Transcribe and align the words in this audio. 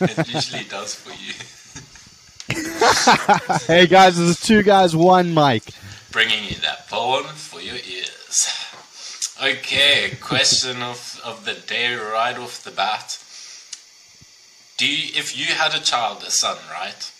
it 0.00 0.28
usually 0.28 0.64
does 0.64 0.94
for 0.94 1.10
you. 1.10 1.34
hey 3.66 3.86
guys, 3.86 4.16
this 4.16 4.30
is 4.30 4.40
two 4.40 4.62
guys, 4.62 4.94
one 4.94 5.32
mic. 5.32 5.62
Bringing 6.10 6.44
you 6.44 6.56
that 6.56 6.88
porn 6.88 7.24
for 7.24 7.60
your 7.60 7.76
ears. 7.76 8.48
Okay, 9.42 10.16
question 10.20 10.80
of, 10.82 11.20
of 11.24 11.44
the 11.44 11.54
day 11.54 11.94
right 11.94 12.38
off 12.38 12.62
the 12.62 12.70
bat. 12.70 13.18
Do 14.76 14.86
you, 14.86 15.18
if 15.18 15.36
you 15.36 15.54
had 15.54 15.74
a 15.74 15.82
child, 15.82 16.22
a 16.22 16.30
son, 16.30 16.58
right? 16.70 17.12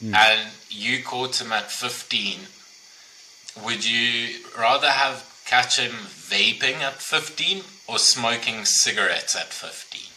Hmm. 0.00 0.14
And 0.14 0.50
you 0.68 1.02
caught 1.02 1.40
him 1.40 1.52
at 1.52 1.70
15, 1.70 2.40
would 3.64 3.84
you 3.84 4.38
rather 4.58 4.90
have 4.90 5.30
catch 5.46 5.78
him 5.78 5.92
vaping 5.92 6.80
at 6.80 6.94
15 6.94 7.62
or 7.86 7.98
smoking 7.98 8.64
cigarettes 8.64 9.36
at 9.36 9.52
15? 9.52 10.13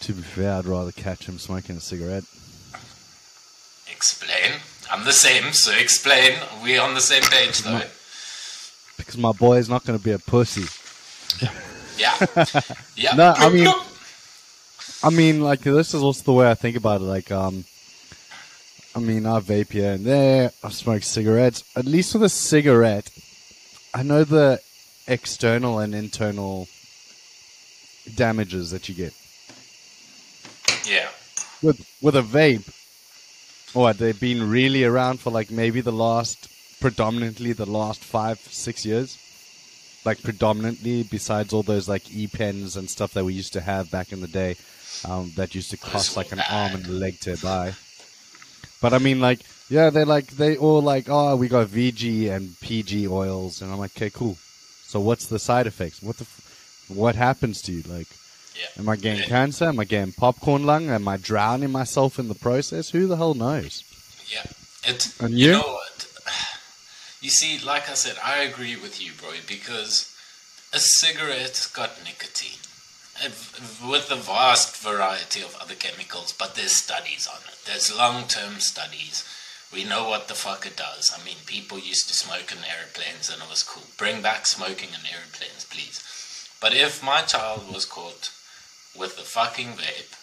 To 0.00 0.12
be 0.12 0.22
fair, 0.22 0.52
I'd 0.54 0.66
rather 0.66 0.92
catch 0.92 1.26
him 1.28 1.38
smoking 1.38 1.76
a 1.76 1.80
cigarette. 1.80 2.24
Explain. 3.90 4.60
I'm 4.90 5.04
the 5.04 5.12
same, 5.12 5.52
so 5.52 5.72
explain. 5.76 6.38
We're 6.62 6.80
on 6.80 6.94
the 6.94 7.00
same 7.00 7.22
page, 7.24 7.60
though. 7.62 7.82
Because 8.96 9.16
my 9.18 9.32
boy 9.32 9.58
is 9.58 9.68
not 9.68 9.84
going 9.84 9.98
to 9.98 10.04
be 10.04 10.12
a 10.12 10.18
pussy. 10.18 10.64
Yeah. 11.98 12.14
Yeah. 12.94 13.14
No, 13.14 13.32
I 13.34 13.48
mean- 13.48 13.72
I 15.02 15.08
mean, 15.08 15.40
like, 15.40 15.60
this 15.60 15.94
is 15.94 16.02
also 16.02 16.24
the 16.24 16.32
way 16.34 16.50
I 16.50 16.54
think 16.54 16.76
about 16.76 17.00
it. 17.00 17.04
Like, 17.04 17.30
um, 17.30 17.64
I 18.94 18.98
mean, 18.98 19.24
I 19.24 19.40
vape 19.40 19.70
here 19.72 19.92
and 19.92 20.04
there, 20.04 20.50
I 20.62 20.68
smoke 20.68 21.02
cigarettes. 21.02 21.64
At 21.74 21.86
least 21.86 22.12
with 22.12 22.22
a 22.24 22.28
cigarette, 22.28 23.08
I 23.94 24.02
know 24.02 24.24
the 24.24 24.60
external 25.08 25.78
and 25.78 25.94
internal 25.94 26.68
damages 28.14 28.72
that 28.72 28.90
you 28.90 28.94
get. 28.94 29.14
Yeah. 30.86 31.08
with 31.62 31.84
with 32.02 32.16
a 32.16 32.22
vape, 32.22 32.66
what 33.74 33.98
they've 33.98 34.18
been 34.18 34.48
really 34.48 34.84
around 34.84 35.20
for 35.20 35.30
like 35.30 35.50
maybe 35.50 35.80
the 35.80 35.92
last 35.92 36.48
predominantly 36.80 37.52
the 37.52 37.66
last 37.66 38.04
five 38.04 38.38
six 38.38 38.84
years, 38.84 39.18
like 40.04 40.22
predominantly 40.22 41.02
besides 41.02 41.52
all 41.52 41.62
those 41.62 41.88
like 41.88 42.14
e 42.14 42.26
pens 42.26 42.76
and 42.76 42.88
stuff 42.88 43.12
that 43.14 43.24
we 43.24 43.32
used 43.34 43.52
to 43.54 43.60
have 43.60 43.90
back 43.90 44.12
in 44.12 44.20
the 44.20 44.28
day, 44.28 44.56
um, 45.04 45.32
that 45.36 45.54
used 45.54 45.70
to 45.70 45.76
cost 45.76 46.16
like 46.16 46.32
an 46.32 46.40
arm 46.50 46.74
and 46.74 46.86
a 46.86 46.90
leg 46.90 47.18
to 47.20 47.36
buy. 47.42 47.74
But 48.80 48.92
I 48.92 48.98
mean, 48.98 49.20
like, 49.20 49.40
yeah, 49.68 49.90
they're 49.90 50.06
like 50.06 50.28
they 50.28 50.56
all 50.56 50.82
like, 50.82 51.06
oh, 51.08 51.36
we 51.36 51.48
got 51.48 51.68
VG 51.68 52.30
and 52.30 52.58
PG 52.60 53.08
oils, 53.08 53.62
and 53.62 53.72
I'm 53.72 53.78
like, 53.78 53.96
okay, 53.96 54.10
cool. 54.10 54.36
So 54.84 55.00
what's 55.00 55.26
the 55.26 55.38
side 55.38 55.66
effects? 55.66 56.02
What 56.02 56.18
the, 56.18 56.22
f- 56.24 56.84
what 56.88 57.16
happens 57.16 57.62
to 57.62 57.72
you? 57.72 57.82
Like, 57.82 58.06
Yeah. 58.58 58.66
Am 58.78 58.88
I 58.88 58.96
getting 58.96 59.22
Yeah. 59.22 59.28
cancer? 59.28 59.66
Am 59.66 59.78
I 59.80 59.84
getting 59.84 60.12
popcorn 60.12 60.64
lung? 60.64 60.88
Am 60.90 61.06
I 61.08 61.16
drowning 61.16 61.70
myself 61.72 62.18
in 62.18 62.28
the 62.28 62.34
process? 62.34 62.90
Who 62.90 63.06
the 63.06 63.16
hell 63.16 63.34
knows? 63.34 63.84
Yeah. 64.28 64.44
It, 64.84 65.08
And 65.20 65.38
you 65.38 65.46
you? 65.46 65.52
know? 65.52 65.80
You 67.20 67.30
see, 67.30 67.58
like 67.58 67.88
I 67.90 67.94
said, 67.94 68.16
I 68.22 68.38
agree 68.42 68.76
with 68.76 69.02
you, 69.02 69.10
bro, 69.18 69.30
because 69.48 70.14
a 70.72 70.78
cigarette's 70.78 71.66
got 71.66 72.02
nicotine. 72.04 72.60
With 73.82 74.10
a 74.10 74.16
vast 74.16 74.76
variety 74.76 75.40
of 75.40 75.56
other 75.56 75.74
chemicals, 75.74 76.32
but 76.38 76.54
there's 76.54 76.76
studies 76.76 77.26
on 77.26 77.40
it. 77.48 77.56
There's 77.64 77.96
long 77.96 78.28
term 78.28 78.60
studies. 78.60 79.24
We 79.72 79.84
know 79.84 80.06
what 80.08 80.28
the 80.28 80.34
fuck 80.34 80.66
it 80.66 80.76
does. 80.76 81.10
I 81.18 81.24
mean, 81.24 81.36
people 81.46 81.78
used 81.78 82.06
to 82.08 82.14
smoke 82.14 82.52
in 82.52 82.58
airplanes 82.58 83.30
and 83.30 83.42
it 83.42 83.48
was 83.48 83.62
cool. 83.62 83.84
Bring 83.96 84.20
back 84.22 84.46
smoking 84.46 84.90
in 84.90 85.06
airplanes, 85.10 85.64
please. 85.64 86.00
But 86.60 86.74
if 86.74 87.02
my 87.02 87.22
child 87.22 87.72
was 87.72 87.86
caught 87.86 88.30
with 88.98 89.16
the 89.16 89.22
fucking 89.22 89.74
vape, 89.74 90.14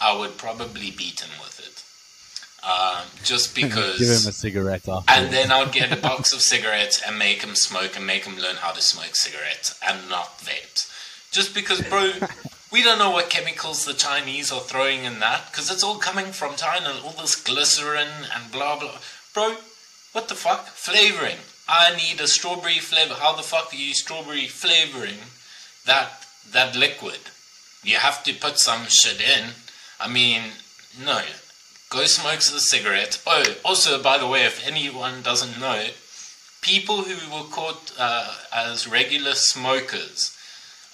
I 0.00 0.18
would 0.18 0.38
probably 0.38 0.90
beat 0.90 1.20
him 1.20 1.30
with 1.40 1.58
it. 1.60 1.82
Um, 2.66 3.06
just 3.22 3.54
because. 3.54 3.98
Give 3.98 4.08
him 4.08 4.28
a 4.28 4.32
cigarette 4.32 4.88
after. 4.88 5.12
And 5.12 5.32
then 5.32 5.52
I'd 5.52 5.72
get 5.72 5.96
a 5.96 6.00
box 6.00 6.32
of 6.32 6.40
cigarettes 6.52 7.00
and 7.06 7.18
make 7.18 7.42
him 7.42 7.54
smoke 7.54 7.96
and 7.96 8.06
make 8.06 8.24
him 8.24 8.36
learn 8.36 8.56
how 8.56 8.72
to 8.72 8.82
smoke 8.82 9.14
cigarettes 9.14 9.78
and 9.86 10.08
not 10.10 10.38
vapes. 10.38 10.92
Just 11.30 11.54
because, 11.54 11.80
bro, 11.82 12.12
we 12.72 12.82
don't 12.82 12.98
know 12.98 13.10
what 13.10 13.30
chemicals 13.30 13.84
the 13.84 13.92
Chinese 13.94 14.50
are 14.50 14.60
throwing 14.60 15.04
in 15.04 15.20
that 15.20 15.50
because 15.50 15.70
it's 15.70 15.84
all 15.84 15.98
coming 15.98 16.26
from 16.26 16.56
China. 16.56 16.94
All 17.04 17.12
this 17.12 17.36
glycerin 17.36 18.08
and 18.34 18.50
blah 18.50 18.78
blah. 18.78 18.98
Bro, 19.32 19.56
what 20.12 20.28
the 20.28 20.34
fuck? 20.34 20.66
Flavoring. 20.66 21.38
I 21.68 21.94
need 21.96 22.20
a 22.20 22.26
strawberry 22.26 22.78
flavor. 22.78 23.14
How 23.14 23.34
the 23.36 23.42
fuck 23.42 23.72
are 23.72 23.76
you 23.76 23.92
strawberry 23.94 24.46
flavoring 24.46 25.18
that 25.84 26.24
that 26.52 26.74
liquid? 26.74 27.20
You 27.86 27.96
have 27.96 28.24
to 28.24 28.34
put 28.34 28.58
some 28.58 28.86
shit 28.86 29.20
in. 29.20 29.50
I 30.00 30.08
mean, 30.08 30.42
no. 31.02 31.22
Go 31.88 32.04
smoke 32.04 32.38
a 32.38 32.42
cigarette. 32.42 33.22
Oh, 33.24 33.44
also, 33.64 34.02
by 34.02 34.18
the 34.18 34.26
way, 34.26 34.44
if 34.44 34.66
anyone 34.66 35.22
doesn't 35.22 35.60
know, 35.60 35.86
people 36.62 37.02
who 37.02 37.14
were 37.32 37.48
caught 37.48 37.92
uh, 37.96 38.34
as 38.52 38.88
regular 38.88 39.34
smokers 39.34 40.36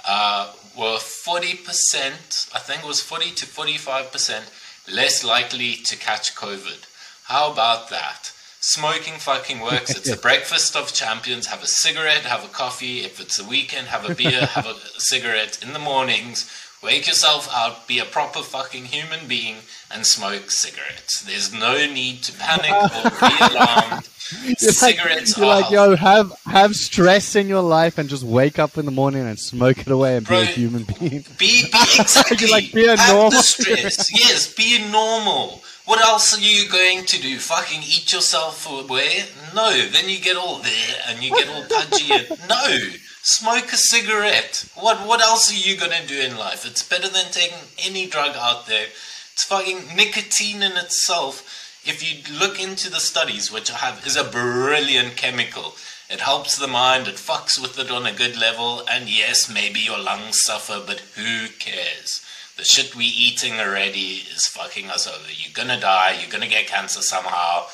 uh, 0.06 0.52
were 0.76 0.98
40%, 0.98 2.54
I 2.54 2.58
think 2.58 2.82
it 2.82 2.86
was 2.86 3.00
40 3.00 3.30
to 3.30 3.46
45% 3.46 4.94
less 4.94 5.24
likely 5.24 5.74
to 5.76 5.96
catch 5.96 6.34
COVID. 6.34 6.84
How 7.24 7.50
about 7.50 7.88
that? 7.88 8.32
Smoking 8.60 9.14
fucking 9.14 9.60
works. 9.60 9.96
It's 9.96 10.10
the 10.10 10.16
breakfast 10.28 10.76
of 10.76 10.92
champions. 10.92 11.46
Have 11.46 11.62
a 11.62 11.66
cigarette, 11.66 12.24
have 12.24 12.44
a 12.44 12.48
coffee. 12.48 13.00
If 13.00 13.18
it's 13.18 13.38
a 13.38 13.48
weekend, 13.48 13.86
have 13.86 14.08
a 14.08 14.14
beer, 14.14 14.44
have 14.46 14.66
a 14.66 14.74
cigarette 14.98 15.58
in 15.62 15.72
the 15.72 15.78
mornings. 15.78 16.50
Wake 16.82 17.06
yourself 17.06 17.48
up, 17.54 17.86
be 17.86 17.98
a 18.00 18.04
proper 18.04 18.40
fucking 18.40 18.86
human 18.86 19.28
being, 19.28 19.56
and 19.94 20.04
smoke 20.04 20.50
cigarettes. 20.50 21.20
There's 21.22 21.52
no 21.52 21.74
need 21.86 22.22
to 22.24 22.32
panic 22.32 22.72
or 22.72 23.10
be 23.28 23.36
alarmed. 23.54 24.08
You're 24.42 24.48
like, 24.50 24.58
cigarettes 24.58 25.36
you're 25.36 25.46
are 25.46 25.60
like, 25.60 25.70
yo, 25.70 25.94
have 25.96 26.32
have 26.46 26.74
stress 26.74 27.36
in 27.36 27.48
your 27.48 27.62
life 27.62 27.98
and 27.98 28.08
just 28.08 28.24
wake 28.24 28.58
up 28.58 28.78
in 28.78 28.84
the 28.86 28.90
morning 28.90 29.22
and 29.26 29.38
smoke 29.38 29.78
it 29.78 29.88
away 29.88 30.16
and 30.16 30.26
Bro, 30.26 30.40
be 30.40 30.42
a 30.42 30.46
human 30.46 30.84
being. 30.84 31.24
Be, 31.38 31.62
be 31.64 31.68
exactly. 32.00 32.48
like, 32.48 32.72
be 32.72 32.86
a 32.86 32.96
Have 32.96 33.14
normal- 33.14 33.30
the 33.30 33.36
stress. 33.42 34.10
yes, 34.12 34.52
be 34.52 34.78
normal. 34.90 35.62
What 35.84 36.00
else 36.00 36.36
are 36.36 36.40
you 36.40 36.68
going 36.68 37.04
to 37.06 37.20
do? 37.20 37.38
Fucking 37.38 37.82
eat 37.82 38.12
yourself 38.12 38.68
away? 38.70 39.24
No. 39.54 39.70
Then 39.88 40.08
you 40.08 40.20
get 40.20 40.36
all 40.36 40.58
there 40.58 40.94
and 41.08 41.22
you 41.22 41.30
get 41.30 41.48
all 41.48 41.64
pudgy. 41.68 42.12
and, 42.12 42.48
no. 42.48 42.78
Smoke 43.24 43.72
a 43.72 43.76
cigarette. 43.76 44.64
What 44.74 45.06
What 45.06 45.20
else 45.20 45.50
are 45.50 45.54
you 45.54 45.76
gonna 45.76 46.04
do 46.06 46.20
in 46.20 46.36
life? 46.36 46.66
It's 46.66 46.82
better 46.82 47.08
than 47.08 47.30
taking 47.30 47.58
any 47.78 48.06
drug 48.06 48.34
out 48.36 48.66
there. 48.66 48.86
It's 49.32 49.44
fucking 49.44 49.94
nicotine 49.94 50.62
in 50.62 50.76
itself. 50.76 51.44
If 51.84 52.02
you 52.02 52.22
look 52.36 52.60
into 52.60 52.90
the 52.90 53.00
studies, 53.00 53.50
which 53.50 53.70
I 53.70 53.76
have, 53.78 54.04
is 54.06 54.16
a 54.16 54.24
brilliant 54.24 55.16
chemical. 55.16 55.76
It 56.10 56.20
helps 56.20 56.56
the 56.56 56.66
mind, 56.66 57.06
it 57.08 57.14
fucks 57.14 57.60
with 57.60 57.78
it 57.78 57.90
on 57.90 58.06
a 58.06 58.12
good 58.12 58.36
level, 58.36 58.82
and 58.90 59.08
yes, 59.08 59.48
maybe 59.48 59.80
your 59.80 59.98
lungs 59.98 60.42
suffer, 60.42 60.82
but 60.84 61.00
who 61.16 61.48
cares? 61.58 62.20
The 62.56 62.64
shit 62.64 62.94
we 62.94 63.06
eating 63.06 63.54
already 63.58 64.26
is 64.34 64.46
fucking 64.46 64.90
us 64.90 65.06
over. 65.06 65.30
You're 65.30 65.54
gonna 65.54 65.80
die, 65.80 66.18
you're 66.20 66.30
gonna 66.30 66.48
get 66.48 66.66
cancer 66.66 67.00
somehow, 67.02 67.66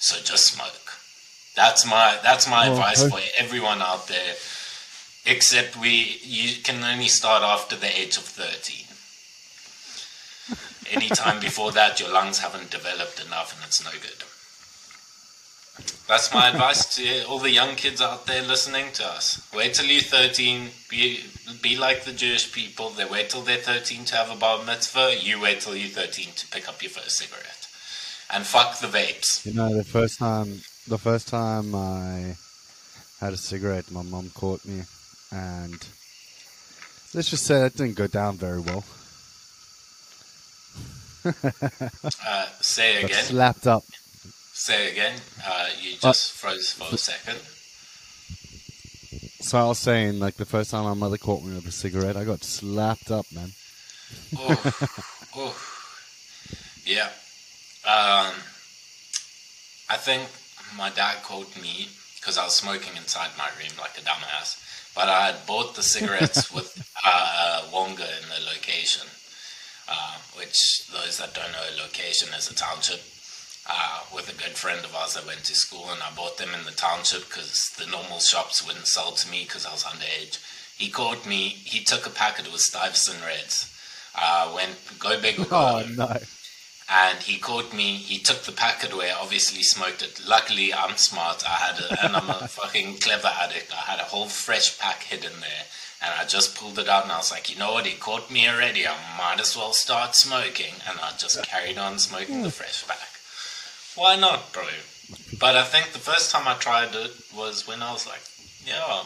so 0.00 0.16
just 0.22 0.46
smoke. 0.46 0.92
That's 1.54 1.84
my 1.86 2.18
that's 2.22 2.48
my 2.48 2.68
Oh, 2.68 2.72
advice 2.72 3.08
for 3.08 3.20
everyone 3.38 3.80
out 3.80 4.08
there. 4.08 4.34
Except 5.28 5.76
we 5.76 6.18
you 6.22 6.62
can 6.62 6.82
only 6.82 7.08
start 7.08 7.42
after 7.42 7.76
the 7.76 8.00
age 8.00 8.16
of 8.16 8.24
thirteen. 8.24 8.86
Anytime 10.90 11.38
before 11.38 11.70
that, 11.72 12.00
your 12.00 12.10
lungs 12.10 12.38
haven't 12.38 12.70
developed 12.70 13.22
enough, 13.24 13.54
and 13.54 13.62
it's 13.66 13.84
no 13.84 13.90
good. 13.90 14.24
That's 16.08 16.32
my 16.32 16.48
advice 16.48 16.96
to 16.96 17.26
all 17.26 17.38
the 17.38 17.50
young 17.50 17.76
kids 17.76 18.00
out 18.00 18.26
there 18.26 18.42
listening 18.42 18.86
to 18.94 19.04
us. 19.04 19.46
Wait 19.54 19.74
till 19.74 19.84
you're 19.84 20.00
13. 20.00 20.70
Be, 20.88 21.20
be 21.60 21.76
like 21.76 22.04
the 22.04 22.12
Jewish 22.12 22.50
people. 22.50 22.88
They 22.90 23.04
wait 23.04 23.28
till 23.28 23.42
they're 23.42 23.58
13 23.58 24.06
to 24.06 24.16
have 24.16 24.30
a 24.30 24.34
bar 24.34 24.64
mitzvah. 24.64 25.16
You 25.20 25.40
wait 25.40 25.60
till 25.60 25.76
you're 25.76 25.90
13 25.90 26.28
to 26.34 26.46
pick 26.48 26.66
up 26.68 26.82
your 26.82 26.90
first 26.90 27.18
cigarette. 27.18 27.68
And 28.32 28.46
fuck 28.46 28.78
the 28.80 28.86
vapes. 28.86 29.44
You 29.44 29.52
know, 29.52 29.74
the 29.76 29.84
first 29.84 30.18
time, 30.18 30.62
the 30.88 30.98
first 30.98 31.28
time 31.28 31.74
I 31.74 32.36
had 33.20 33.34
a 33.34 33.36
cigarette, 33.36 33.90
my 33.90 34.02
mom 34.02 34.30
caught 34.30 34.64
me, 34.64 34.84
and 35.30 35.86
let's 37.14 37.30
just 37.30 37.44
say 37.44 37.60
that 37.60 37.76
didn't 37.76 37.96
go 37.96 38.06
down 38.06 38.36
very 38.36 38.60
well. 38.60 38.84
Uh, 42.24 42.46
say 42.60 43.02
Got 43.02 43.10
again. 43.10 43.24
slapped 43.24 43.66
up. 43.66 43.84
Say 44.52 44.90
again. 44.92 45.20
Uh, 45.46 45.68
you 45.80 45.96
just 45.96 46.32
froze 46.32 46.72
for 46.72 46.94
a 46.94 46.98
second. 46.98 47.38
So 49.40 49.58
I 49.58 49.66
was 49.66 49.78
saying, 49.78 50.18
like 50.18 50.34
the 50.34 50.44
first 50.44 50.70
time 50.70 50.84
my 50.84 50.94
mother 50.94 51.16
caught 51.16 51.42
me 51.44 51.54
with 51.54 51.66
a 51.66 51.72
cigarette, 51.72 52.16
I 52.16 52.24
got 52.24 52.42
slapped 52.44 53.10
up, 53.10 53.26
man. 53.32 53.50
Oh, 54.36 54.88
oh. 55.36 55.56
Yeah. 56.84 57.10
Um, 57.84 58.34
I 59.90 59.96
think 59.96 60.28
my 60.76 60.90
dad 60.90 61.22
called 61.22 61.54
me 61.60 61.88
because 62.16 62.36
I 62.36 62.44
was 62.44 62.54
smoking 62.54 62.96
inside 62.96 63.30
my 63.38 63.48
room 63.58 63.72
like 63.78 63.96
a 63.96 64.00
dumbass. 64.00 64.58
But 64.98 65.08
I 65.08 65.26
had 65.26 65.46
bought 65.46 65.76
the 65.76 65.82
cigarettes 65.84 66.52
with 66.56 66.74
uh, 67.06 67.62
Langa 67.72 68.02
in 68.18 68.28
the 68.34 68.50
location, 68.50 69.06
uh, 69.88 70.16
which 70.36 70.88
those 70.92 71.18
that 71.18 71.34
don't 71.34 71.52
know, 71.52 71.62
a 71.72 71.80
location 71.80 72.34
is 72.34 72.50
a 72.50 72.54
township. 72.54 73.00
Uh, 73.70 74.00
with 74.12 74.28
a 74.28 74.36
good 74.42 74.56
friend 74.56 74.82
of 74.84 74.96
ours 74.96 75.14
that 75.14 75.26
went 75.26 75.44
to 75.44 75.54
school, 75.54 75.86
and 75.92 76.02
I 76.02 76.10
bought 76.16 76.38
them 76.38 76.48
in 76.58 76.64
the 76.64 76.72
township 76.72 77.28
because 77.28 77.70
the 77.78 77.86
normal 77.86 78.18
shops 78.18 78.66
wouldn't 78.66 78.88
sell 78.88 79.12
to 79.12 79.30
me 79.30 79.44
because 79.44 79.66
I 79.66 79.70
was 79.70 79.84
underage. 79.84 80.42
He 80.76 80.88
caught 80.90 81.26
me. 81.28 81.50
He 81.50 81.84
took 81.84 82.04
a 82.06 82.10
packet 82.10 82.48
of 82.48 82.58
Stuyvesant 82.58 83.24
Reds. 83.24 83.72
Uh, 84.16 84.50
went 84.52 84.74
go 84.98 85.20
big 85.20 85.38
or 85.38 85.44
go 85.44 85.56
Oh 85.56 85.82
home 85.82 85.94
no. 85.94 86.16
And 86.90 87.18
he 87.18 87.38
caught 87.38 87.74
me. 87.74 87.96
He 87.96 88.18
took 88.18 88.42
the 88.42 88.52
packet 88.52 88.92
away. 88.92 89.10
Obviously, 89.10 89.62
smoked 89.62 90.02
it. 90.02 90.22
Luckily, 90.26 90.72
I'm 90.72 90.96
smart. 90.96 91.44
I 91.46 91.54
had 91.54 91.80
a, 91.80 92.04
and 92.04 92.16
I'm 92.16 92.30
a 92.30 92.48
fucking 92.48 92.98
clever 92.98 93.28
addict. 93.28 93.72
I 93.72 93.90
had 93.90 94.00
a 94.00 94.04
whole 94.04 94.26
fresh 94.28 94.78
pack 94.78 95.02
hidden 95.02 95.40
there, 95.40 95.64
and 96.02 96.12
I 96.18 96.24
just 96.24 96.56
pulled 96.56 96.78
it 96.78 96.88
out. 96.88 97.02
And 97.02 97.12
I 97.12 97.18
was 97.18 97.30
like, 97.30 97.52
you 97.52 97.58
know 97.58 97.72
what? 97.72 97.86
He 97.86 97.96
caught 97.96 98.30
me 98.30 98.48
already. 98.48 98.86
I 98.86 98.96
might 99.18 99.40
as 99.40 99.56
well 99.56 99.72
start 99.72 100.14
smoking. 100.14 100.74
And 100.88 100.98
I 101.00 101.10
just 101.18 101.42
carried 101.44 101.76
on 101.76 101.98
smoking 101.98 102.42
the 102.42 102.50
fresh 102.50 102.86
pack. 102.86 103.08
Why 103.94 104.16
not, 104.16 104.52
bro? 104.52 104.64
But 105.38 105.56
I 105.56 105.64
think 105.64 105.92
the 105.92 105.98
first 105.98 106.30
time 106.30 106.48
I 106.48 106.54
tried 106.54 106.94
it 106.94 107.12
was 107.34 107.66
when 107.66 107.82
I 107.82 107.92
was 107.92 108.06
like, 108.06 108.20
yeah, 108.64 109.02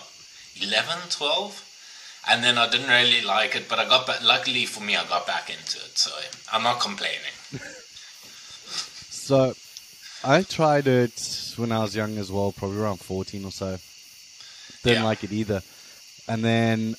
11, 0.60 1.08
12. 1.10 1.71
And 2.28 2.42
then 2.44 2.56
I 2.56 2.68
didn't 2.68 2.88
really 2.88 3.20
like 3.22 3.56
it, 3.56 3.68
but 3.68 3.78
I 3.80 3.84
got 3.88 4.06
back. 4.06 4.22
Luckily 4.22 4.64
for 4.64 4.82
me, 4.82 4.94
I 4.96 5.04
got 5.06 5.26
back 5.26 5.50
into 5.50 5.78
it, 5.78 5.98
so 5.98 6.10
I'm 6.52 6.62
not 6.62 6.80
complaining. 6.80 7.36
So, 9.24 9.54
I 10.24 10.42
tried 10.42 10.88
it 10.88 11.52
when 11.56 11.70
I 11.70 11.78
was 11.78 11.94
young 11.94 12.18
as 12.18 12.30
well, 12.32 12.50
probably 12.50 12.78
around 12.78 12.98
14 12.98 13.44
or 13.44 13.52
so. 13.52 13.78
Didn't 14.82 14.98
Yeah. 15.02 15.04
like 15.04 15.22
it 15.22 15.30
either. 15.32 15.62
And 16.26 16.44
then 16.44 16.96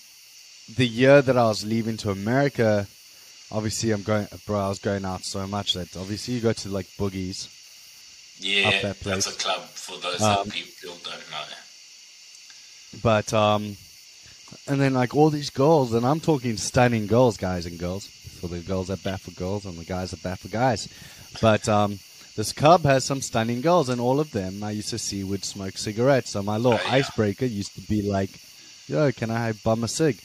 the 0.74 0.88
year 0.88 1.22
that 1.22 1.38
I 1.38 1.44
was 1.44 1.66
leaving 1.66 1.98
to 1.98 2.12
America, 2.12 2.88
obviously 3.52 3.92
I'm 3.92 4.04
going, 4.04 4.28
bro, 4.46 4.58
I 4.58 4.70
was 4.70 4.80
going 4.80 5.04
out 5.04 5.26
so 5.26 5.46
much 5.48 5.74
that 5.74 5.96
obviously 5.98 6.36
you 6.36 6.40
go 6.42 6.54
to 6.54 6.70
like 6.70 6.88
boogies. 6.98 7.50
Yeah, 8.40 8.82
that 8.82 9.00
that's 9.02 9.28
a 9.28 9.32
club 9.38 9.64
for 9.70 9.98
those 9.98 10.22
Um, 10.22 10.48
that 10.48 10.54
people 10.54 10.98
don't 11.04 11.30
know. 11.30 11.44
But, 13.04 13.34
um, 13.34 13.76
and 14.68 14.80
then 14.82 14.94
like 14.94 15.16
all 15.16 15.30
these 15.30 15.50
girls, 15.50 15.94
and 15.94 16.06
I'm 16.06 16.20
talking 16.20 16.58
stunning 16.58 17.08
girls, 17.08 17.38
guys 17.38 17.66
and 17.66 17.78
girls. 17.80 18.08
For 18.40 18.48
the 18.50 18.60
girls 18.60 18.90
that 18.90 19.02
bat 19.04 19.22
for 19.22 19.32
girls 19.32 19.66
and 19.66 19.78
the 19.78 19.86
guys 19.86 20.12
that 20.12 20.22
bat 20.22 20.38
for 20.38 20.50
guys. 20.50 20.90
But, 21.42 21.70
um, 21.70 22.00
this 22.36 22.52
club 22.52 22.82
has 22.84 23.06
some 23.06 23.22
stunning 23.22 23.62
girls, 23.62 23.88
and 23.90 24.02
all 24.02 24.20
of 24.20 24.32
them 24.32 24.64
I 24.64 24.72
used 24.72 24.90
to 24.90 24.98
see 25.00 25.24
would 25.24 25.46
smoke 25.46 25.78
cigarettes. 25.78 26.32
So 26.32 26.42
my 26.44 26.58
little 26.58 26.74
Oh, 26.80 26.84
yeah. 26.88 26.94
icebreaker 26.96 27.46
used 27.46 27.76
to 27.76 27.82
be 27.82 28.02
like, 28.02 28.32
"Yo, 28.88 29.12
can 29.14 29.30
I 29.32 29.54
bum 29.54 29.84
a 29.84 29.88
cig?" 29.88 30.18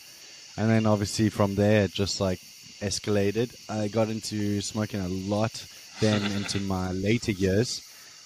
And 0.56 0.68
then 0.68 0.84
obviously 0.86 1.28
from 1.28 1.54
there 1.54 1.84
it 1.84 1.92
just 1.92 2.20
like 2.20 2.40
escalated. 2.80 3.54
I 3.68 3.88
got 3.88 4.08
into 4.08 4.60
smoking 4.62 5.00
a 5.00 5.08
lot 5.08 5.64
then 6.00 6.22
into 6.38 6.58
my 6.60 6.90
later 6.92 7.30
years, 7.32 7.82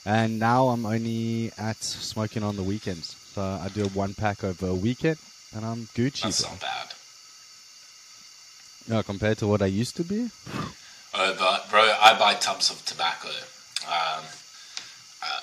and 0.07 0.39
now 0.39 0.69
I'm 0.69 0.87
only 0.87 1.51
at 1.59 1.83
smoking 1.83 2.43
on 2.43 2.57
the 2.57 2.63
weekends. 2.63 3.17
So 3.35 3.43
I 3.43 3.69
do 3.75 3.85
a 3.85 3.89
one 3.89 4.15
pack 4.15 4.45
over 4.45 4.69
a 4.69 4.75
weekend, 4.75 5.19
and 5.55 5.65
I'm 5.65 5.87
Gucci. 5.95 6.23
That's 6.23 6.43
bro. 6.43 6.51
not 6.53 6.61
bad. 6.61 6.95
Yeah, 8.89 9.03
compared 9.03 9.39
to 9.39 9.47
what 9.47 9.63
I 9.63 9.67
used 9.67 9.97
to 9.97 10.05
be. 10.05 10.31
Oh, 11.15 11.35
but 11.39 11.71
bro, 11.71 11.81
I 12.01 12.19
buy 12.19 12.35
tubs 12.35 12.71
of 12.71 12.85
tobacco. 12.85 13.29
Um, 13.87 14.25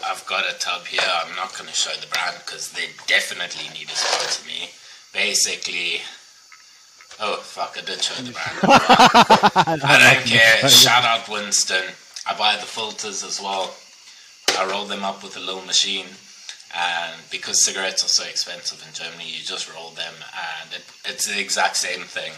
I've 0.06 0.26
got 0.26 0.44
a 0.50 0.58
tub 0.60 0.86
here. 0.86 1.02
I'm 1.24 1.36
not 1.36 1.54
going 1.58 1.70
to 1.70 1.76
show 1.76 1.94
the 2.02 2.08
brand 2.08 2.36
because 2.46 2.72
they 2.72 2.88
definitely 3.08 3.70
need 3.70 3.88
a 3.88 3.96
spot 3.96 4.22
to 4.22 4.32
sponsor 4.32 4.48
me. 4.48 4.70
Basically, 5.14 6.02
oh 7.20 7.38
fuck, 7.38 7.78
I 7.78 7.82
did 7.82 8.02
show 8.02 8.22
the 8.22 8.32
brand. 8.32 8.60
I 9.84 10.16
don't 10.16 10.26
care. 10.28 10.70
Shout 10.70 11.06
out 11.06 11.30
Winston. 11.30 11.84
I 12.28 12.38
buy 12.38 12.56
the 12.58 12.66
filters 12.66 13.24
as 13.24 13.40
well. 13.42 13.74
I 14.58 14.70
roll 14.70 14.86
them 14.86 15.04
up 15.04 15.24
with 15.24 15.38
a 15.38 15.40
little 15.40 15.62
machine. 15.62 16.06
And 16.76 17.22
because 17.32 17.64
cigarettes 17.64 18.04
are 18.04 18.10
so 18.10 18.24
expensive 18.30 18.86
in 18.88 18.94
Germany, 18.94 19.26
you 19.26 19.44
just 19.44 19.74
roll 19.74 19.90
them, 19.92 20.14
and 20.62 20.74
it, 20.74 20.84
it's 21.06 21.26
the 21.26 21.40
exact 21.40 21.78
same 21.78 22.04
thing. 22.04 22.34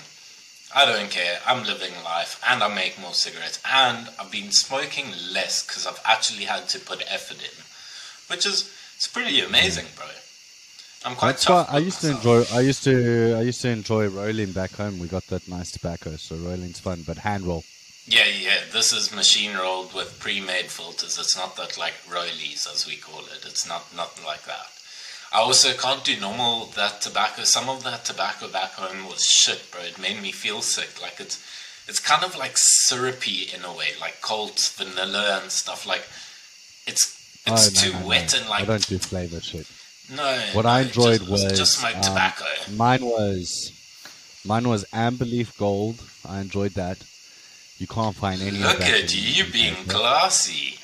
I 0.74 0.86
don't 0.86 1.10
care. 1.10 1.40
I'm 1.46 1.66
living 1.66 1.92
life, 2.04 2.42
and 2.48 2.64
I 2.64 2.74
make 2.74 3.00
more 3.00 3.14
cigarettes, 3.14 3.60
and 3.66 4.08
I've 4.18 4.32
been 4.32 4.52
smoking 4.52 5.08
less 5.34 5.66
because 5.66 5.86
I've 5.86 6.00
actually 6.06 6.46
had 6.46 6.70
to 6.70 6.80
put 6.80 7.04
effort 7.12 7.44
in, 7.44 8.34
which 8.34 8.46
is 8.46 8.74
it's 8.96 9.08
pretty 9.08 9.42
amazing, 9.42 9.88
bro. 9.98 10.06
I'm 11.04 11.16
quite. 11.16 11.32
That's 11.32 11.50
why 11.50 11.66
I 11.68 11.80
used 11.80 12.02
to 12.02 12.12
enjoy. 12.12 12.44
I 12.54 12.62
used 12.62 12.84
to. 12.84 13.36
I 13.38 13.42
used 13.42 13.62
to 13.62 13.70
enjoy 13.70 14.08
rolling 14.08 14.52
back 14.52 14.72
home. 14.72 15.00
We 15.00 15.08
got 15.08 15.26
that 15.28 15.48
nice 15.48 15.72
tobacco, 15.72 16.16
so 16.16 16.36
rolling's 16.36 16.80
fun. 16.80 17.04
But 17.06 17.18
hand 17.18 17.44
roll. 17.44 17.64
Yeah, 18.08 18.26
yeah. 18.28 18.60
This 18.74 18.92
is 18.92 19.14
machine 19.16 19.56
rolled 19.56 19.94
with 19.94 20.20
pre-made 20.20 20.66
filters. 20.72 21.18
It's 21.20 21.38
not 21.38 21.56
that 21.58 21.78
like 21.78 21.94
rollies 22.10 22.68
as 22.72 22.86
we 22.88 22.96
call 22.98 23.20
it. 23.22 23.46
It's 23.46 23.68
not 23.68 23.96
nothing 23.96 24.26
like 24.26 24.44
that. 24.46 24.68
I 25.34 25.40
also 25.40 25.72
can't 25.74 26.04
do 26.04 26.20
normal 26.20 26.66
that 26.76 27.00
tobacco. 27.02 27.44
Some 27.44 27.70
of 27.70 27.84
that 27.84 28.04
tobacco 28.04 28.48
back 28.50 28.72
home 28.74 29.08
was 29.08 29.24
shit, 29.24 29.64
bro. 29.72 29.82
It 29.82 29.98
made 30.00 30.22
me 30.22 30.32
feel 30.32 30.62
sick. 30.62 31.02
Like 31.02 31.20
it's 31.20 31.40
it's 31.88 32.00
kind 32.00 32.24
of 32.24 32.36
like 32.38 32.54
syrupy 32.56 33.50
in 33.56 33.64
a 33.64 33.74
way, 33.74 33.90
like 34.00 34.20
cold 34.22 34.60
vanilla 34.76 35.40
and 35.42 35.52
stuff. 35.52 35.86
Like 35.88 36.04
it's 36.88 37.18
it's 37.46 37.68
Oh, 37.68 37.72
no, 37.74 37.82
too 37.94 38.00
no, 38.02 38.08
wet 38.08 38.34
no. 38.34 38.40
and 38.42 38.50
like 38.50 38.64
I 38.64 38.66
don't 38.66 38.88
do 38.88 38.98
flavor 38.98 39.40
shit. 39.40 39.68
no. 40.14 40.44
What 40.54 40.66
I 40.66 40.82
enjoyed 40.82 41.20
just, 41.20 41.32
was 41.32 41.44
just 41.58 41.80
smoke 41.80 41.96
um, 41.96 42.02
tobacco. 42.02 42.46
Mine 42.76 43.06
was 43.06 43.72
mine 44.44 44.68
was 44.68 44.84
amber 44.92 45.26
leaf 45.26 45.58
gold. 45.58 46.02
I 46.28 46.42
enjoyed 46.42 46.72
that. 46.74 46.98
You 47.82 47.88
can't 47.88 48.16
find 48.16 48.40
any 48.44 48.58
of 48.58 48.64
Look 48.64 48.82
at 48.82 49.12
you 49.16 49.44
being 49.52 49.74
classy. 49.88 50.78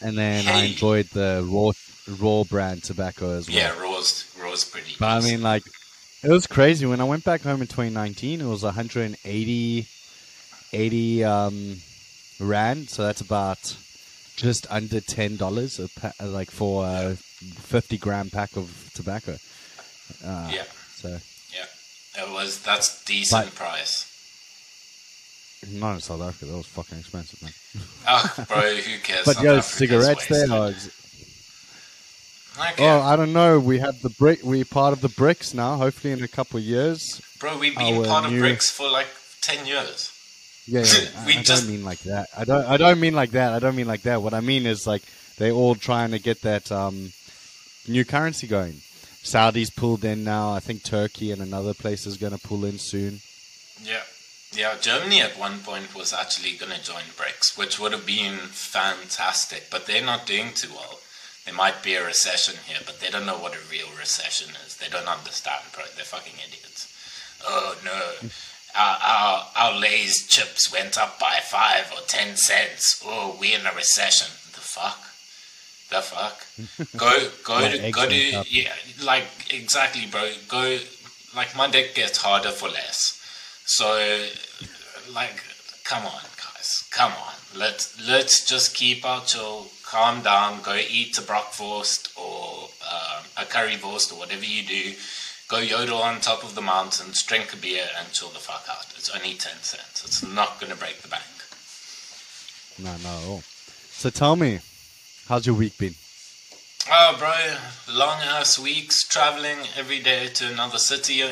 And 0.00 0.16
then 0.16 0.48
I 0.48 0.62
enjoyed 0.64 1.04
the 1.08 1.46
raw 1.46 1.72
raw 2.18 2.44
brand 2.44 2.82
tobacco 2.82 3.32
as 3.36 3.46
well. 3.46 3.58
Yeah, 3.58 3.78
raw's 3.78 4.24
raw's 4.42 4.64
pretty. 4.64 4.96
But 4.98 5.08
I 5.08 5.20
mean, 5.20 5.42
like, 5.42 5.64
it 6.24 6.30
was 6.30 6.46
crazy. 6.46 6.86
When 6.86 7.02
I 7.02 7.04
went 7.04 7.24
back 7.24 7.42
home 7.42 7.60
in 7.60 7.66
2019, 7.66 8.40
it 8.40 8.44
was 8.46 8.62
180 8.62 9.86
80 10.72 11.24
um, 11.24 11.76
rand. 12.40 12.88
So 12.88 13.02
that's 13.02 13.20
about 13.20 13.76
just 14.34 14.66
under 14.70 15.00
ten 15.02 15.36
dollars, 15.36 15.78
a 15.78 15.88
pa- 16.00 16.14
like 16.24 16.50
for 16.50 16.86
a 16.86 17.16
50 17.16 17.98
gram 17.98 18.30
pack 18.30 18.56
of 18.56 18.90
tobacco. 18.94 19.36
Uh, 20.24 20.50
yeah. 20.54 20.64
So 20.94 21.18
Yeah, 21.54 22.22
It 22.24 22.30
was 22.32 22.62
that's 22.62 23.04
decent 23.04 23.44
But- 23.48 23.54
price. 23.54 24.08
Not 25.70 25.94
in 25.94 26.00
South 26.00 26.20
Africa. 26.20 26.46
That 26.46 26.56
was 26.56 26.66
fucking 26.66 26.98
expensive, 26.98 27.42
man. 27.42 27.52
Oh, 28.08 28.44
bro, 28.48 28.60
who 28.76 28.98
cares? 29.00 29.24
But 29.24 29.36
South 29.36 29.46
Africa's 29.46 29.66
cigarettes 29.66 30.26
there. 30.26 30.46
Okay. 32.72 32.84
oh, 32.86 33.00
I 33.00 33.16
don't 33.16 33.32
know. 33.32 33.58
We 33.60 33.78
have 33.78 34.02
the 34.02 34.10
brick. 34.10 34.40
We're 34.42 34.64
part 34.64 34.92
of 34.92 35.00
the 35.00 35.08
BRICS 35.08 35.54
now. 35.54 35.76
Hopefully, 35.76 36.12
in 36.12 36.22
a 36.22 36.28
couple 36.28 36.58
of 36.58 36.64
years. 36.64 37.20
bro, 37.38 37.56
we've 37.58 37.74
been 37.76 37.98
our 37.98 38.04
part 38.04 38.26
of 38.26 38.32
new- 38.32 38.42
BRICS 38.42 38.72
for 38.72 38.90
like 38.90 39.06
ten 39.40 39.64
years. 39.66 40.10
Yeah, 40.66 40.80
yeah. 40.84 41.08
We 41.26 41.36
I, 41.36 41.38
I 41.38 41.42
just- 41.42 41.62
don't 41.62 41.72
mean 41.72 41.84
like 41.84 42.00
that. 42.00 42.28
I 42.36 42.44
don't. 42.44 42.64
I 42.66 42.76
don't 42.76 43.00
mean 43.00 43.14
like 43.14 43.30
that. 43.30 43.52
I 43.54 43.58
don't 43.58 43.74
mean 43.76 43.86
like 43.88 44.02
that. 44.02 44.20
What 44.22 44.34
I 44.34 44.40
mean 44.40 44.66
is 44.66 44.86
like 44.86 45.02
they're 45.38 45.52
all 45.52 45.74
trying 45.74 46.10
to 46.10 46.18
get 46.18 46.42
that 46.42 46.70
um, 46.70 47.12
new 47.88 48.04
currency 48.04 48.46
going. 48.46 48.74
Saudi's 49.22 49.70
pulled 49.70 50.04
in 50.04 50.24
now. 50.24 50.52
I 50.52 50.60
think 50.60 50.82
Turkey 50.82 51.30
and 51.30 51.40
another 51.40 51.72
place 51.74 52.06
is 52.06 52.16
going 52.18 52.32
to 52.36 52.38
pull 52.40 52.64
in 52.64 52.78
soon. 52.78 53.20
Yeah. 53.82 54.02
Yeah, 54.54 54.76
Germany 54.80 55.20
at 55.22 55.38
one 55.38 55.60
point 55.60 55.94
was 55.94 56.12
actually 56.12 56.56
going 56.56 56.72
to 56.72 56.82
join 56.84 57.04
BRICS, 57.16 57.56
which 57.56 57.80
would 57.80 57.92
have 57.92 58.04
been 58.06 58.36
fantastic, 58.36 59.68
but 59.70 59.86
they're 59.86 60.04
not 60.04 60.26
doing 60.26 60.52
too 60.54 60.68
well. 60.70 61.00
There 61.44 61.54
might 61.54 61.82
be 61.82 61.94
a 61.94 62.04
recession 62.04 62.56
here, 62.66 62.78
but 62.84 63.00
they 63.00 63.10
don't 63.10 63.26
know 63.26 63.38
what 63.38 63.54
a 63.54 63.70
real 63.70 63.88
recession 63.98 64.54
is. 64.64 64.76
They 64.76 64.88
don't 64.88 65.08
understand, 65.08 65.64
bro. 65.72 65.84
They're 65.96 66.04
fucking 66.04 66.34
idiots. 66.46 66.88
Oh 67.44 67.76
no. 67.84 68.28
Our, 68.76 68.98
our, 69.02 69.48
our 69.56 69.78
Lay's 69.78 70.26
chips 70.26 70.72
went 70.72 70.96
up 70.96 71.18
by 71.18 71.40
five 71.42 71.90
or 71.92 72.00
ten 72.06 72.36
cents. 72.36 73.02
Oh, 73.04 73.36
we're 73.40 73.58
in 73.58 73.66
a 73.66 73.74
recession. 73.74 74.28
The 74.52 74.60
fuck? 74.60 74.98
The 75.90 76.00
fuck? 76.00 76.46
Go, 76.96 77.28
go, 77.44 77.70
to, 77.70 77.90
go 77.90 78.08
to, 78.08 78.32
up. 78.34 78.46
yeah, 78.48 78.72
like 79.04 79.24
exactly, 79.52 80.06
bro. 80.06 80.30
Go, 80.48 80.78
like 81.36 81.54
my 81.56 81.68
dick 81.68 81.94
gets 81.94 82.16
harder 82.18 82.50
for 82.50 82.68
less. 82.68 83.18
So, 83.64 84.26
like, 85.12 85.42
come 85.84 86.04
on, 86.04 86.22
guys, 86.36 86.88
come 86.90 87.12
on. 87.12 87.34
Let's 87.56 87.96
let's 88.08 88.46
just 88.46 88.74
keep 88.74 89.04
our 89.04 89.22
chill, 89.24 89.68
calm 89.84 90.22
down, 90.22 90.62
go 90.62 90.74
eat 90.76 91.18
a 91.18 91.22
bratwurst 91.22 92.16
or 92.16 92.68
um, 92.90 93.24
a 93.36 93.44
currywurst 93.44 94.12
or 94.12 94.18
whatever 94.18 94.44
you 94.44 94.66
do. 94.66 94.94
Go 95.48 95.58
yodel 95.58 95.98
on 96.02 96.20
top 96.20 96.44
of 96.44 96.54
the 96.54 96.62
mountains, 96.62 97.22
drink 97.22 97.52
a 97.52 97.56
beer, 97.56 97.86
and 97.98 98.10
chill 98.12 98.30
the 98.30 98.38
fuck 98.38 98.64
out. 98.70 98.86
It's 98.96 99.10
only 99.10 99.34
ten 99.34 99.56
cents. 99.60 100.04
It's 100.04 100.22
not 100.22 100.60
gonna 100.60 100.76
break 100.76 101.02
the 101.02 101.08
bank. 101.08 101.24
No, 102.78 102.96
all. 103.28 103.42
So 103.90 104.10
tell 104.10 104.34
me, 104.34 104.60
how's 105.28 105.46
your 105.46 105.54
week 105.54 105.76
been? 105.78 105.94
Oh, 106.90 107.14
bro, 107.18 107.94
long 107.94 108.20
ass 108.22 108.58
weeks 108.58 109.06
traveling 109.06 109.58
every 109.76 110.00
day 110.00 110.28
to 110.28 110.50
another 110.50 110.78
city. 110.78 111.22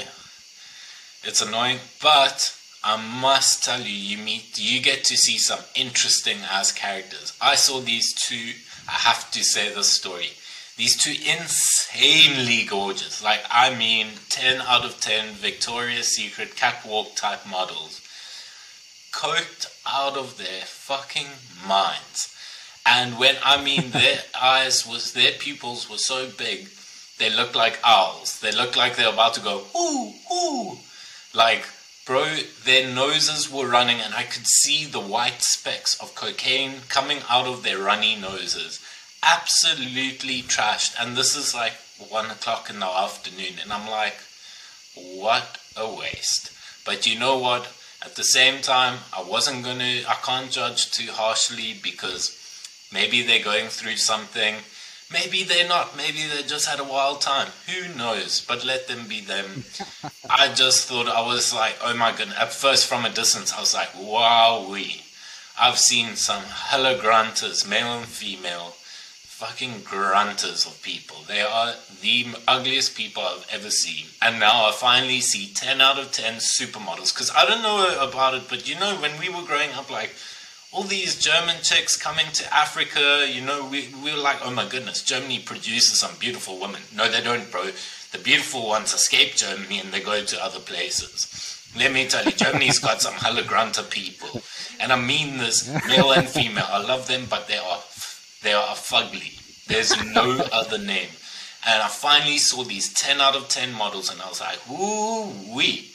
It's 1.22 1.42
annoying, 1.42 1.80
but 2.02 2.56
I 2.82 2.96
must 2.96 3.62
tell 3.62 3.82
you, 3.82 3.94
you 3.94 4.16
meet, 4.16 4.58
you 4.58 4.80
get 4.80 5.04
to 5.04 5.18
see 5.18 5.36
some 5.36 5.60
interesting 5.74 6.38
ass 6.50 6.72
characters. 6.72 7.36
I 7.40 7.56
saw 7.56 7.80
these 7.80 8.14
two. 8.14 8.54
I 8.88 8.92
have 8.92 9.30
to 9.32 9.44
say 9.44 9.72
the 9.72 9.84
story. 9.84 10.30
These 10.78 10.96
two 10.96 11.10
insanely 11.10 12.64
gorgeous, 12.64 13.22
like 13.22 13.42
I 13.50 13.74
mean, 13.76 14.06
ten 14.30 14.62
out 14.62 14.82
of 14.82 14.98
ten 15.02 15.34
Victoria's 15.34 16.08
Secret 16.16 16.56
catwalk 16.56 17.16
type 17.16 17.46
models, 17.46 18.00
coked 19.12 19.66
out 19.86 20.16
of 20.16 20.38
their 20.38 20.62
fucking 20.62 21.26
minds. 21.68 22.34
And 22.86 23.18
when 23.18 23.36
I 23.44 23.62
mean 23.62 23.90
their 23.90 24.20
eyes 24.40 24.86
was 24.86 25.12
their 25.12 25.32
pupils 25.32 25.90
were 25.90 25.98
so 25.98 26.30
big, 26.30 26.68
they 27.18 27.28
looked 27.28 27.54
like 27.54 27.78
owls. 27.84 28.40
They 28.40 28.52
looked 28.52 28.78
like 28.78 28.96
they're 28.96 29.12
about 29.12 29.34
to 29.34 29.42
go 29.42 29.64
ooh 29.76 30.14
ooh, 30.32 30.78
like 31.34 31.66
bro. 32.10 32.24
Their 32.64 32.92
noses 32.92 33.48
were 33.48 33.68
running, 33.68 34.00
and 34.00 34.14
I 34.14 34.24
could 34.24 34.46
see 34.46 34.84
the 34.84 34.98
white 34.98 35.42
specks 35.42 35.94
of 36.00 36.16
cocaine 36.16 36.82
coming 36.88 37.20
out 37.30 37.46
of 37.46 37.62
their 37.62 37.78
runny 37.78 38.16
noses. 38.16 38.80
Absolutely 39.22 40.42
trashed. 40.42 40.96
And 41.00 41.16
this 41.16 41.36
is 41.36 41.54
like 41.54 41.74
one 42.08 42.30
o'clock 42.30 42.68
in 42.68 42.80
the 42.80 42.86
afternoon, 42.86 43.60
and 43.62 43.72
I'm 43.72 43.88
like, 43.88 44.16
what 44.94 45.58
a 45.76 45.88
waste. 45.88 46.50
But 46.84 47.06
you 47.06 47.16
know 47.16 47.38
what? 47.38 47.68
At 48.02 48.16
the 48.16 48.24
same 48.24 48.60
time, 48.60 48.98
I 49.16 49.22
wasn't 49.22 49.64
gonna. 49.64 50.02
I 50.08 50.16
can't 50.24 50.50
judge 50.50 50.90
too 50.90 51.12
harshly 51.12 51.76
because 51.80 52.36
maybe 52.92 53.22
they're 53.22 53.44
going 53.44 53.68
through 53.68 53.98
something 53.98 54.56
Maybe 55.12 55.42
they're 55.42 55.66
not. 55.66 55.96
Maybe 55.96 56.20
they 56.26 56.42
just 56.42 56.68
had 56.68 56.78
a 56.78 56.84
wild 56.84 57.20
time. 57.20 57.48
Who 57.66 57.92
knows? 57.96 58.44
But 58.46 58.64
let 58.64 58.86
them 58.86 59.08
be 59.08 59.20
them. 59.20 59.64
I 60.30 60.52
just 60.54 60.88
thought 60.88 61.08
I 61.08 61.26
was 61.26 61.52
like, 61.52 61.76
oh 61.82 61.96
my 61.96 62.12
goodness. 62.12 62.38
At 62.38 62.52
first, 62.52 62.86
from 62.86 63.04
a 63.04 63.10
distance, 63.10 63.52
I 63.52 63.60
was 63.60 63.74
like, 63.74 63.90
wow, 63.98 64.68
we. 64.70 65.02
I've 65.58 65.78
seen 65.78 66.16
some 66.16 66.44
hella 66.44 66.94
grunters, 66.94 67.68
male 67.68 67.98
and 67.98 68.06
female, 68.06 68.74
fucking 69.40 69.80
grunters 69.80 70.66
of 70.66 70.80
people. 70.82 71.18
They 71.26 71.40
are 71.40 71.74
the 72.00 72.28
ugliest 72.46 72.96
people 72.96 73.22
I've 73.22 73.46
ever 73.50 73.70
seen. 73.70 74.06
And 74.22 74.38
now 74.38 74.66
I 74.66 74.72
finally 74.72 75.20
see 75.20 75.52
10 75.52 75.80
out 75.80 75.98
of 75.98 76.12
10 76.12 76.36
supermodels. 76.36 77.12
Because 77.12 77.32
I 77.36 77.44
don't 77.46 77.62
know 77.62 77.96
about 78.00 78.34
it, 78.34 78.44
but 78.48 78.68
you 78.68 78.78
know, 78.78 78.94
when 78.96 79.18
we 79.18 79.28
were 79.28 79.46
growing 79.46 79.72
up, 79.72 79.90
like, 79.90 80.14
all 80.72 80.84
these 80.84 81.18
German 81.18 81.56
chicks 81.62 81.96
coming 81.96 82.26
to 82.32 82.54
Africa, 82.54 83.26
you 83.28 83.40
know, 83.40 83.66
we, 83.66 83.88
we 84.04 84.12
were 84.12 84.22
like, 84.22 84.38
oh 84.44 84.52
my 84.52 84.68
goodness, 84.68 85.02
Germany 85.02 85.40
produces 85.40 85.98
some 85.98 86.14
beautiful 86.18 86.60
women. 86.60 86.80
No, 86.94 87.10
they 87.10 87.20
don't, 87.20 87.50
bro. 87.50 87.70
The 88.12 88.18
beautiful 88.18 88.68
ones 88.68 88.94
escape 88.94 89.34
Germany 89.34 89.80
and 89.80 89.92
they 89.92 90.00
go 90.00 90.22
to 90.22 90.44
other 90.44 90.60
places. 90.60 91.66
Let 91.76 91.92
me 91.92 92.06
tell 92.06 92.24
you, 92.24 92.32
Germany's 92.32 92.78
got 92.78 93.00
some 93.00 93.14
hella 93.14 93.42
grunter 93.42 93.82
people. 93.82 94.42
And 94.80 94.92
I 94.92 95.00
mean 95.00 95.38
this, 95.38 95.68
male 95.88 96.12
and 96.12 96.28
female. 96.28 96.66
I 96.68 96.82
love 96.82 97.08
them, 97.08 97.26
but 97.28 97.48
they 97.48 97.56
are, 97.56 97.80
they 98.42 98.52
are 98.52 98.74
fugly. 98.74 99.38
There's 99.66 99.92
no 100.14 100.46
other 100.52 100.78
name. 100.78 101.08
And 101.66 101.82
I 101.82 101.88
finally 101.88 102.38
saw 102.38 102.62
these 102.62 102.92
10 102.94 103.20
out 103.20 103.36
of 103.36 103.48
10 103.48 103.72
models 103.72 104.10
and 104.10 104.22
I 104.22 104.28
was 104.28 104.40
like, 104.40 104.58
ooh 104.70 105.32
wee. 105.54 105.90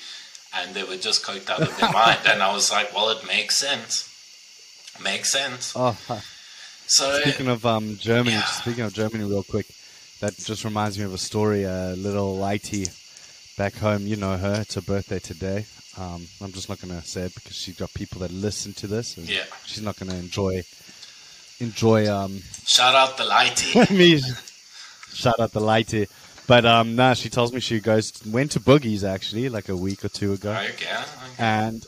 And 0.53 0.73
they 0.73 0.83
were 0.83 0.97
just 0.97 1.23
coked 1.23 1.49
out 1.49 1.61
of 1.61 1.77
their 1.77 1.91
mind. 1.91 2.19
And 2.27 2.43
I 2.43 2.53
was 2.53 2.71
like, 2.71 2.93
well, 2.93 3.09
it 3.09 3.25
makes 3.25 3.57
sense 3.57 4.11
Makes 5.03 5.31
sense. 5.31 5.73
Oh, 5.75 5.97
So 6.87 7.19
speaking 7.21 7.47
of 7.47 7.65
um, 7.65 7.97
Germany, 7.97 8.35
Yeah. 8.35 8.43
speaking 8.45 8.83
of 8.83 8.93
Germany, 8.93 9.23
real 9.23 9.41
quick, 9.43 9.65
that 10.21 10.35
just 10.37 10.63
reminds 10.63 10.99
me 10.99 11.03
of 11.05 11.13
a 11.13 11.17
story. 11.17 11.63
A 11.63 11.95
little 11.97 12.37
Lighty 12.37 12.87
back 13.57 13.73
home, 13.75 14.05
you 14.05 14.15
know 14.17 14.37
her. 14.37 14.59
It's 14.61 14.75
her 14.75 14.81
birthday 14.81 15.17
today. 15.19 15.65
Um, 15.97 16.27
I'm 16.41 16.51
just 16.51 16.69
not 16.69 16.79
going 16.79 16.93
to 16.99 17.05
say 17.07 17.21
it 17.23 17.33
because 17.33 17.55
she's 17.55 17.77
got 17.77 17.91
people 17.95 18.19
that 18.19 18.31
listen 18.31 18.73
to 18.73 18.87
this, 18.87 19.17
and 19.17 19.27
Yeah. 19.27 19.45
she's 19.65 19.81
not 19.81 19.97
going 19.97 20.11
to 20.11 20.17
enjoy 20.17 20.61
enjoy 21.59 22.07
um, 22.11 22.41
shout 22.65 22.93
out 22.95 23.17
the 23.17 23.23
lighty. 23.23 23.89
me. 23.97 24.19
Shout 25.13 25.39
out 25.39 25.53
the 25.53 25.61
Lighty. 25.61 26.07
But 26.47 26.65
um, 26.65 26.95
nah, 26.95 27.13
she 27.13 27.29
tells 27.29 27.51
me 27.53 27.59
she 27.61 27.79
goes 27.79 28.11
went 28.27 28.51
to 28.51 28.59
Boogies 28.59 29.03
actually 29.03 29.49
like 29.49 29.69
a 29.69 29.75
week 29.75 30.03
or 30.05 30.09
two 30.09 30.33
ago, 30.33 30.51
okay. 30.51 30.69
okay. 30.73 31.03
and 31.39 31.83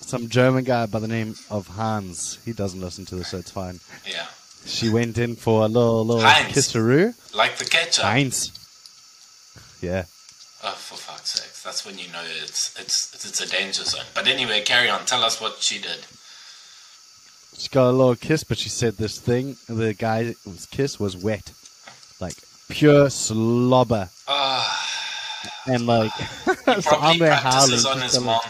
some 0.00 0.28
German 0.28 0.64
guy 0.64 0.86
by 0.86 0.98
the 0.98 1.08
name 1.08 1.34
of 1.50 1.66
Hans. 1.68 2.38
He 2.44 2.52
doesn't 2.52 2.80
listen 2.80 3.04
to 3.06 3.16
this, 3.16 3.28
so 3.28 3.38
it's 3.38 3.50
fine. 3.50 3.80
Yeah. 4.06 4.26
She 4.66 4.88
went 4.90 5.16
in 5.18 5.36
for 5.36 5.62
a 5.62 5.68
little 5.68 6.04
little 6.04 6.22
Heinz. 6.22 6.52
kisseroo. 6.54 7.14
Like 7.34 7.56
the 7.58 7.64
ketchup. 7.64 8.04
Heinz. 8.04 8.52
Yeah. 9.80 10.04
Oh, 10.62 10.72
for 10.72 10.96
fuck's 10.96 11.32
sake. 11.32 11.62
That's 11.64 11.86
when 11.86 11.98
you 11.98 12.08
know 12.12 12.22
it's 12.42 12.78
it's 12.78 13.14
it's 13.24 13.40
a 13.40 13.48
danger 13.48 13.84
zone. 13.84 14.04
But 14.14 14.26
anyway, 14.26 14.60
carry 14.62 14.90
on. 14.90 15.06
Tell 15.06 15.22
us 15.24 15.40
what 15.40 15.62
she 15.62 15.78
did. 15.80 16.04
She 17.56 17.68
got 17.68 17.88
a 17.88 17.92
little 17.92 18.14
kiss, 18.16 18.44
but 18.44 18.58
she 18.58 18.68
said 18.68 18.96
this 18.96 19.18
thing, 19.18 19.56
the 19.68 19.92
guy's 19.94 20.34
kiss 20.70 20.98
was 21.00 21.16
wet. 21.16 21.52
Like 22.20 22.34
pure 22.68 23.10
slobber. 23.10 24.08
Ah, 24.28 24.88
And 25.66 25.86
like, 25.86 26.12
he 26.12 26.54
so 26.80 26.96
I'm 26.98 27.18
there 27.18 27.34
howling. 27.34 27.80
on 27.86 28.00
his 28.00 28.18
mom. 28.20 28.40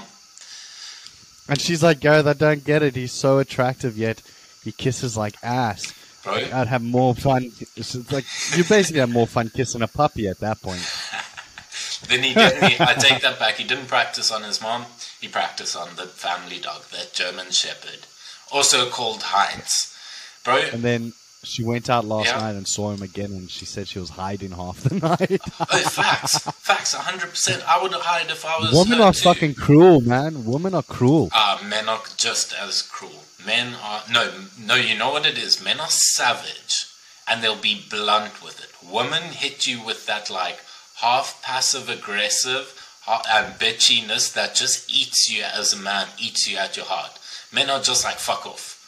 And 1.50 1.60
she's 1.60 1.82
like, 1.82 2.00
Gareth, 2.00 2.26
I 2.26 2.32
don't 2.32 2.64
get 2.64 2.82
it. 2.82 2.94
He's 2.94 3.12
so 3.12 3.38
attractive, 3.38 3.98
yet 3.98 4.22
he 4.64 4.70
kisses 4.72 5.16
like 5.16 5.34
ass. 5.42 5.92
Bro, 6.22 6.34
I'd 6.34 6.68
have 6.68 6.82
more 6.82 7.14
fun. 7.14 7.50
It's 7.76 8.12
like, 8.12 8.24
you 8.56 8.64
basically 8.64 9.00
have 9.00 9.10
more 9.10 9.26
fun 9.26 9.50
kissing 9.50 9.82
a 9.82 9.88
puppy 9.88 10.28
at 10.28 10.38
that 10.38 10.62
point. 10.62 10.80
then 12.08 12.22
he 12.22 12.34
didn't. 12.34 12.80
I 12.80 12.94
take 12.94 13.22
that 13.22 13.38
back. 13.38 13.54
He 13.54 13.64
didn't 13.64 13.88
practice 13.88 14.30
on 14.30 14.42
his 14.42 14.60
mom. 14.62 14.84
He 15.20 15.28
practiced 15.28 15.76
on 15.76 15.96
the 15.96 16.06
family 16.06 16.58
dog, 16.58 16.84
that 16.92 17.12
German 17.14 17.50
Shepherd, 17.50 18.06
also 18.52 18.88
called 18.88 19.22
Heinz. 19.22 19.96
Bro, 20.44 20.68
And 20.72 20.82
then 20.82 21.12
she 21.42 21.62
went 21.64 21.88
out 21.88 22.04
last 22.04 22.26
Yeah. 22.26 22.38
night 22.38 22.54
and 22.54 22.66
saw 22.68 22.90
him 22.92 23.02
again, 23.02 23.30
and 23.32 23.50
she 23.50 23.64
said 23.64 23.88
she 23.88 23.98
was 23.98 24.10
hiding 24.10 24.50
half 24.52 24.80
the 24.80 24.94
night. 25.08 25.40
oh, 25.60 25.64
facts, 25.88 26.38
facts, 26.38 26.92
hundred 26.94 27.30
percent. 27.30 27.62
I 27.68 27.80
would 27.82 27.92
hide 27.92 28.30
if 28.30 28.44
I 28.44 28.58
was. 28.58 28.72
Women 28.72 29.00
are 29.00 29.12
too. 29.12 29.20
fucking 29.20 29.54
cruel, 29.54 30.00
man. 30.00 30.44
Women 30.44 30.74
are 30.74 30.82
cruel. 30.82 31.30
Uh, 31.34 31.58
men 31.64 31.88
are 31.88 32.02
just 32.16 32.52
as 32.54 32.82
cruel. 32.82 33.24
Men 33.46 33.74
are 33.82 34.02
no, 34.12 34.30
no. 34.60 34.74
You 34.74 34.98
know 34.98 35.10
what 35.10 35.24
it 35.26 35.38
is? 35.38 35.62
Men 35.64 35.80
are 35.80 35.88
savage, 35.88 36.86
and 37.26 37.42
they'll 37.42 37.56
be 37.60 37.84
blunt 37.88 38.42
with 38.42 38.60
it. 38.62 38.70
Women 38.86 39.22
hit 39.32 39.66
you 39.66 39.82
with 39.84 40.06
that 40.06 40.28
like 40.30 40.58
half 40.96 41.40
passive 41.42 41.88
aggressive 41.88 42.74
ha- 43.04 43.22
and 43.30 43.54
bitchiness 43.58 44.32
that 44.34 44.54
just 44.54 44.90
eats 44.94 45.30
you 45.30 45.42
as 45.42 45.72
a 45.72 45.76
man, 45.78 46.08
eats 46.18 46.46
you 46.50 46.58
at 46.58 46.76
your 46.76 46.84
heart. 46.86 47.18
Men 47.50 47.70
are 47.70 47.80
just 47.80 48.04
like 48.04 48.16
fuck 48.18 48.44
off, 48.46 48.79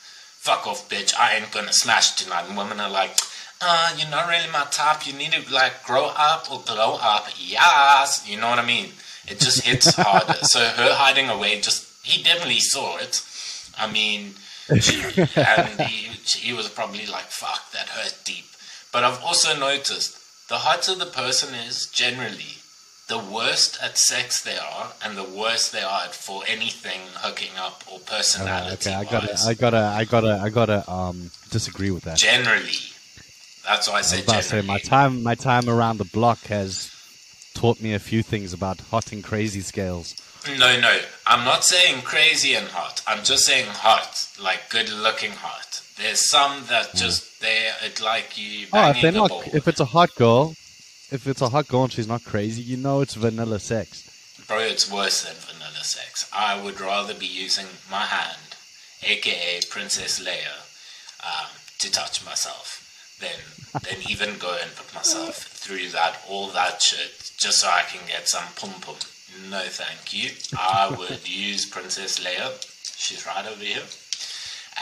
fuck 0.42 0.66
off, 0.66 0.88
bitch. 0.88 1.14
I 1.16 1.37
ain't 1.37 1.52
gonna 1.52 1.72
smash 1.72 2.12
tonight. 2.12 2.49
And 2.49 2.56
women 2.56 2.80
are 2.80 2.90
like. 2.90 3.16
Uh, 3.64 3.94
you're 3.96 4.11
not 4.11 4.28
really 4.28 4.50
my 4.50 4.66
type. 4.72 5.06
You 5.06 5.12
need 5.12 5.30
to 5.30 5.54
like 5.54 5.84
grow 5.84 6.11
up 6.16 6.50
or 6.50 6.61
glow 6.66 6.99
up. 7.00 7.28
Yes, 7.38 8.28
you 8.28 8.37
know 8.37 8.50
what 8.50 8.58
I 8.58 8.66
mean. 8.66 8.88
It 9.28 9.38
just 9.38 9.62
hits 9.62 9.94
harder. 9.96 10.34
So 10.42 10.58
her 10.58 10.94
hiding 10.94 11.28
away, 11.28 11.61
just 11.61 11.87
he 12.04 12.25
definitely 12.25 12.58
saw 12.58 12.96
it. 12.96 13.22
I 13.78 13.90
mean, 13.90 14.34
she, 14.80 15.00
and 15.37 15.80
he, 15.82 16.11
he 16.37 16.52
was 16.52 16.68
probably 16.68 17.06
like, 17.06 17.26
"Fuck, 17.26 17.70
that 17.70 17.88
hurt 17.88 18.18
deep." 18.25 18.46
But 18.92 19.04
I've 19.04 19.22
also 19.22 19.56
noticed 19.56 20.49
the 20.49 20.56
hotter 20.58 20.96
the 20.96 21.06
person 21.06 21.54
is, 21.54 21.87
generally, 21.87 22.58
the 23.09 23.18
worst 23.18 23.78
at 23.82 23.99
sex 23.99 24.42
they 24.42 24.56
are, 24.59 24.92
and 25.04 25.16
the 25.16 25.25
worst 25.25 25.73
they 25.73 25.82
are 25.82 26.09
for 26.09 26.42
anything 26.47 27.00
hooking 27.14 27.50
up 27.59 27.82
or 27.92 27.99
personality. 28.00 28.75
okay, 28.88 28.94
I 28.94 29.04
gotta. 29.04 29.37
I 29.47 29.54
gotta, 29.54 29.78
I 29.97 30.04
gotta, 30.04 30.40
I 30.42 30.49
gotta 30.49 30.90
um 30.90 31.30
disagree 31.50 31.90
with 31.90 32.04
that. 32.04 32.16
generally, 32.18 32.78
that's 33.66 33.88
why 33.88 33.97
I 33.97 33.99
I 33.99 34.02
say 34.02 34.16
was 34.18 34.25
about 34.25 34.37
to 34.37 34.42
say 34.49 34.61
my 34.62 34.78
time, 34.78 35.23
my 35.23 35.35
time 35.35 35.68
around 35.68 35.99
the 35.99 36.04
block 36.06 36.40
has 36.44 36.90
taught 37.54 37.80
me 37.80 37.92
a 37.92 37.99
few 37.99 38.23
things 38.23 38.52
about 38.52 38.80
hot 38.80 39.12
and 39.12 39.23
crazy 39.23 39.61
scales. 39.61 40.14
No, 40.59 40.80
no. 40.80 40.99
I'm 41.26 41.44
not 41.44 41.64
saying 41.64 42.02
crazy 42.02 42.54
and 42.54 42.66
hot. 42.68 43.02
I'm 43.06 43.23
just 43.23 43.44
saying 43.47 43.66
hot, 43.68 44.26
like 44.42 44.68
good 44.71 44.90
looking 44.90 45.30
hot. 45.32 45.82
There's 45.97 46.28
some 46.28 46.64
that 46.68 46.94
just 46.94 47.40
they're 47.40 47.75
it 47.85 48.00
like 48.00 48.37
you 48.38 48.66
Hmm. 48.66 48.76
Oh, 48.76 48.90
if 48.90 49.02
they're 49.02 49.12
the 49.12 49.18
not, 49.18 49.28
ball. 49.30 49.42
if 49.52 49.68
it's 49.68 49.78
a 49.80 49.85
hot 49.85 50.12
girl, 50.16 50.54
if 51.12 51.26
it's 51.26 51.42
a 51.42 51.50
hot 51.50 51.69
girl 51.69 51.85
and 51.85 51.92
she's 51.92 52.09
not 52.09 52.25
crazy, 52.25 52.62
you 52.62 52.76
know 52.78 53.02
it's 53.02 53.14
vanilla 53.14 53.61
sex. 53.61 54.09
Bro, 54.49 54.61
it's 54.61 54.90
worse 54.90 55.25
than 55.25 55.35
vanilla 55.37 55.85
sex. 55.85 56.28
I 56.33 56.61
would 56.61 56.81
rather 56.81 57.14
be 57.14 57.26
using 57.26 57.66
my 57.90 58.00
hand, 58.07 58.57
aka 59.02 59.61
Princess 59.69 60.19
Leia, 60.21 60.57
um, 61.23 61.50
to 61.78 61.92
touch 61.92 62.25
myself 62.25 63.19
than 63.21 63.83
than 63.83 64.02
even 64.11 64.38
go 64.38 64.57
and 64.61 64.75
put 64.75 64.92
myself 64.95 65.37
through 65.37 65.88
that 65.90 66.23
all 66.28 66.49
that 66.49 66.81
shit 66.81 67.33
just 67.37 67.61
so 67.61 67.69
I 67.69 67.83
can 67.83 68.00
get 68.09 68.26
some 68.26 68.45
pum 68.57 68.81
pum. 68.81 68.97
No, 69.50 69.61
thank 69.61 70.12
you. 70.12 70.31
I 70.59 70.88
would 70.90 71.28
use 71.28 71.66
Princess 71.66 72.19
Leia. 72.21 72.50
She's 72.97 73.26
right 73.26 73.47
over 73.47 73.62
here, 73.62 73.83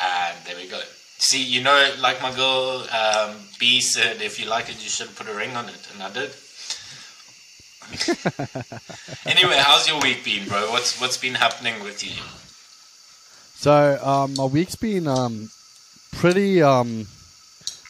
and 0.00 0.36
there 0.44 0.56
we 0.56 0.68
go. 0.68 0.80
See, 1.20 1.42
you 1.42 1.62
know, 1.62 1.92
like 2.00 2.22
my 2.22 2.34
girl 2.34 2.86
um, 2.90 3.36
B 3.58 3.80
said, 3.80 4.22
if 4.22 4.40
you 4.40 4.48
like 4.48 4.68
it, 4.70 4.82
you 4.82 4.88
should 4.88 5.14
put 5.14 5.28
a 5.28 5.34
ring 5.34 5.54
on 5.54 5.68
it, 5.68 5.88
and 5.92 6.02
I 6.02 6.10
did. 6.10 6.30
anyway, 9.26 9.56
how's 9.58 9.86
your 9.86 10.00
week 10.00 10.24
been, 10.24 10.46
bro? 10.48 10.70
What's 10.70 11.00
what's 11.00 11.18
been 11.18 11.34
happening 11.34 11.82
with 11.84 12.02
you? 12.04 12.12
So 13.54 13.98
um, 14.02 14.34
my 14.34 14.44
week's 14.44 14.76
been 14.76 15.06
um, 15.06 15.50
pretty 16.12 16.62
um, 16.62 17.06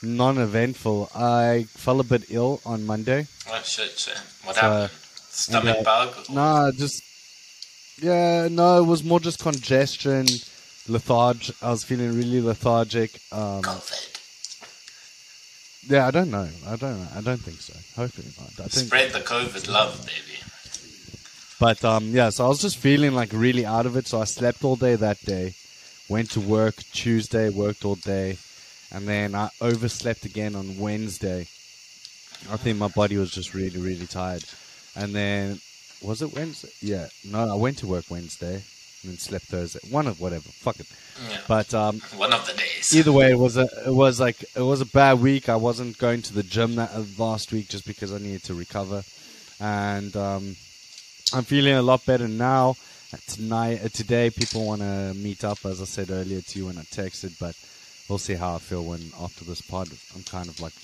non-eventful. 0.03 1.11
I 1.15 1.67
fell 1.69 2.01
a 2.01 2.05
bit 2.05 2.25
ill 2.31 2.61
on 2.65 2.85
Monday. 2.85 3.27
Oh 3.49 3.61
shit, 3.63 3.97
shit. 3.99 4.19
What 4.43 4.57
So, 4.57 4.61
happened? 4.63 4.91
Stomach 5.31 5.77
and, 5.77 5.85
bug? 5.85 6.17
Nah, 6.31 6.73
just 6.73 7.03
yeah, 8.03 8.49
no, 8.51 8.83
it 8.83 8.87
was 8.87 9.05
more 9.05 9.21
just 9.21 9.39
congestion, 9.41 10.27
letharg. 10.91 11.51
I 11.63 11.71
was 11.71 11.85
feeling 11.85 12.17
really 12.17 12.41
lethargic. 12.41 13.11
Um, 13.33 13.63
COVID. 13.63 14.17
yeah, 15.89 16.07
I 16.07 16.11
don't 16.11 16.31
know. 16.31 16.49
I 16.67 16.77
don't 16.77 17.01
know. 17.01 17.09
I 17.17 17.21
don't 17.21 17.41
think 17.41 17.61
so. 17.61 17.75
Hopefully 18.01 18.29
not. 18.39 18.49
I 18.67 18.69
think, 18.69 18.87
Spread 18.87 19.13
the 19.13 19.21
COVID 19.21 19.69
love, 19.69 20.05
baby. 20.07 20.39
but 21.59 21.85
um, 21.85 22.09
yeah. 22.11 22.31
So 22.31 22.45
I 22.45 22.49
was 22.49 22.61
just 22.61 22.79
feeling 22.79 23.13
like 23.15 23.31
really 23.33 23.65
out 23.65 23.87
of 23.87 23.97
it. 23.97 24.07
So 24.07 24.21
I 24.21 24.25
slept 24.25 24.65
all 24.65 24.77
day 24.77 24.97
that 24.97 25.21
day. 25.25 25.55
Went 26.09 26.31
to 26.33 26.41
work 26.41 26.75
Tuesday. 26.93 27.49
Worked 27.51 27.85
all 27.85 27.95
day, 27.95 28.39
and 28.93 29.07
then 29.07 29.35
I 29.35 29.51
overslept 29.63 30.25
again 30.25 30.55
on 30.57 30.77
Wednesday. 30.79 31.47
I 32.51 32.57
think 32.57 32.79
my 32.79 32.89
body 32.89 33.17
was 33.17 33.31
just 33.31 33.55
really, 33.55 33.79
really 33.81 34.07
tired. 34.07 34.45
And 34.97 35.15
then 35.15 35.61
was 36.03 36.23
it 36.23 36.33
Wednesday? 36.35 36.71
Yeah. 36.81 37.07
No, 37.25 37.49
I 37.53 37.55
went 37.55 37.79
to 37.79 37.87
work 37.87 38.07
Wednesday 38.11 38.63
and 39.03 39.11
then 39.13 39.19
slept 39.19 39.47
Thursday. 39.47 39.81
One 39.91 40.07
of 40.07 40.21
whatever. 40.21 40.49
Fuck 40.49 40.81
it. 40.81 40.87
Yeah. 41.29 41.39
But 41.49 41.73
um, 41.75 42.01
One 42.17 42.33
of 42.33 42.47
the 42.47 42.55
days. 42.55 42.95
either 42.97 43.13
way, 43.13 43.31
it 43.31 43.39
was 43.39 43.57
a 43.57 43.69
it 43.87 43.93
was 43.95 44.21
like 44.21 44.43
it 44.55 44.63
was 44.63 44.81
a 44.81 44.87
bad 44.87 45.21
week. 45.21 45.49
I 45.49 45.57
wasn't 45.57 45.99
going 45.99 46.23
to 46.23 46.33
the 46.35 46.43
gym 46.43 46.77
that 46.77 46.91
uh, 46.95 47.05
last 47.19 47.53
week 47.53 47.69
just 47.69 47.87
because 47.87 48.13
I 48.13 48.19
needed 48.19 48.45
to 48.45 48.55
recover, 48.55 49.03
and 49.61 50.15
um, 50.17 50.57
I'm 51.35 51.45
feeling 51.45 51.75
a 51.75 51.83
lot 51.83 52.05
better 52.07 52.29
now. 52.29 52.77
Tonight, 53.27 53.81
uh, 53.85 53.89
today, 53.89 54.31
people 54.31 54.65
want 54.67 54.83
to 54.83 55.13
meet 55.17 55.43
up, 55.43 55.59
as 55.67 55.81
I 55.83 55.85
said 55.85 56.11
earlier 56.11 56.41
to 56.41 56.59
you 56.59 56.67
when 56.67 56.79
I 56.79 56.83
texted, 56.83 57.37
but 57.41 57.57
we'll 58.09 58.19
see 58.19 58.35
how 58.35 58.55
I 58.55 58.59
feel 58.59 58.85
when 58.85 59.01
after 59.21 59.45
this 59.45 59.61
pod. 59.61 59.89
I'm 60.15 60.23
kind 60.23 60.49
of 60.49 60.61
like 60.61 60.75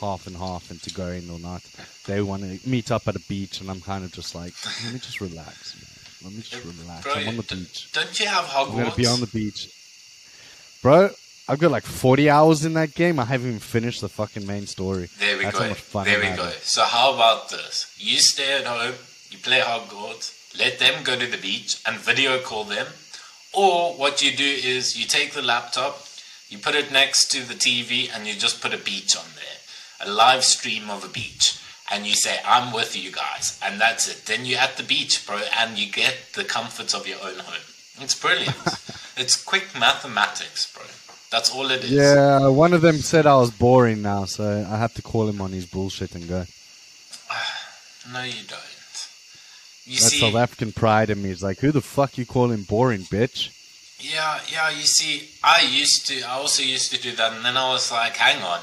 half 0.00 0.28
and 0.28 0.36
half 0.36 0.70
into 0.70 0.90
going 0.94 1.28
or 1.30 1.40
not. 1.40 1.62
They 2.06 2.22
want 2.22 2.42
to 2.42 2.68
meet 2.68 2.92
up 2.92 3.08
at 3.08 3.16
a 3.16 3.20
beach, 3.28 3.60
and 3.60 3.68
I'm 3.68 3.80
kind 3.80 4.04
of 4.04 4.12
just 4.12 4.36
like, 4.36 4.52
let 4.84 4.92
me 4.92 5.00
just 5.00 5.20
relax. 5.20 5.74
Man. 5.74 5.90
Let 6.24 6.32
me 6.32 6.40
just 6.42 6.64
relax. 6.64 7.04
Bro, 7.04 7.12
I'm 7.14 7.28
on 7.28 7.36
the 7.36 7.42
d- 7.42 7.54
beach. 7.56 7.92
Don't 7.92 8.18
you 8.20 8.26
have 8.26 8.46
Hogwarts? 8.46 8.70
I'm 8.70 8.78
gonna 8.84 8.94
be 8.96 9.06
on 9.06 9.20
the 9.20 9.26
beach, 9.26 9.68
bro. 10.82 11.10
I've 11.46 11.58
got 11.58 11.70
like 11.70 11.82
40 11.84 12.30
hours 12.30 12.64
in 12.64 12.72
that 12.74 12.94
game. 12.94 13.18
I 13.20 13.26
haven't 13.26 13.48
even 13.48 13.60
finished 13.60 14.00
the 14.00 14.08
fucking 14.08 14.46
main 14.46 14.66
story. 14.66 15.10
There 15.18 15.36
we 15.36 15.44
That's 15.44 15.58
go. 15.58 15.64
how 15.64 15.68
much 15.68 15.80
fun 15.80 16.06
There 16.06 16.18
we 16.18 16.34
go. 16.34 16.50
So 16.62 16.82
how 16.84 17.12
about 17.12 17.50
this? 17.50 17.94
You 17.98 18.16
stay 18.18 18.58
at 18.58 18.64
home, 18.64 18.94
you 19.30 19.36
play 19.38 19.60
Hogwarts, 19.60 20.58
let 20.58 20.78
them 20.78 21.04
go 21.04 21.18
to 21.18 21.26
the 21.26 21.36
beach 21.36 21.82
and 21.86 21.98
video 21.98 22.38
call 22.38 22.64
them. 22.64 22.86
Or 23.52 23.92
what 23.92 24.22
you 24.22 24.34
do 24.34 24.42
is 24.44 24.98
you 24.98 25.06
take 25.06 25.32
the 25.34 25.42
laptop, 25.42 26.06
you 26.48 26.56
put 26.58 26.74
it 26.74 26.90
next 26.90 27.30
to 27.32 27.46
the 27.46 27.54
TV 27.54 28.08
and 28.14 28.26
you 28.26 28.34
just 28.34 28.62
put 28.62 28.72
a 28.72 28.78
beach 28.78 29.14
on 29.14 29.24
there. 29.36 30.08
A 30.08 30.10
live 30.10 30.44
stream 30.44 30.88
of 30.88 31.04
a 31.04 31.08
beach. 31.08 31.58
And 31.92 32.06
you 32.06 32.14
say, 32.14 32.38
I'm 32.46 32.72
with 32.72 32.96
you 32.96 33.12
guys. 33.12 33.58
And 33.62 33.80
that's 33.80 34.08
it. 34.08 34.24
Then 34.26 34.46
you're 34.46 34.58
at 34.58 34.76
the 34.76 34.82
beach, 34.82 35.26
bro, 35.26 35.40
and 35.58 35.78
you 35.78 35.90
get 35.90 36.16
the 36.34 36.44
comforts 36.44 36.94
of 36.94 37.06
your 37.06 37.18
own 37.22 37.38
home. 37.38 37.62
It's 38.00 38.18
brilliant. 38.18 38.56
it's 39.16 39.42
quick 39.42 39.68
mathematics, 39.78 40.72
bro. 40.72 40.84
That's 41.30 41.50
all 41.54 41.70
it 41.70 41.84
is. 41.84 41.90
Yeah, 41.90 42.48
one 42.48 42.72
of 42.72 42.80
them 42.80 42.96
said 42.96 43.26
I 43.26 43.36
was 43.36 43.50
boring 43.50 44.02
now, 44.02 44.24
so 44.24 44.66
I 44.70 44.78
have 44.78 44.94
to 44.94 45.02
call 45.02 45.28
him 45.28 45.40
on 45.40 45.50
his 45.52 45.66
bullshit 45.66 46.14
and 46.14 46.28
go. 46.28 46.44
No, 48.12 48.22
you 48.22 48.42
don't. 48.46 48.60
You 49.86 49.96
That 49.96 50.10
see, 50.10 50.20
South 50.20 50.34
African 50.34 50.72
pride 50.72 51.10
in 51.10 51.22
me 51.22 51.30
is 51.30 51.42
like, 51.42 51.58
who 51.58 51.72
the 51.72 51.80
fuck 51.80 52.16
you 52.16 52.24
calling 52.24 52.62
boring, 52.62 53.00
bitch? 53.02 53.50
Yeah, 53.98 54.40
yeah, 54.50 54.70
you 54.70 54.84
see, 54.84 55.30
I 55.42 55.62
used 55.62 56.06
to, 56.08 56.22
I 56.22 56.32
also 56.32 56.62
used 56.62 56.92
to 56.92 57.00
do 57.00 57.12
that, 57.16 57.32
and 57.32 57.44
then 57.44 57.56
I 57.56 57.68
was 57.70 57.90
like, 57.92 58.16
hang 58.16 58.42
on, 58.42 58.60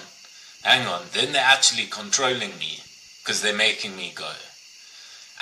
hang 0.63 0.87
on, 0.87 1.01
then 1.13 1.33
they're 1.33 1.43
actually 1.43 1.85
controlling 1.85 2.57
me, 2.59 2.79
because 3.23 3.41
they're 3.41 3.55
making 3.55 3.95
me 3.95 4.11
go. 4.15 4.31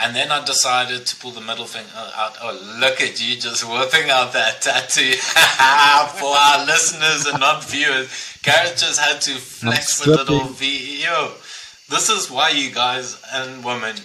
And 0.02 0.16
then 0.16 0.32
I 0.32 0.44
decided 0.46 1.06
to 1.08 1.16
pull 1.18 1.32
the 1.32 1.42
middle 1.42 1.66
finger 1.66 1.90
out. 2.16 2.38
Oh, 2.42 2.78
look 2.80 3.02
at 3.02 3.20
you 3.20 3.36
just 3.36 3.68
whipping 3.70 4.10
out 4.10 4.32
that 4.32 4.62
tattoo 4.62 5.12
for 6.20 6.30
our 6.30 6.66
listeners 6.66 7.26
and 7.26 7.40
not 7.40 7.66
viewers. 7.66 8.08
Gareth 8.42 8.78
just 8.78 9.00
had 9.00 9.20
to 9.22 9.32
flex 9.32 10.06
a 10.06 10.10
little. 10.10 10.46
V. 10.46 11.04
Yo, 11.04 11.34
this 11.90 12.10
is 12.10 12.32
why 12.32 12.50
you 12.50 12.72
guys 12.72 13.22
and 13.34 13.64
women, 13.64 13.98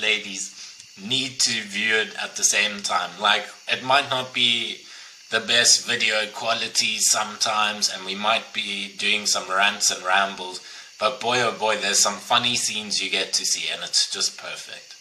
ladies, 0.00 0.54
need 1.02 1.40
to 1.40 1.62
view 1.62 1.96
it 1.96 2.14
at 2.22 2.36
the 2.36 2.44
same 2.44 2.80
time. 2.82 3.10
Like, 3.20 3.46
it 3.66 3.82
might 3.82 4.08
not 4.08 4.32
be 4.32 4.82
the 5.30 5.40
best 5.40 5.86
video 5.86 6.26
quality 6.32 6.98
sometimes, 6.98 7.90
and 7.92 8.04
we 8.04 8.14
might 8.14 8.52
be 8.52 8.92
doing 8.98 9.26
some 9.26 9.48
rants 9.50 9.90
and 9.90 10.04
rambles, 10.04 10.60
but 11.00 11.20
boy 11.20 11.40
oh 11.42 11.56
boy, 11.58 11.78
there's 11.78 11.98
some 11.98 12.14
funny 12.14 12.54
scenes 12.54 13.02
you 13.02 13.10
get 13.10 13.32
to 13.32 13.44
see, 13.44 13.72
and 13.72 13.82
it's 13.82 14.10
just 14.12 14.38
perfect. 14.38 14.94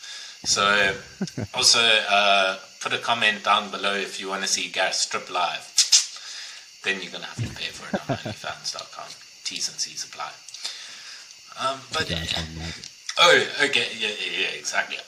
So, 0.45 0.95
also 1.53 1.79
uh, 2.09 2.57
put 2.79 2.93
a 2.93 2.97
comment 2.97 3.43
down 3.43 3.69
below 3.69 3.93
if 3.93 4.19
you 4.19 4.29
want 4.29 4.41
to 4.43 4.47
see 4.47 4.69
Gareth 4.69 4.95
strip 4.95 5.29
live. 5.29 5.75
Then 6.83 7.01
you're 7.01 7.11
gonna 7.11 7.25
have 7.25 7.35
to 7.35 7.53
pay 7.55 7.67
for 7.71 7.95
it 7.95 8.01
on 8.09 8.17
OnlyFans.com. 8.17 9.09
T's 9.43 9.67
and 9.67 9.77
C's 9.77 10.05
apply. 10.05 10.31
Um, 11.59 11.81
but 11.91 12.09
oh, 13.19 13.47
okay, 13.65 13.87
yeah, 13.99 14.07
yeah, 14.07 14.41
yeah 14.41 14.57
exactly. 14.57 14.97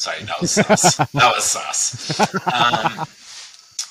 Sorry, 0.00 0.22
that 0.24 0.40
was 0.40 0.50
sus. 0.52 0.96
that 0.96 1.08
was 1.14 1.44
sus. 1.44 2.20
Um, 2.52 3.06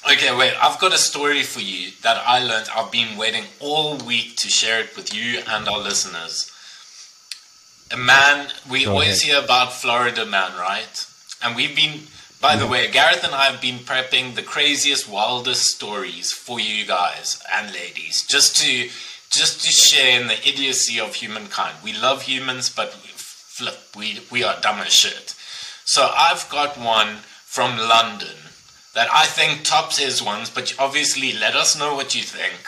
okay, 0.06 0.36
wait. 0.36 0.54
I've 0.62 0.80
got 0.80 0.94
a 0.94 0.98
story 0.98 1.44
for 1.44 1.60
you 1.60 1.92
that 2.04 2.22
I 2.26 2.44
learned. 2.44 2.70
I've 2.76 2.92
been 2.92 3.18
waiting 3.18 3.46
all 3.60 3.98
week 3.98 4.36
to 4.38 4.50
share 4.50 4.82
it 4.82 4.96
with 4.96 5.14
you 5.14 5.42
and 5.48 5.68
our 5.68 5.80
listeners. 5.80 6.52
A 7.92 7.98
man, 7.98 8.50
we 8.70 8.86
Go 8.86 8.92
always 8.92 9.24
ahead. 9.24 9.36
hear 9.36 9.44
about 9.44 9.74
Florida 9.74 10.26
man, 10.26 10.52
right? 10.58 11.06
And 11.44 11.56
we've 11.56 11.76
been, 11.76 12.02
by 12.40 12.56
the 12.56 12.64
mm-hmm. 12.64 12.72
way, 12.72 12.92
Gareth 12.92 13.24
and 13.24 13.34
I 13.34 13.46
have 13.46 13.62
been 13.62 13.80
prepping 13.80 14.36
the 14.36 14.44
craziest, 14.44 15.10
wildest 15.10 15.66
stories 15.66 16.32
for 16.32 16.60
you 16.60 16.86
guys 16.86 17.42
and 17.52 17.74
ladies, 17.74 18.26
just 18.26 18.58
to 18.58 18.90
just 19.32 19.64
to 19.64 19.72
share 19.72 20.20
in 20.20 20.28
the 20.28 20.48
idiocy 20.48 21.00
of 21.00 21.14
humankind. 21.14 21.78
We 21.84 21.94
love 21.94 22.24
humans, 22.24 22.70
but 22.70 22.98
we 23.04 23.10
flip, 23.10 23.78
we 23.96 24.20
we 24.32 24.44
are 24.44 24.60
dumb 24.62 24.80
as 24.80 24.94
shit. 24.94 25.36
So 25.86 26.12
I've 26.16 26.48
got 26.50 26.78
one 26.78 27.18
from 27.46 27.78
London 27.78 28.36
that 29.00 29.08
I 29.24 29.26
think 29.38 29.64
tops 29.64 29.98
his 29.98 30.22
ones, 30.22 30.50
but 30.50 30.74
obviously 30.78 31.32
let 31.46 31.56
us 31.56 31.78
know 31.80 31.96
what 31.96 32.10
you 32.16 32.22
think. 32.24 32.60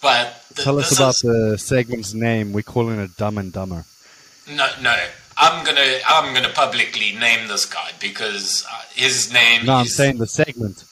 But 0.00 0.24
th- 0.54 0.64
Tell 0.64 0.78
us 0.78 0.96
about 0.96 1.14
is- 1.16 1.20
the 1.20 1.56
segment's 1.58 2.14
name. 2.14 2.52
We're 2.54 2.62
calling 2.76 2.98
it 2.98 3.16
Dumb 3.16 3.36
and 3.38 3.52
Dumber. 3.52 3.84
no, 4.48 4.66
no. 4.80 4.96
I'm 5.36 5.64
gonna 5.66 5.90
I'm 6.08 6.32
gonna 6.34 6.52
publicly 6.62 7.10
name 7.26 7.48
this 7.48 7.66
guy 7.66 7.90
because 8.00 8.64
uh, 8.72 8.82
his 8.94 9.32
name 9.32 9.66
No, 9.66 9.74
I'm 9.74 9.86
saying 9.86 10.18
the 10.18 10.28
segment 10.28 10.84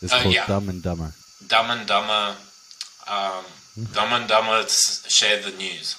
is 0.00 0.12
Oh, 0.12 0.20
called 0.22 0.34
yeah. 0.34 0.46
Dumb 0.46 0.68
and 0.68 0.80
Dumber. 0.82 1.12
Dumb 1.52 1.70
and 1.70 1.86
Dumber. 1.88 2.36
Um, 3.16 3.44
Dumb 3.92 4.12
and 4.12 4.28
Dumber 4.28 4.64
share 4.68 5.38
the 5.42 5.50
news. 5.64 5.96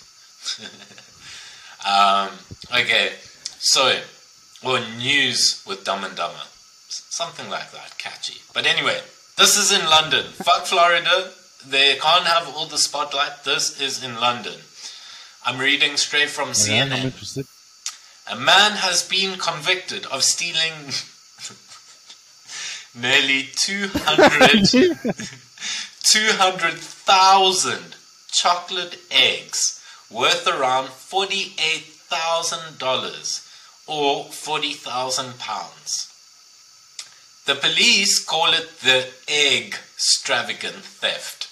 um, 1.88 2.30
okay, 2.82 3.12
so 3.60 3.82
or 4.64 4.80
news 4.98 5.62
with 5.68 5.84
Dumb 5.84 6.04
and 6.06 6.16
Dumber, 6.16 6.46
something 7.12 7.50
like 7.50 7.72
that, 7.72 7.98
catchy. 7.98 8.42
But 8.54 8.66
anyway, 8.66 9.02
this 9.38 9.58
is 9.58 9.72
in 9.72 9.86
London. 9.86 10.26
Fuck 10.32 10.66
Florida. 10.66 11.32
They 11.68 11.96
can't 11.96 12.26
have 12.26 12.48
all 12.56 12.66
the 12.66 12.78
spotlight. 12.78 13.44
This 13.44 13.80
is 13.80 14.04
in 14.04 14.16
London. 14.16 14.60
I'm 15.46 15.60
reading 15.60 15.98
straight 15.98 16.30
from 16.30 16.48
oh, 16.48 16.52
I'm 16.52 16.56
CNN. 16.56 17.46
A 18.32 18.36
man 18.36 18.78
has 18.78 19.04
been 19.08 19.38
convicted 19.38 20.06
of 20.06 20.24
stealing 20.24 20.94
nearly 22.96 23.50
200 23.56 25.12
200,000 26.04 27.96
chocolate 28.32 28.98
eggs 29.12 29.80
worth 30.10 30.48
around 30.48 30.88
$48,000 30.88 33.88
or 33.88 34.26
40,000 34.26 35.40
pounds. 35.40 36.11
The 37.46 37.56
police 37.56 38.24
call 38.24 38.54
it 38.54 38.80
the 38.82 39.08
egg 39.28 39.76
extravagant 39.96 40.76
theft. 40.76 41.48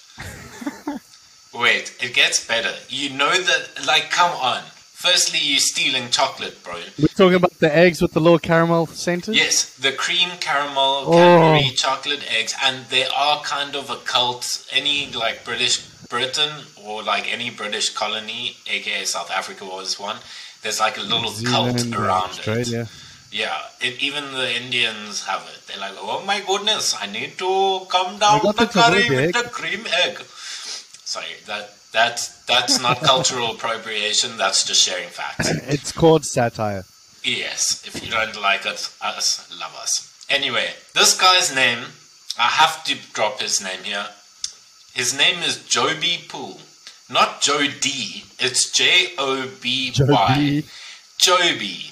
Wait, 1.54 1.96
it 2.00 2.14
gets 2.14 2.46
better. 2.46 2.72
You 2.88 3.10
know 3.10 3.30
that, 3.32 3.86
like, 3.86 4.10
come 4.10 4.30
on. 4.32 4.62
Firstly, 4.92 5.38
you're 5.42 5.58
stealing 5.58 6.10
chocolate, 6.10 6.62
bro. 6.62 6.74
We're 6.98 7.08
talking 7.08 7.34
about 7.34 7.58
the 7.58 7.74
eggs 7.74 8.02
with 8.02 8.12
the 8.12 8.20
little 8.20 8.38
caramel 8.38 8.86
centers? 8.86 9.34
Yes, 9.34 9.74
the 9.76 9.92
cream 9.92 10.28
caramel 10.40 11.04
Oh. 11.06 11.60
Chocolate 11.74 12.22
eggs, 12.30 12.54
and 12.62 12.84
they 12.86 13.06
are 13.06 13.40
kind 13.42 13.74
of 13.74 13.88
a 13.90 13.96
cult. 13.96 14.66
Any 14.70 15.10
like 15.12 15.44
British 15.44 15.78
Britain 16.08 16.50
or 16.84 17.02
like 17.02 17.32
any 17.32 17.48
British 17.50 17.88
colony, 17.90 18.56
aka 18.66 19.04
South 19.04 19.30
Africa 19.30 19.64
was 19.64 19.98
one. 19.98 20.16
There's 20.62 20.80
like 20.80 20.98
a 20.98 21.02
little 21.02 21.30
Zealand, 21.30 21.78
cult 21.78 21.94
around 21.94 22.30
Australia. 22.30 22.82
it. 22.82 22.88
Yeah, 23.30 23.62
it, 23.80 24.02
even 24.02 24.32
the 24.32 24.56
Indians 24.56 25.24
have 25.26 25.42
it. 25.42 25.66
They're 25.66 25.78
like, 25.78 25.94
oh 25.98 26.24
my 26.26 26.40
goodness, 26.40 26.96
I 27.00 27.06
need 27.06 27.38
to 27.38 27.86
come 27.88 28.18
down 28.18 28.40
the 28.42 28.52
the 28.52 28.66
curry 28.66 29.08
with 29.08 29.34
the 29.34 29.48
cream 29.48 29.86
egg. 30.04 30.18
Sorry, 31.04 31.34
that 31.46 31.74
that's 31.92 32.44
that's 32.44 32.80
not 32.80 33.00
cultural 33.12 33.52
appropriation. 33.52 34.36
That's 34.36 34.64
just 34.64 34.82
sharing 34.82 35.08
facts. 35.08 35.48
It's 35.68 35.92
called 35.92 36.24
satire. 36.24 36.84
Yes, 37.22 37.84
if 37.86 38.02
you 38.04 38.10
don't 38.10 38.40
like 38.40 38.66
it, 38.66 38.90
us 39.00 39.46
love 39.60 39.76
us. 39.80 40.26
Anyway, 40.28 40.70
this 40.94 41.20
guy's 41.20 41.54
name, 41.54 41.84
I 42.38 42.48
have 42.48 42.82
to 42.84 42.96
drop 43.12 43.40
his 43.40 43.62
name 43.62 43.82
here. 43.84 44.06
His 44.94 45.16
name 45.16 45.42
is 45.42 45.64
Joby 45.66 46.24
Pool. 46.28 46.60
Not 47.08 47.42
Joe 47.42 47.66
D, 47.80 48.24
it's 48.38 48.70
J 48.72 49.12
O 49.18 49.48
B 49.60 49.92
Y. 49.98 50.36
Joby, 50.38 50.64
Joby. 51.18 51.90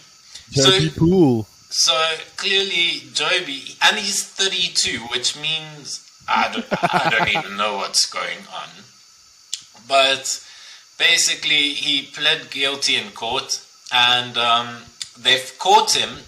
Joby 0.52 0.88
So, 0.88 1.46
so 1.70 2.14
clearly 2.36 3.02
Joby, 3.12 3.76
and 3.82 3.96
he's 3.96 4.24
32, 4.24 4.98
which 5.12 5.40
means 5.40 6.04
I 6.28 6.50
don't, 6.52 6.66
I 6.70 7.10
don't 7.10 7.44
even 7.44 7.56
know 7.56 7.76
what's 7.76 8.06
going 8.06 8.38
on. 8.52 8.68
But 9.86 10.44
basically, 10.98 11.70
he 11.74 12.02
pled 12.02 12.50
guilty 12.50 12.96
in 12.96 13.10
court, 13.12 13.64
and 13.92 14.36
um, 14.36 14.82
they've 15.18 15.52
caught 15.58 15.96
him 15.96 16.18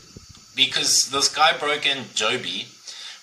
because 0.56 1.10
this 1.10 1.28
guy 1.28 1.56
broke 1.56 1.86
in, 1.86 2.06
Joby, 2.14 2.68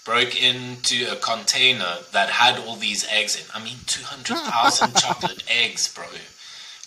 broke 0.06 0.42
into 0.42 1.12
a 1.12 1.16
container 1.16 1.98
that 2.12 2.30
had 2.30 2.60
all 2.60 2.76
these 2.76 3.06
eggs 3.10 3.36
in. 3.36 3.46
I 3.54 3.64
mean, 3.64 3.78
200,000 3.88 4.96
chocolate 4.96 5.44
eggs, 5.50 5.94
bro. 5.94 6.06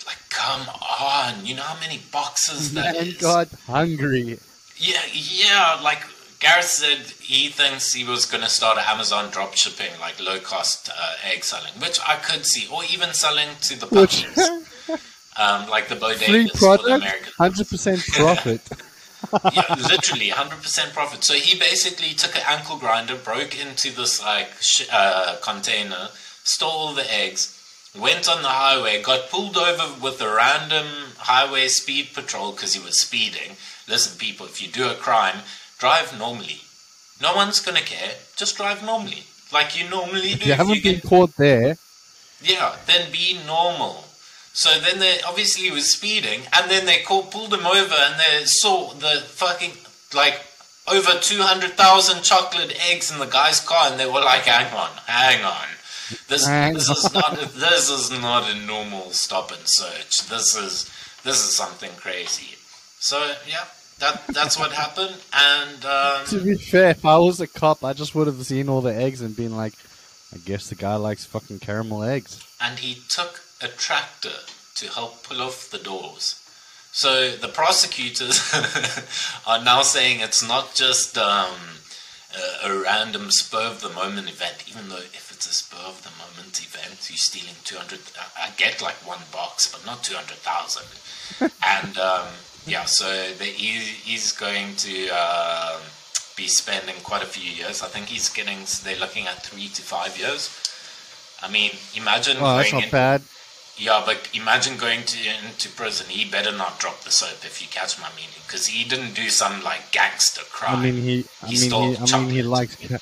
Like, 0.07 0.19
come 0.31 0.67
on. 0.69 1.47
You 1.47 1.55
know 1.57 1.63
how 1.63 1.79
many 1.81 2.01
boxes 2.13 2.73
that 2.75 2.95
Man 2.95 3.07
is? 3.07 3.17
got 3.19 3.49
hungry. 3.67 4.39
Yeah, 4.77 5.03
yeah. 5.13 5.79
Like 5.83 6.03
Gareth 6.41 6.65
said, 6.67 6.99
he 7.21 7.49
thinks 7.49 7.93
he 7.93 8.05
was 8.05 8.25
going 8.27 8.43
to 8.43 8.51
start 8.51 8.79
Amazon 8.79 9.31
drop 9.31 9.55
shipping, 9.55 9.91
like 10.01 10.19
low 10.25 10.39
cost 10.41 10.89
uh, 10.89 11.15
egg 11.25 11.45
selling, 11.45 11.73
which 11.81 11.99
I 12.07 12.17
could 12.17 12.47
see, 12.47 12.67
or 12.73 12.83
even 12.85 13.13
selling 13.13 13.49
to 13.63 13.79
the 13.79 13.87
Which 13.89 14.25
um, 15.39 15.69
like 15.69 15.89
the 15.89 15.97
free 15.97 16.15
bodegas 16.15 16.51
for 16.53 16.55
the 16.55 16.59
product, 16.59 16.89
American. 17.05 17.33
hundred 17.37 17.69
percent 17.69 18.05
profit. 18.07 18.61
yeah, 19.53 19.75
literally 19.91 20.31
100% 20.31 20.93
profit. 20.95 21.23
So 21.25 21.35
he 21.35 21.59
basically 21.59 22.15
took 22.15 22.35
an 22.37 22.43
angle 22.49 22.79
grinder, 22.79 23.17
broke 23.17 23.55
into 23.61 23.95
this 23.95 24.19
like 24.23 24.49
sh- 24.61 24.89
uh, 24.91 25.37
container, 25.43 26.09
stole 26.43 26.71
all 26.71 26.95
the 26.95 27.05
eggs, 27.13 27.60
went 27.99 28.29
on 28.29 28.43
the 28.43 28.49
highway, 28.49 29.03
got 29.03 29.31
pulled 29.31 29.57
over 29.57 30.01
with 30.01 30.21
a 30.21 30.33
random 30.35 30.87
highway 31.19 31.69
speed 31.69 32.11
patrol 32.15 32.53
because 32.53 32.75
he 32.75 32.81
was 32.81 33.01
speeding. 33.01 33.57
Listen, 33.89 34.19
people, 34.19 34.47
if 34.47 34.63
you 34.63 34.69
do 34.69 34.89
a 34.89 34.95
crime, 34.95 35.41
drive 35.79 36.17
normally. 36.17 36.61
No 37.21 37.35
one's 37.35 37.61
gonna 37.61 37.81
care. 37.81 38.15
Just 38.37 38.57
drive 38.57 38.83
normally, 38.85 39.25
like 39.53 39.79
you 39.79 39.89
normally 39.89 40.35
do. 40.35 40.43
If 40.43 40.47
you 40.47 40.55
haven't 40.55 40.83
get- 40.83 41.03
been 41.03 41.09
caught 41.11 41.37
there, 41.37 41.77
yeah, 42.43 42.77
then 42.87 43.11
be 43.13 43.39
normal. 43.47 44.05
So 44.53 44.81
then 44.81 44.99
they 44.99 45.21
obviously 45.23 45.71
was 45.71 45.93
speeding, 45.93 46.43
and 46.53 46.71
then 46.71 46.87
they 46.87 47.03
called, 47.03 47.31
pulled 47.31 47.53
him 47.55 47.67
over, 47.67 47.95
and 47.95 48.19
they 48.19 48.45
saw 48.47 48.93
the 48.95 49.21
fucking 49.27 49.73
like 50.15 50.41
over 50.89 51.13
two 51.21 51.43
hundred 51.43 51.75
thousand 51.77 52.23
chocolate 52.23 52.75
eggs 52.91 53.11
in 53.13 53.19
the 53.19 53.27
guy's 53.27 53.61
car, 53.61 53.91
and 53.91 54.01
they 54.01 54.07
were 54.07 54.21
like, 54.21 54.43
"Hang 54.47 54.73
on, 54.75 54.91
hang 55.07 55.45
on, 55.45 55.69
this 56.29 56.47
this 56.47 56.89
is 56.89 57.15
not 57.15 57.35
a, 57.43 57.47
this 57.59 57.91
is 57.91 58.11
not 58.11 58.51
a 58.51 58.55
normal 58.67 59.11
stop 59.11 59.51
and 59.51 59.61
search. 59.65 60.29
This 60.29 60.55
is 60.57 60.91
this 61.25 61.37
is 61.37 61.57
something 61.57 61.91
crazy." 61.97 62.57
So 62.99 63.35
yeah, 63.49 63.65
that 63.99 64.27
that's 64.29 64.59
what 64.59 64.73
happened, 64.73 65.17
and 65.33 65.85
um, 65.85 66.27
to 66.27 66.41
be 66.43 66.55
fair, 66.57 66.91
if 66.91 67.05
I 67.05 67.19
was 67.19 67.41
a 67.41 67.47
cop, 67.47 67.85
I 67.85 67.93
just 67.93 68.15
would 68.15 68.27
have 68.27 68.45
seen 68.45 68.69
all 68.69 68.81
the 68.81 68.95
eggs 68.95 69.21
and 69.21 69.37
been 69.37 69.57
like, 69.57 69.75
I 70.35 70.39
guess 70.39 70.69
the 70.69 70.75
guy 70.75 70.97
likes 70.97 71.25
fucking 71.25 71.61
caramel 71.61 72.03
eggs. 72.03 72.45
and 72.61 72.79
he 72.79 73.01
took 73.09 73.41
a 73.63 73.69
tractor 73.69 74.39
to 74.77 74.87
help 74.89 75.23
pull 75.25 75.43
off 75.43 75.71
the 75.71 75.79
doors. 75.79 76.37
So 76.93 77.31
the 77.37 77.49
prosecutors 77.49 78.41
are 79.47 79.63
now 79.63 79.83
saying 79.83 80.21
it's 80.21 80.47
not 80.47 80.75
just 80.75 81.17
um, 81.17 81.55
a, 82.65 82.69
a 82.69 82.83
random 82.83 83.31
spur 83.31 83.63
of 83.63 83.81
the 83.81 83.91
moment 83.91 84.29
event, 84.29 84.65
even 84.69 84.89
though 84.89 84.97
if 84.97 85.30
it's 85.41 85.49
a 85.49 85.55
spur 85.55 85.81
of 85.89 86.03
the 86.05 86.13
moment 86.21 86.61
event, 86.61 87.09
you're 87.09 87.17
stealing 87.17 87.57
200. 87.65 88.01
I 88.21 88.49
I 88.49 88.51
get 88.57 88.83
like 88.83 88.97
one 89.07 89.25
box, 89.33 89.67
but 89.73 89.85
not 89.87 90.05
200,000. 90.05 90.85
and 91.65 91.97
um, 91.99 92.29
yeah, 92.67 92.85
so 92.85 93.09
the, 93.39 93.45
he, 93.45 93.79
he's 94.05 94.33
going 94.33 94.77
to 94.77 95.09
um 95.09 95.81
be 96.37 96.47
spending 96.47 96.97
quite 97.03 97.23
a 97.23 97.27
few 97.27 97.49
years. 97.51 97.83
I 97.83 97.89
think 97.89 98.07
he's 98.07 98.29
getting, 98.29 98.59
they're 98.85 98.99
looking 99.01 99.27
at 99.27 99.43
three 99.45 99.69
to 99.69 99.83
five 99.83 100.19
years. 100.19 100.49
I 101.43 101.51
mean, 101.51 101.73
imagine 101.95 102.37
Oh, 102.39 102.57
that's 102.57 102.73
not 102.73 102.83
in, 102.85 102.91
bad. 102.91 103.23
yeah, 103.77 104.03
but 104.05 104.29
imagine 104.35 104.77
going 104.77 105.05
to 105.05 105.19
into 105.49 105.69
prison. 105.71 106.07
He 106.09 106.25
better 106.31 106.53
not 106.53 106.79
drop 106.79 107.03
the 107.03 107.11
soap 107.11 107.45
if 107.45 107.61
you 107.63 107.69
catch 107.69 107.99
my 108.01 108.09
meaning, 108.17 108.41
because 108.47 108.67
he 108.69 108.85
didn't 108.85 109.15
do 109.15 109.29
some 109.31 109.63
like 109.63 109.93
gangster 109.93 110.43
crime. 110.51 110.75
I 110.77 110.77
mean, 110.77 111.03
he. 111.03 111.27
I 111.43 111.47
He 111.49 111.57
mean, 111.57 111.57
stole 111.57 111.95
he, 111.95 111.97
I 111.99 112.07
mean, 112.07 112.29
he 112.31 112.43
likes. 112.43 112.77
Ca- 112.77 112.99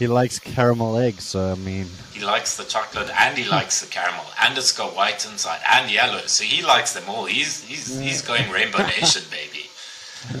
he 0.00 0.08
likes 0.08 0.40
caramel 0.40 0.96
eggs, 0.98 1.22
so 1.24 1.52
I 1.52 1.54
mean, 1.54 1.86
he 2.12 2.20
likes 2.24 2.56
the 2.56 2.64
chocolate 2.64 3.08
and 3.16 3.38
he 3.38 3.44
likes 3.48 3.80
the 3.80 3.86
caramel, 3.86 4.24
and 4.42 4.58
it's 4.58 4.72
got 4.72 4.96
white 4.96 5.24
inside 5.30 5.60
and 5.70 5.88
yellow, 5.90 6.22
so 6.26 6.42
he 6.42 6.62
likes 6.64 6.92
them 6.94 7.04
all. 7.08 7.26
He's 7.26 7.62
he's 7.62 8.00
he's 8.00 8.22
going 8.22 8.50
Rainbow 8.50 8.84
Nation, 8.86 9.22
baby. 9.30 9.66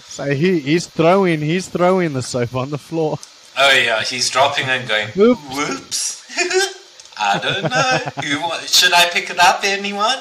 so 0.02 0.34
he 0.34 0.58
he's 0.58 0.86
throwing 0.88 1.40
he's 1.40 1.68
throwing 1.68 2.12
the 2.14 2.22
soap 2.22 2.56
on 2.56 2.70
the 2.70 2.78
floor. 2.78 3.18
Oh 3.56 3.72
yeah, 3.72 4.02
he's 4.02 4.28
dropping 4.30 4.66
and 4.66 4.88
going. 4.88 5.08
Oops. 5.16 5.56
Whoops. 5.56 6.76
I 7.22 7.38
don't 7.38 7.62
know. 7.70 8.22
Who 8.24 8.66
should 8.66 8.94
I 8.94 9.04
pick 9.10 9.28
it 9.30 9.38
up? 9.38 9.60
Anyone? 9.62 10.16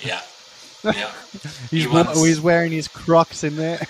Yeah. 0.00 0.20
Yeah. 0.84 1.10
He's 1.70 1.82
He 1.82 1.86
wa- 1.86 2.04
wants- 2.04 2.22
he's 2.24 2.40
wearing 2.40 2.72
his 2.72 2.88
Crocs 2.88 3.44
in 3.44 3.56
there. 3.56 3.80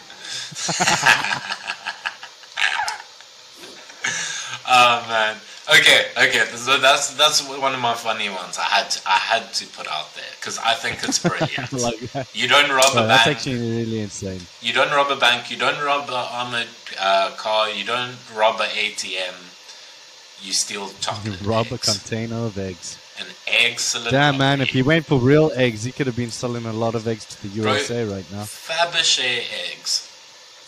Oh 4.81 5.05
man. 5.09 5.37
Okay, 5.69 6.07
okay. 6.17 6.45
So 6.57 6.79
that's 6.79 7.15
that's 7.15 7.47
one 7.47 7.75
of 7.75 7.81
my 7.81 7.95
funny 7.95 8.29
ones. 8.29 8.59
I 8.59 8.63
had 8.65 8.91
to, 8.91 9.01
I 9.07 9.19
had 9.19 9.53
to 9.55 9.67
put 9.69 9.87
out 9.89 10.13
there 10.15 10.33
because 10.41 10.59
I 10.59 10.75
think 10.75 11.05
it's 11.05 11.19
brilliant. 11.29 11.73
like 11.73 12.01
you 12.35 12.49
don't 12.49 12.71
rob 12.71 12.91
a 12.93 13.07
that's 13.07 13.25
bank. 13.27 13.37
actually 13.37 13.59
really 13.59 14.01
insane. 14.01 14.41
You 14.61 14.73
don't 14.73 14.91
rob 14.91 15.11
a 15.11 15.17
bank. 15.17 15.51
You 15.51 15.57
don't 15.59 15.81
rob 15.85 16.09
an 16.09 16.15
armored 16.15 16.67
uh, 16.99 17.31
car. 17.37 17.71
You 17.71 17.85
don't 17.85 18.17
rob 18.35 18.61
an 18.61 18.69
ATM. 18.71 19.35
You 20.43 20.53
steal 20.55 20.87
You 20.89 20.95
chocolate 21.01 21.41
rob 21.43 21.67
a 21.67 21.79
container 21.79 22.37
of 22.47 22.59
eggs. 22.59 22.99
An 23.21 23.27
excellent. 23.47 24.11
Damn 24.11 24.39
man, 24.39 24.61
if 24.63 24.71
he 24.71 24.83
went 24.83 25.05
for 25.07 25.19
real 25.19 25.53
eggs, 25.55 25.85
he 25.85 25.93
could 25.93 26.07
have 26.07 26.17
been 26.17 26.31
selling 26.31 26.65
a 26.65 26.73
lot 26.73 26.95
of 26.95 27.07
eggs 27.07 27.27
to 27.27 27.43
the 27.43 27.61
Bro, 27.61 27.73
USA 27.75 28.05
right 28.05 28.25
now. 28.33 28.45
Fabergé 28.45 29.45
eggs. 29.71 30.10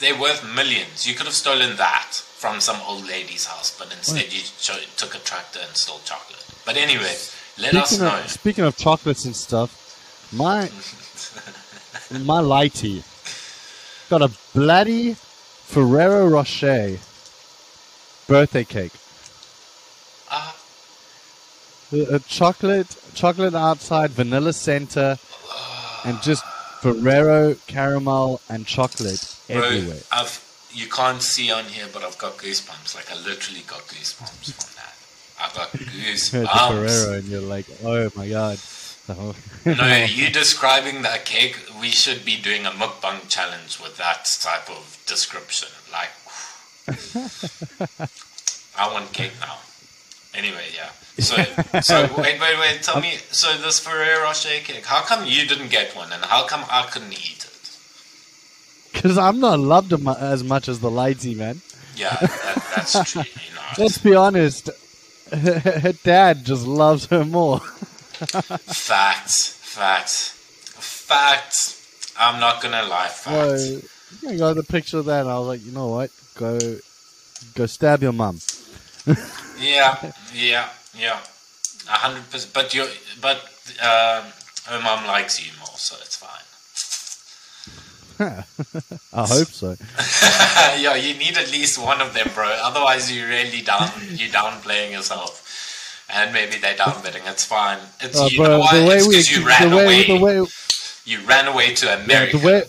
They're 0.03 0.21
worth 0.21 0.43
millions. 0.45 1.07
You 1.07 1.15
could 1.15 1.27
have 1.27 1.35
stolen 1.35 1.77
that 1.77 2.11
from 2.13 2.61
some 2.61 2.81
old 2.89 3.07
lady's 3.07 3.47
house, 3.47 3.71
but 3.79 3.93
instead 3.97 4.33
you 4.33 4.41
cho- 4.59 4.83
took 4.97 5.15
a 5.15 5.19
tractor 5.19 5.61
and 5.65 5.77
stole 5.77 6.01
chocolate. 6.05 6.45
But 6.67 6.77
anyway, 6.77 7.15
let 7.57 7.73
us 7.77 7.91
Speaking 7.91 8.05
know. 8.05 8.19
of, 8.19 8.29
speaking 8.31 8.65
of 8.65 8.77
chocolates 8.77 9.25
and 9.27 9.37
stuff, 9.37 9.71
my 10.33 10.63
my 12.25 12.41
lighty 12.43 13.05
got 14.11 14.23
a 14.23 14.31
bloody 14.53 15.15
Ferrero 15.15 16.27
Rocher 16.27 16.99
birthday 18.27 18.65
cake. 18.65 18.93
Ah, 20.33 20.57
A, 21.93 22.17
a 22.17 22.19
chocolate, 22.19 22.97
chocolate 23.15 23.55
outside, 23.55 24.11
vanilla 24.11 24.53
center, 24.53 25.17
and 26.05 26.21
just 26.23 26.45
Ferrero 26.81 27.55
caramel 27.69 28.41
and 28.49 28.67
chocolate 28.67 29.32
bro. 29.53 29.95
I've 30.11 30.49
you 30.75 30.89
can't 30.89 31.23
see 31.23 31.51
on 31.53 31.65
here, 31.65 31.87
but 31.93 32.03
I've 32.03 32.19
got 32.19 32.39
goosebumps. 32.39 32.95
Like 32.95 33.11
I 33.11 33.17
literally 33.23 33.63
got 33.67 33.81
goosebumps 33.81 34.53
from 34.53 34.75
that. 34.77 34.95
I've 35.41 35.55
got 35.55 35.73
goosebumps. 35.73 36.69
Ferrero, 36.69 37.19
and 37.19 37.29
you're 37.29 37.41
like, 37.41 37.67
oh 37.85 38.11
my 38.17 38.29
god. 38.29 38.59
no, 39.67 40.05
you 40.09 40.31
describing 40.31 41.03
that 41.03 41.25
cake, 41.25 41.59
we 41.81 41.89
should 41.89 42.25
be 42.25 42.41
doing 42.41 42.65
a 42.67 42.71
mukbang 42.71 43.29
challenge 43.29 43.81
with 43.81 43.97
that 43.99 44.29
type 44.41 44.71
of 44.71 45.03
description. 45.07 45.69
Like, 45.91 46.11
I 48.79 48.93
want 48.93 49.13
cake 49.13 49.33
now. 49.41 49.59
Anyway, 50.35 50.67
yeah. 50.75 50.91
So, 51.19 51.37
so 51.83 52.03
wait, 52.17 52.41
wait, 52.41 52.59
wait. 52.59 52.83
Tell 52.83 53.01
me. 53.01 53.19
So 53.31 53.55
this 53.59 53.81
Ferrero 53.81 54.23
Rocher 54.23 54.61
cake. 54.65 54.87
How 54.87 55.03
come 55.03 55.27
you 55.27 55.47
didn't 55.47 55.71
get 55.71 55.95
one, 55.95 56.11
and 56.11 56.25
how 56.25 56.47
come 56.47 56.65
I 56.71 56.87
couldn't 56.91 57.13
eat 57.13 57.45
it? 57.45 57.52
Because 59.03 59.17
I'm 59.19 59.41
not 59.41 59.59
loved 59.59 59.93
as 59.93 60.45
much 60.45 60.69
as 60.69 60.81
the 60.81 60.91
lighty, 60.91 61.35
man. 61.37 61.61
Yeah, 61.97 62.15
that, 62.21 62.73
that's 62.77 63.13
true. 63.13 63.23
You 63.23 63.55
know, 63.55 63.63
Let's 63.79 63.99
be 63.99 64.15
honest. 64.15 64.71
Her, 65.33 65.59
her 65.61 65.93
dad 65.93 66.45
just 66.45 66.67
loves 66.67 67.07
her 67.07 67.25
more. 67.25 67.61
facts, 67.61 69.55
facts, 69.55 70.29
facts. 70.79 72.13
I'm 72.19 72.39
not 72.39 72.63
gonna 72.63 72.83
lie, 72.85 73.09
fact. 73.09 73.35
Well, 73.35 73.81
I 74.29 74.37
got 74.37 74.57
the 74.57 74.63
picture 74.63 74.99
of 74.99 75.07
that, 75.07 75.23
and 75.23 75.31
I 75.31 75.39
was 75.39 75.49
like, 75.49 75.65
you 75.65 75.73
know 75.73 75.89
what? 75.89 76.11
Go, 76.37 76.59
go 77.55 77.67
stab 77.67 78.03
your 78.03 78.13
mum. 78.13 78.39
Yeah, 79.59 80.13
yeah, 80.35 80.69
yeah, 80.97 81.19
a 81.89 81.93
hundred 81.93 82.31
percent. 82.31 82.53
But 82.53 82.75
you, 82.75 82.87
but 83.21 83.37
um, 83.81 84.25
her 84.67 84.81
mom 84.83 85.07
likes 85.07 85.45
you 85.45 85.51
more, 85.59 85.77
so 85.77 85.97
it's 86.03 86.17
fine. 86.17 86.45
I 89.13 89.27
hope 89.27 89.49
so. 89.49 89.77
yeah, 90.81 90.95
you 90.95 91.15
need 91.19 91.37
at 91.37 91.51
least 91.51 91.79
one 91.83 92.01
of 92.01 92.15
them, 92.15 92.29
bro. 92.35 92.45
Otherwise, 92.63 93.11
you're 93.15 93.29
really 93.29 93.63
down 93.63 93.91
You're 94.11 94.29
downplaying 94.31 94.93
yourself, 94.93 96.05
and 96.13 96.33
maybe 96.33 96.57
they 96.59 96.75
downbidding. 96.75 97.23
It's 97.31 97.45
fine. 97.45 97.79
It's 98.01 98.19
Uh, 98.21 98.29
you 98.31 98.39
but 98.39 98.49
know 98.49 98.59
why? 98.61 98.79
the 98.81 98.87
way 98.87 98.97
It's 98.97 99.09
we, 99.09 99.15
'cause 99.17 99.31
you 99.31 99.47
ran 99.47 99.71
the 99.71 99.77
way, 99.77 99.85
away. 99.85 100.07
the 100.07 100.17
way, 100.43 100.47
you 101.05 101.21
ran 101.27 101.47
away 101.49 101.75
to 101.75 101.87
yeah, 101.87 102.05
America. 102.05 102.37
the 102.39 102.47
way, 102.47 102.63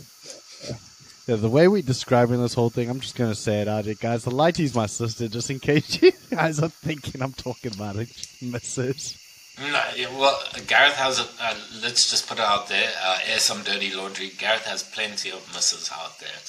yeah, 1.28 1.36
the 1.38 1.50
way 1.50 1.68
we're 1.68 1.82
describing 1.82 2.42
this 2.42 2.54
whole 2.54 2.70
thing, 2.70 2.89
I'm 2.89 3.00
just 3.00 3.16
gonna 3.16 3.36
say 3.36 3.62
it 3.62 3.68
out, 3.68 3.86
here, 3.86 3.96
guys. 3.96 4.24
The 4.24 4.32
lighty's 4.32 4.76
my 4.76 4.88
sister, 4.88 5.28
just 5.28 5.50
in 5.50 5.60
case 5.60 6.02
you 6.02 6.12
guys 6.32 6.60
are 6.60 6.70
thinking 6.70 7.22
I'm 7.22 7.34
talking 7.34 7.74
about 7.74 7.96
a 7.96 8.08
missus. 8.42 9.18
No, 9.60 9.82
well, 10.18 10.42
Gareth 10.68 10.96
has. 10.96 11.20
A, 11.20 11.24
uh, 11.39 11.56
let's 11.84 12.10
just 12.10 12.28
put 12.28 12.39
it 12.39 12.44
out 12.44 12.68
there. 12.70 12.89
Uh, 13.04 13.20
air 13.28 13.38
some 13.38 13.62
dirty 13.62 13.94
laundry. 13.94 14.32
Gareth 14.38 14.66
has 14.66 14.82
plenty 14.82 15.30
of 15.30 15.48
misses 15.54 15.92
out 15.96 16.20
there. 16.20 16.42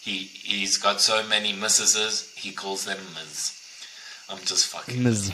He 0.00 0.18
he's 0.18 0.78
got 0.78 1.00
so 1.00 1.26
many 1.26 1.52
missuses. 1.52 2.32
He 2.36 2.52
calls 2.52 2.84
them 2.84 2.98
Ms. 3.14 3.56
I'm 4.30 4.38
just 4.38 4.66
fucking. 4.68 5.02
Ms. 5.02 5.32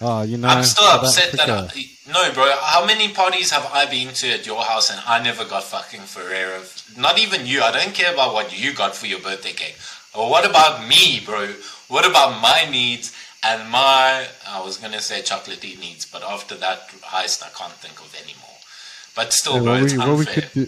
Oh, 0.00 0.22
you 0.22 0.36
know, 0.36 0.48
I'm 0.48 0.62
still 0.62 0.84
upset 0.84 1.32
that. 1.32 1.48
I, 1.48 1.84
no, 2.12 2.32
bro. 2.32 2.54
How 2.60 2.86
many 2.86 3.12
parties 3.12 3.50
have 3.50 3.68
I 3.72 3.86
been 3.86 4.12
to 4.14 4.30
at 4.30 4.46
your 4.46 4.62
house 4.62 4.90
and 4.90 5.00
I 5.06 5.22
never 5.22 5.44
got 5.44 5.64
fucking 5.64 6.02
Ferrero? 6.02 6.62
Not 6.96 7.18
even 7.18 7.46
you. 7.46 7.62
I 7.62 7.72
don't 7.72 7.94
care 7.94 8.12
about 8.12 8.34
what 8.34 8.56
you 8.56 8.72
got 8.72 8.94
for 8.94 9.06
your 9.06 9.20
birthday 9.20 9.52
cake. 9.52 9.76
Or 10.14 10.30
what 10.30 10.48
about 10.48 10.86
me, 10.86 11.22
bro? 11.24 11.48
What 11.88 12.08
about 12.08 12.40
my 12.40 12.68
needs 12.70 13.12
and 13.42 13.68
my? 13.70 14.26
I 14.46 14.60
was 14.64 14.76
gonna 14.76 15.00
say 15.00 15.20
chocolatey 15.22 15.78
needs, 15.78 16.04
but 16.06 16.22
after 16.22 16.54
that 16.56 16.88
heist, 17.02 17.42
I 17.42 17.48
can't 17.50 17.72
think 17.74 18.00
of 18.00 18.14
any 18.22 18.34
more. 18.40 18.56
But 19.14 19.32
still, 19.32 19.56
Yeah, 19.56 19.62
bro, 19.62 19.74
it's 19.84 19.92
we, 19.92 19.98
what 19.98 20.08
we 20.08 20.14
unfair. 20.26 20.34
could 20.34 20.52
do, 20.52 20.66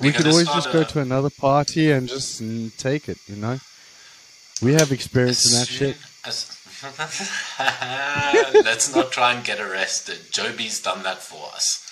We're 0.00 0.12
could 0.12 0.26
always 0.28 0.46
just 0.48 0.72
go 0.72 0.80
a- 0.82 0.84
to 0.84 1.00
another 1.00 1.30
party 1.30 1.90
and 1.90 2.08
just 2.08 2.40
mm, 2.42 2.76
take 2.76 3.08
it. 3.08 3.18
You 3.28 3.36
know, 3.36 3.58
we 4.62 4.72
have 4.74 4.92
experience 4.92 5.44
in 5.52 5.58
that 5.58 5.66
shit. 5.68 5.96
as- 6.24 6.58
Let's 8.64 8.94
not 8.94 9.12
try 9.12 9.32
and 9.34 9.44
get 9.44 9.60
arrested. 9.60 10.18
Joby's 10.32 10.80
done 10.80 11.02
that 11.04 11.18
for 11.18 11.48
us. 11.54 11.88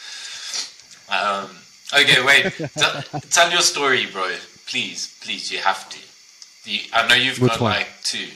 Um, 1.09 1.51
okay, 1.95 2.25
wait. 2.25 2.53
T- 2.57 3.21
tell 3.31 3.51
your 3.51 3.61
story, 3.61 4.07
bro. 4.07 4.35
Please, 4.67 5.17
please, 5.23 5.51
you 5.53 5.59
have 5.59 5.89
to. 5.91 5.99
You, 6.71 6.81
I 6.93 7.07
know 7.09 7.15
you've 7.15 7.39
Which 7.41 7.53
got 7.53 7.61
one? 7.61 7.73
like 7.73 7.89
two. 8.03 8.29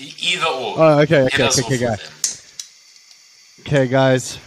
Either 0.00 0.46
or. 0.46 0.74
Oh, 0.78 0.98
okay, 1.00 1.22
okay, 1.24 1.44
okay, 1.44 1.62
okay, 1.62 1.78
guys. 1.78 2.42
Okay, 3.60 3.86
guys. 3.86 4.38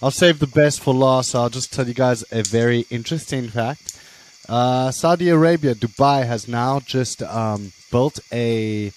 I'll 0.00 0.10
save 0.10 0.38
the 0.38 0.46
best 0.46 0.80
for 0.80 0.94
last. 0.94 1.34
I'll 1.34 1.50
just 1.50 1.72
tell 1.72 1.86
you 1.86 1.94
guys 1.94 2.24
a 2.32 2.42
very 2.42 2.86
interesting 2.88 3.48
fact. 3.48 3.98
Uh, 4.48 4.90
Saudi 4.90 5.28
Arabia, 5.28 5.74
Dubai 5.74 6.24
has 6.24 6.48
now 6.48 6.80
just 6.80 7.22
um, 7.22 7.72
built 7.90 8.18
a 8.32 8.92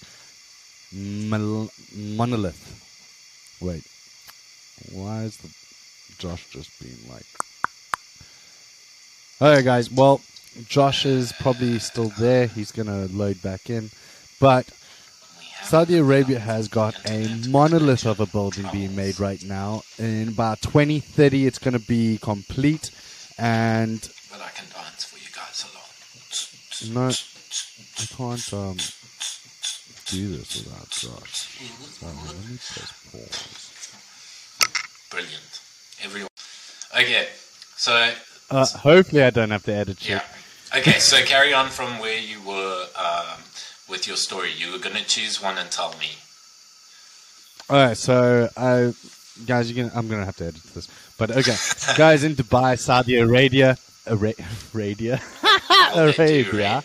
mon- 0.94 1.68
monolith. 1.94 3.58
Wait, 3.60 3.84
why 4.96 5.24
is 5.24 5.36
the 5.36 5.50
Josh 6.18 6.48
just 6.50 6.80
being 6.80 6.96
like? 7.12 7.26
Okay, 9.42 9.62
guys. 9.62 9.90
Well, 9.90 10.22
Josh 10.66 11.04
is 11.04 11.32
probably 11.32 11.78
still 11.80 12.12
there. 12.18 12.46
He's 12.46 12.72
gonna 12.72 13.06
load 13.06 13.42
back 13.42 13.68
in, 13.68 13.90
but 14.40 14.70
Saudi 15.64 15.96
Arabia 15.98 16.38
has 16.38 16.68
got 16.68 16.94
a 17.08 17.26
monolith 17.48 18.04
of 18.06 18.20
a 18.20 18.26
building 18.26 18.66
being 18.72 18.94
made 18.94 19.18
right 19.20 19.42
now. 19.44 19.82
In 19.98 20.28
about 20.28 20.60
2030, 20.60 21.46
it's 21.46 21.58
going 21.58 21.72
to 21.78 21.86
be 21.86 22.18
complete. 22.20 22.90
And 23.38 24.00
But 24.30 24.40
I 24.42 24.50
can 24.50 24.66
dance 24.74 25.04
for 25.04 25.18
you 25.18 25.30
guys 25.34 25.64
alone. 25.64 26.94
no, 26.94 27.08
I 27.10 28.06
can't 28.16 28.52
um, 28.54 28.76
do 30.06 30.36
this 30.36 30.64
without 30.64 30.90
Josh. 30.90 31.48
Sorry, 31.98 32.12
let 32.26 32.36
me 32.50 32.58
press 32.58 32.92
pause. 33.10 33.58
Brilliant. 35.10 35.60
Everyone. 36.02 36.28
Okay, 36.94 37.28
so 37.76 38.12
Uh, 38.50 38.66
hopefully, 38.66 39.22
I 39.22 39.30
don't 39.30 39.50
have 39.50 39.64
to 39.64 39.74
edit 39.74 40.00
shit. 40.00 40.10
Yeah. 40.10 40.22
Okay, 40.78 40.98
so 40.98 41.22
carry 41.24 41.52
on 41.54 41.68
from 41.68 41.98
where 41.98 42.18
you 42.18 42.40
were 42.42 42.86
um, 42.96 43.38
with 43.92 44.08
your 44.08 44.16
story. 44.16 44.50
You 44.56 44.72
were 44.72 44.78
going 44.78 44.96
to 44.96 45.04
choose 45.04 45.40
one 45.40 45.58
and 45.58 45.70
tell 45.70 45.92
me. 46.00 46.12
All 47.70 47.76
right, 47.76 47.96
so 47.96 48.48
uh, 48.56 48.90
guys, 49.46 49.70
you 49.70 49.76
can. 49.76 49.92
I'm 49.94 50.08
gonna 50.08 50.24
have 50.24 50.36
to 50.36 50.46
edit 50.46 50.62
this, 50.74 50.88
but 51.16 51.30
okay, 51.30 51.54
guys 51.96 52.24
in 52.24 52.34
Dubai, 52.34 52.78
Saudi 52.78 53.16
Arabia, 53.16 53.78
Ara- 54.06 54.34
Arabia, 54.74 55.22
Well, 55.94 56.08
Arabia. 56.08 56.82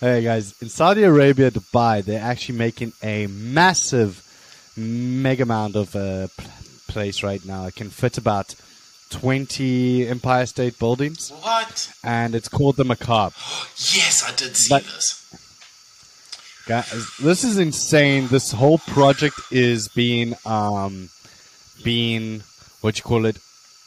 Hey 0.00 0.22
guys, 0.22 0.54
in 0.60 0.68
Saudi 0.68 1.02
Arabia, 1.02 1.50
Dubai, 1.50 2.04
they're 2.04 2.22
actually 2.22 2.58
making 2.58 2.92
a 3.02 3.26
massive 3.26 4.22
mega 4.76 5.44
amount 5.44 5.76
of 5.76 5.96
uh, 5.96 6.28
pl- 6.36 6.50
place 6.88 7.22
right 7.22 7.42
now. 7.44 7.64
It 7.66 7.74
can 7.74 7.88
fit 7.88 8.18
about 8.18 8.54
20 9.14 10.08
Empire 10.08 10.46
State 10.46 10.78
buildings, 10.78 11.30
What? 11.40 11.92
and 12.02 12.34
it's 12.34 12.48
called 12.48 12.76
the 12.76 12.84
Mukaab. 12.84 13.32
Yes, 13.96 14.24
I 14.28 14.34
did 14.34 14.56
see 14.56 14.68
But- 14.70 14.84
this. 14.84 15.20
Guys, 16.66 17.06
this 17.20 17.44
is 17.44 17.58
insane. 17.58 18.28
This 18.28 18.52
whole 18.52 18.78
project 18.78 19.38
is 19.50 19.88
being, 19.88 20.34
um, 20.46 21.10
being, 21.84 22.42
what 22.80 22.96
you 22.96 23.02
call 23.04 23.26
it, 23.26 23.36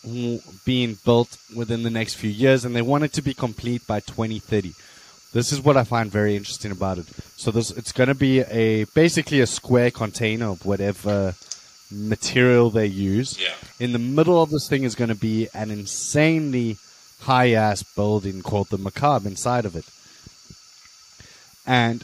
w- 0.03 0.39
being 0.63 0.97
built 1.03 1.37
within 1.55 1.81
the 1.83 1.89
next 1.89 2.13
few 2.15 2.29
years, 2.29 2.63
and 2.65 2.75
they 2.75 2.83
want 2.83 3.03
it 3.03 3.13
to 3.13 3.21
be 3.23 3.33
complete 3.33 3.85
by 3.87 3.99
2030. 3.99 4.73
This 5.33 5.51
is 5.51 5.59
what 5.59 5.75
I 5.75 5.83
find 5.83 6.11
very 6.11 6.35
interesting 6.35 6.71
about 6.71 6.99
it. 6.99 7.07
So 7.35 7.49
this, 7.49 7.71
it's 7.71 7.91
going 7.91 8.09
to 8.09 8.15
be 8.15 8.41
a 8.41 8.83
basically 8.93 9.41
a 9.41 9.47
square 9.47 9.89
container 9.91 10.49
of 10.51 10.63
whatever 10.65 11.33
material 11.91 12.69
they 12.69 12.85
use. 12.85 13.39
Yeah. 13.39 13.53
In 13.79 13.93
the 13.93 13.99
middle 13.99 14.41
of 14.41 14.49
this 14.49 14.67
thing 14.67 14.83
is 14.83 14.95
going 14.95 15.09
to 15.09 15.15
be 15.15 15.47
an 15.53 15.71
insanely 15.71 16.77
high 17.21 17.51
ass 17.51 17.83
building 17.83 18.41
called 18.41 18.69
the 18.69 18.77
Mukaab 18.77 19.25
inside 19.25 19.65
of 19.65 19.75
it. 19.75 19.85
And 21.65 22.03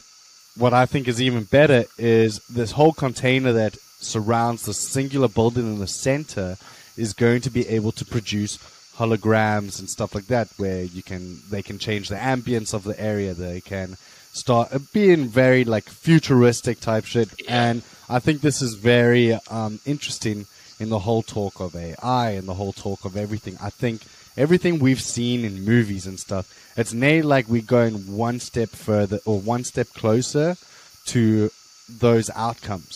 what 0.56 0.74
I 0.74 0.86
think 0.86 1.08
is 1.08 1.20
even 1.20 1.44
better 1.44 1.84
is 1.98 2.38
this 2.46 2.72
whole 2.72 2.92
container 2.92 3.52
that 3.52 3.76
surrounds 3.98 4.64
the 4.64 4.74
singular 4.74 5.28
building 5.28 5.64
in 5.64 5.78
the 5.78 5.86
center 5.86 6.56
is 6.96 7.12
going 7.12 7.40
to 7.40 7.50
be 7.50 7.66
able 7.68 7.92
to 7.92 8.04
produce 8.04 8.58
holograms 8.96 9.80
and 9.80 9.90
stuff 9.90 10.14
like 10.14 10.26
that 10.26 10.48
where 10.56 10.84
you 10.84 11.02
can 11.02 11.38
they 11.50 11.62
can 11.62 11.78
change 11.78 12.08
the 12.08 12.14
ambience 12.14 12.72
of 12.72 12.84
the 12.84 13.00
area 13.00 13.34
they 13.34 13.60
can 13.60 13.96
start 14.32 14.72
uh, 14.72 14.78
being 14.92 15.26
very 15.26 15.64
like 15.64 15.88
futuristic 15.88 16.78
type 16.78 17.04
shit 17.04 17.28
and 17.48 17.82
i 18.16 18.18
think 18.24 18.40
this 18.40 18.60
is 18.66 18.74
very 18.74 19.26
um, 19.58 19.72
interesting 19.94 20.38
in 20.82 20.88
the 20.94 21.02
whole 21.06 21.22
talk 21.36 21.54
of 21.66 21.70
ai 21.76 22.26
and 22.38 22.46
the 22.50 22.54
whole 22.60 22.72
talk 22.86 23.00
of 23.08 23.16
everything 23.24 23.56
i 23.68 23.70
think 23.82 23.98
everything 24.44 24.74
we've 24.78 25.00
seen 25.16 25.44
in 25.48 25.64
movies 25.72 26.06
and 26.10 26.18
stuff 26.26 26.44
it's 26.76 26.92
nearly 26.92 27.22
like 27.34 27.46
we're 27.48 27.72
going 27.78 27.94
one 28.28 28.38
step 28.48 28.70
further 28.70 29.18
or 29.24 29.36
one 29.54 29.64
step 29.72 29.88
closer 30.00 30.48
to 31.12 31.50
those 32.06 32.28
outcomes 32.46 32.94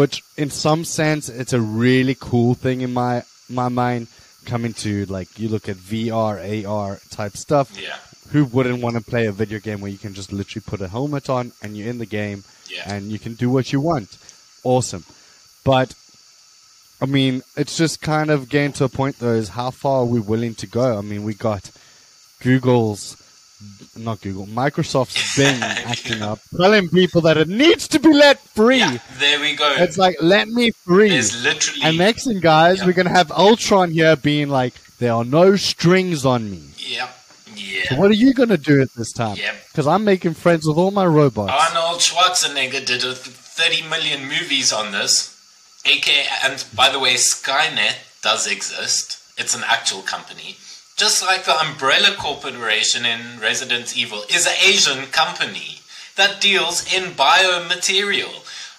which 0.00 0.22
in 0.36 0.50
some 0.50 0.84
sense 0.84 1.28
it's 1.28 1.52
a 1.52 1.60
really 1.60 2.16
cool 2.28 2.54
thing 2.54 2.80
in 2.86 2.92
my 3.02 3.22
my 3.48 3.68
mind 3.68 4.06
coming 4.52 4.72
to 4.72 5.04
like 5.16 5.28
you 5.38 5.48
look 5.48 5.68
at 5.68 5.76
VR 5.76 6.34
AR 6.66 6.98
type 7.10 7.36
stuff 7.36 7.66
Yeah. 7.78 7.96
who 8.32 8.44
wouldn't 8.54 8.82
want 8.82 8.96
to 8.96 9.02
play 9.12 9.26
a 9.26 9.32
video 9.32 9.58
game 9.66 9.80
where 9.80 9.90
you 9.90 9.98
can 9.98 10.14
just 10.14 10.32
literally 10.32 10.64
put 10.66 10.80
a 10.80 10.88
helmet 10.88 11.28
on 11.30 11.52
and 11.62 11.76
you're 11.76 11.88
in 11.94 11.98
the 11.98 12.06
game 12.22 12.42
Yeah. 12.68 12.92
and 12.92 13.10
you 13.12 13.18
can 13.24 13.34
do 13.34 13.48
what 13.50 13.72
you 13.72 13.80
want 13.80 14.08
awesome 14.64 15.04
but 15.64 15.94
I 17.00 17.06
mean 17.06 17.42
it's 17.56 17.76
just 17.76 18.00
kind 18.00 18.30
of 18.30 18.48
getting 18.48 18.72
to 18.74 18.84
a 18.84 18.88
point 18.88 19.18
though 19.18 19.34
is 19.34 19.50
how 19.50 19.70
far 19.70 20.00
are 20.02 20.06
we 20.06 20.20
willing 20.20 20.54
to 20.56 20.66
go 20.66 20.98
I 20.98 21.00
mean 21.00 21.22
we 21.24 21.34
got 21.34 21.70
Google's 22.40 23.16
not 23.96 24.20
Google 24.20 24.46
Microsoft's 24.46 25.36
Bing 25.36 25.62
acting 25.62 26.22
up 26.22 26.40
telling 26.56 26.88
people 26.88 27.20
that 27.22 27.36
it 27.36 27.48
needs 27.48 27.86
to 27.88 27.98
be 28.00 28.12
let 28.12 28.40
free 28.40 28.78
Yeah, 28.78 28.98
there 29.18 29.38
we 29.40 29.54
go. 29.54 29.72
it's 29.78 29.96
like, 29.98 30.16
let 30.20 30.48
me 30.48 30.70
free. 30.72 31.10
There's 31.10 31.44
literally. 31.44 31.80
And 31.84 31.98
next 31.98 32.24
thing, 32.26 32.40
guys, 32.40 32.78
Yeah. 32.78 32.86
we're 32.86 32.92
going 32.94 33.06
to 33.06 33.12
have 33.12 33.30
Ultron 33.30 33.90
here 33.92 34.16
being 34.16 34.48
like, 34.48 34.74
there 34.98 35.12
are 35.12 35.24
no 35.24 35.54
strings 35.56 36.26
on 36.26 36.50
me. 36.50 36.62
yeah. 36.76 37.08
Yeah. 37.54 37.84
So 37.90 37.96
what 37.96 38.10
are 38.10 38.14
you 38.14 38.32
going 38.34 38.48
to 38.48 38.56
do 38.58 38.80
at 38.82 38.88
this 38.96 39.12
time? 39.12 39.36
Yep. 39.36 39.54
Because 39.68 39.86
I'm 39.86 40.02
making 40.04 40.34
friends 40.34 40.66
with 40.66 40.76
all 40.78 40.90
my 40.90 41.06
robots. 41.06 41.52
Oh, 41.54 41.68
Arnold 41.78 42.00
Schwarzenegger 42.00 42.84
did 42.84 43.04
it 43.04 43.18
30 43.62 43.88
million 43.88 44.22
movies 44.22 44.72
on 44.72 44.90
this. 44.90 45.38
aka, 45.86 46.24
and 46.42 46.64
by 46.74 46.90
the 46.90 46.98
way, 46.98 47.14
Skynet 47.14 47.94
does 48.20 48.50
exist. 48.50 49.22
It's 49.38 49.54
an 49.54 49.62
actual 49.64 50.02
company. 50.02 50.56
Just 50.96 51.22
like 51.22 51.44
the 51.44 51.56
Umbrella 51.56 52.16
Corporation 52.18 53.06
in 53.06 53.38
Resident 53.40 53.96
Evil 53.96 54.24
is 54.28 54.46
an 54.46 54.56
Asian 54.60 55.06
company 55.12 55.78
that 56.16 56.40
deals 56.40 56.92
in 56.92 57.12
biomaterial. 57.12 58.34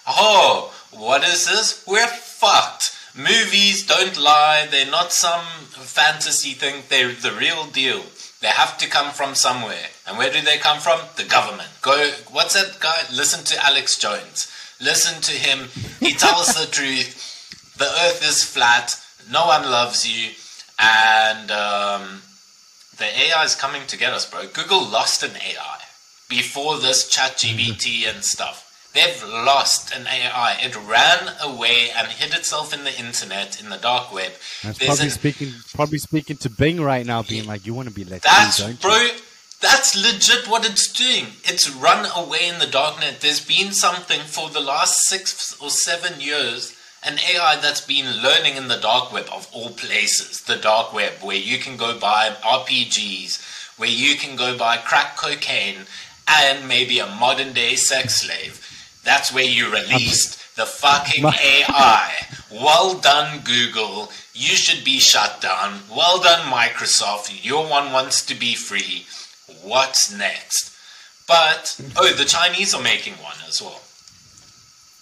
Oh, 0.06 0.74
what 0.92 1.24
is 1.24 1.46
this? 1.46 1.82
We're 1.86 2.06
fucked. 2.06 2.94
Movies 3.16 3.86
don't 3.86 4.20
lie. 4.20 4.68
They're 4.70 4.90
not 4.90 5.14
some 5.14 5.46
fantasy 5.70 6.52
thing. 6.52 6.82
They're 6.90 7.12
the 7.12 7.32
real 7.32 7.64
deal. 7.64 8.02
They 8.42 8.48
have 8.48 8.76
to 8.78 8.86
come 8.86 9.12
from 9.12 9.34
somewhere. 9.34 9.88
And 10.06 10.18
where 10.18 10.30
do 10.30 10.42
they 10.42 10.58
come 10.58 10.78
from? 10.78 11.00
The 11.16 11.24
government. 11.24 11.70
Go, 11.80 12.10
what's 12.30 12.52
that 12.52 12.80
guy? 12.80 13.04
Listen 13.10 13.44
to 13.44 13.64
Alex 13.64 13.96
Jones. 13.96 14.50
Listen 14.80 15.20
to 15.22 15.32
him. 15.32 15.68
He 16.00 16.12
tells 16.14 16.48
the 16.54 16.70
truth. 16.70 17.74
The 17.78 17.84
earth 17.84 18.22
is 18.28 18.44
flat. 18.44 19.00
No 19.30 19.46
one 19.46 19.62
loves 19.62 20.06
you. 20.06 20.30
And 20.78 21.50
um, 21.50 22.22
the 22.98 23.04
AI 23.06 23.44
is 23.44 23.54
coming 23.54 23.86
to 23.86 23.96
get 23.96 24.12
us, 24.12 24.28
bro. 24.28 24.46
Google 24.52 24.84
lost 24.86 25.22
an 25.22 25.30
AI 25.36 25.78
before 26.28 26.78
this 26.78 27.08
ChatGPT 27.14 28.08
and 28.12 28.24
stuff. 28.24 28.60
They've 28.94 29.22
lost 29.24 29.92
an 29.94 30.06
AI. 30.06 30.56
It 30.62 30.76
ran 30.76 31.34
away 31.42 31.90
and 31.96 32.08
hid 32.08 32.32
itself 32.32 32.72
in 32.72 32.84
the 32.84 32.96
internet, 32.96 33.60
in 33.60 33.68
the 33.68 33.76
dark 33.76 34.12
web. 34.12 34.32
That's 34.62 34.78
There's 34.78 34.88
probably 34.88 35.04
an- 35.06 35.10
speaking, 35.10 35.52
probably 35.74 35.98
speaking 35.98 36.36
to 36.38 36.50
Bing 36.50 36.80
right 36.80 37.04
now, 37.04 37.22
being 37.22 37.44
like, 37.44 37.66
"You 37.66 37.74
want 37.74 37.88
to 37.88 37.94
be 37.94 38.04
let 38.04 38.22
That's 38.22 38.58
free, 38.58 38.66
don't 38.66 38.80
bro. 38.80 38.96
you?" 38.96 39.10
That's 39.64 39.96
legit 39.96 40.46
what 40.46 40.68
it's 40.68 40.92
doing. 40.92 41.36
It's 41.42 41.70
run 41.70 42.04
away 42.14 42.46
in 42.46 42.58
the 42.58 42.66
darknet. 42.66 43.20
There's 43.20 43.40
been 43.40 43.72
something 43.72 44.20
for 44.20 44.50
the 44.50 44.60
last 44.60 45.08
six 45.08 45.58
or 45.58 45.70
seven 45.70 46.20
years, 46.20 46.76
an 47.02 47.18
AI 47.18 47.56
that's 47.56 47.80
been 47.80 48.22
learning 48.22 48.56
in 48.56 48.68
the 48.68 48.76
dark 48.76 49.10
web 49.10 49.24
of 49.32 49.48
all 49.54 49.70
places, 49.70 50.42
the 50.42 50.56
dark 50.56 50.92
web, 50.92 51.14
where 51.22 51.38
you 51.38 51.56
can 51.56 51.78
go 51.78 51.98
buy 51.98 52.36
RPGs, 52.42 53.78
where 53.78 53.88
you 53.88 54.16
can 54.16 54.36
go 54.36 54.54
buy 54.54 54.76
crack 54.76 55.16
cocaine, 55.16 55.86
and 56.28 56.68
maybe 56.68 56.98
a 56.98 57.06
modern 57.06 57.54
day 57.54 57.74
sex 57.74 58.20
slave. 58.20 58.60
That's 59.02 59.32
where 59.32 59.44
you 59.44 59.72
released 59.72 60.56
the 60.56 60.66
fucking 60.66 61.24
AI. 61.24 62.12
Well 62.52 62.98
done, 62.98 63.40
Google. 63.44 64.12
You 64.34 64.56
should 64.56 64.84
be 64.84 64.98
shut 64.98 65.40
down. 65.40 65.80
Well 65.90 66.20
done, 66.20 66.52
Microsoft. 66.52 67.42
Your 67.42 67.66
one 67.66 67.92
wants 67.92 68.22
to 68.26 68.34
be 68.34 68.54
free. 68.54 69.06
What's 69.62 70.12
next? 70.16 70.74
But, 71.26 71.80
oh, 71.96 72.12
the 72.12 72.24
Chinese 72.24 72.74
are 72.74 72.82
making 72.82 73.14
one 73.14 73.36
as 73.48 73.62
well. 73.62 73.80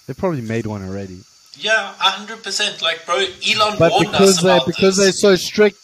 They 0.07 0.15
probably 0.15 0.41
made 0.41 0.67
one 0.67 0.87
already. 0.87 1.21
Yeah, 1.57 1.95
100%. 1.99 2.81
Like, 2.81 3.05
bro, 3.05 3.17
Elon 3.17 3.79
But 3.79 3.93
warned 3.93 4.13
because 4.13 4.39
us 4.39 4.43
they 4.43 4.55
about 4.55 4.67
because 4.67 4.97
they're 4.97 5.13
so 5.13 5.35
strict, 5.35 5.79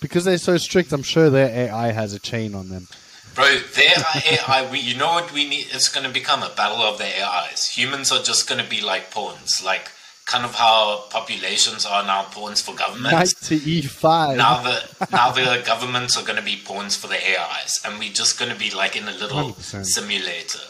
because 0.00 0.24
they're 0.24 0.38
so 0.38 0.56
strict, 0.56 0.92
I'm 0.92 1.02
sure 1.02 1.30
their 1.30 1.48
AI 1.48 1.92
has 1.92 2.12
a 2.12 2.18
chain 2.18 2.54
on 2.54 2.68
them. 2.68 2.88
Bro, 3.34 3.58
their 3.74 3.96
AI, 4.26 4.68
we, 4.70 4.78
you 4.78 4.96
know 4.96 5.08
what 5.08 5.32
we 5.32 5.48
need? 5.48 5.66
It's 5.72 5.88
going 5.88 6.06
to 6.06 6.12
become 6.12 6.42
a 6.42 6.50
battle 6.50 6.82
of 6.82 6.98
the 6.98 7.04
AIs. 7.04 7.74
Humans 7.76 8.12
are 8.12 8.22
just 8.22 8.48
going 8.48 8.62
to 8.62 8.68
be 8.68 8.80
like 8.80 9.10
pawns. 9.10 9.62
Like, 9.64 9.90
kind 10.26 10.44
of 10.44 10.54
how 10.54 11.04
populations 11.10 11.84
are 11.84 12.02
now 12.04 12.22
pawns 12.24 12.60
for 12.62 12.72
Knight 12.72 12.78
governments. 12.88 13.34
to 13.48 13.54
E 13.56 13.82
E5. 13.82 14.36
now 14.36 14.62
the 14.62 15.06
now 15.12 15.30
the 15.32 15.62
governments 15.66 16.16
are 16.16 16.24
going 16.24 16.38
to 16.38 16.44
be 16.44 16.56
pawns 16.56 16.96
for 16.96 17.08
the 17.08 17.16
AIs, 17.16 17.80
and 17.84 17.98
we're 17.98 18.12
just 18.12 18.38
going 18.38 18.50
to 18.50 18.58
be 18.58 18.70
like 18.70 18.96
in 18.96 19.06
a 19.08 19.12
little 19.12 19.52
100%. 19.52 19.84
simulator. 19.84 20.60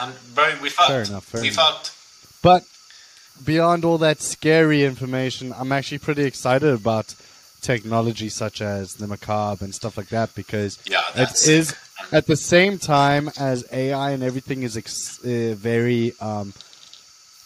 And 0.00 0.12
bro, 0.34 0.54
we 0.60 0.70
fucked. 0.70 0.88
Fair 0.90 1.02
enough, 1.02 1.24
fair 1.24 1.40
we 1.42 1.48
enough. 1.48 1.56
fucked. 1.56 2.42
But 2.42 2.64
beyond 3.44 3.84
all 3.84 3.98
that 3.98 4.20
scary 4.20 4.82
information, 4.84 5.52
I'm 5.56 5.72
actually 5.72 5.98
pretty 5.98 6.24
excited 6.24 6.72
about 6.72 7.14
technology 7.60 8.28
such 8.28 8.60
as 8.60 8.94
the 8.94 9.06
Mukaab 9.06 9.62
and 9.62 9.74
stuff 9.74 9.96
like 9.96 10.08
that 10.08 10.34
because 10.34 10.78
Yeah, 10.84 11.00
it 11.14 11.48
is 11.48 11.74
at 12.12 12.26
the 12.26 12.36
same 12.36 12.78
time 12.78 13.30
as 13.38 13.64
AI 13.72 14.10
and 14.10 14.22
everything 14.22 14.62
is 14.64 14.76
ex- 14.76 15.18
uh, 15.24 15.54
very 15.56 16.12
um, 16.20 16.52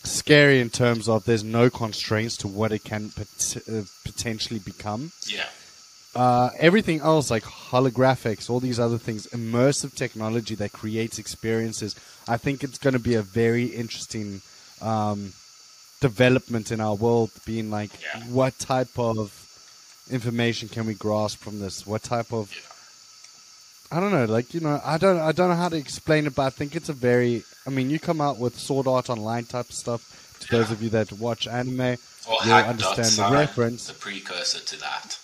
scary 0.04 0.60
in 0.60 0.70
terms 0.70 1.08
of 1.08 1.24
there's 1.24 1.44
no 1.44 1.70
constraints 1.70 2.36
to 2.38 2.48
what 2.48 2.72
it 2.72 2.84
can 2.84 3.10
pot- 3.10 3.56
uh, 3.70 3.82
potentially 4.04 4.60
become. 4.60 5.12
Yeah, 5.26 5.46
uh, 6.14 6.50
everything 6.58 7.00
else 7.00 7.30
like 7.30 7.42
holographics, 7.44 8.48
all 8.50 8.60
these 8.60 8.80
other 8.80 8.98
things, 8.98 9.26
immersive 9.28 9.94
technology 9.94 10.54
that 10.56 10.72
creates 10.72 11.18
experiences. 11.18 11.94
I 12.26 12.36
think 12.36 12.62
it's 12.64 12.78
going 12.78 12.94
to 12.94 12.98
be 13.00 13.14
a 13.14 13.22
very 13.22 13.66
interesting 13.66 14.40
um, 14.80 15.32
development 16.00 16.70
in 16.72 16.80
our 16.80 16.94
world. 16.94 17.30
Being 17.44 17.70
like, 17.70 17.90
Yeah. 18.02 18.22
what 18.24 18.58
type 18.58 18.98
of 18.98 19.32
information 20.10 20.68
can 20.68 20.86
we 20.86 20.94
grasp 20.94 21.38
from 21.38 21.60
this? 21.60 21.86
What 21.86 22.02
type 22.02 22.32
of 22.32 22.50
yeah. 22.52 22.60
I 23.90 24.00
don't 24.00 24.12
know, 24.12 24.26
like 24.26 24.52
you 24.52 24.60
know, 24.60 24.80
I 24.84 24.98
don't, 24.98 25.18
I 25.18 25.32
don't 25.32 25.48
know 25.48 25.56
how 25.56 25.70
to 25.70 25.76
explain 25.76 26.26
it, 26.26 26.34
but 26.34 26.42
I 26.42 26.50
think 26.50 26.76
it's 26.76 26.88
a 26.88 26.92
very. 26.92 27.42
I 27.66 27.70
mean, 27.70 27.88
you 27.90 27.98
come 27.98 28.20
out 28.20 28.38
with 28.38 28.58
Sword 28.58 28.86
Art 28.86 29.08
Online 29.08 29.44
type 29.44 29.72
stuff. 29.72 30.14
To 30.40 30.48
those 30.56 30.70
of 30.70 30.82
you 30.82 30.88
that 30.90 31.10
watch 31.12 31.48
anime, 31.48 31.80
Or 31.80 32.36
you'll 32.44 32.54
understand 32.54 33.08
the 33.10 33.28
reference. 33.32 33.86
The 33.88 33.94
precursor 33.94 34.60
to 34.60 34.80
that. 34.80 35.18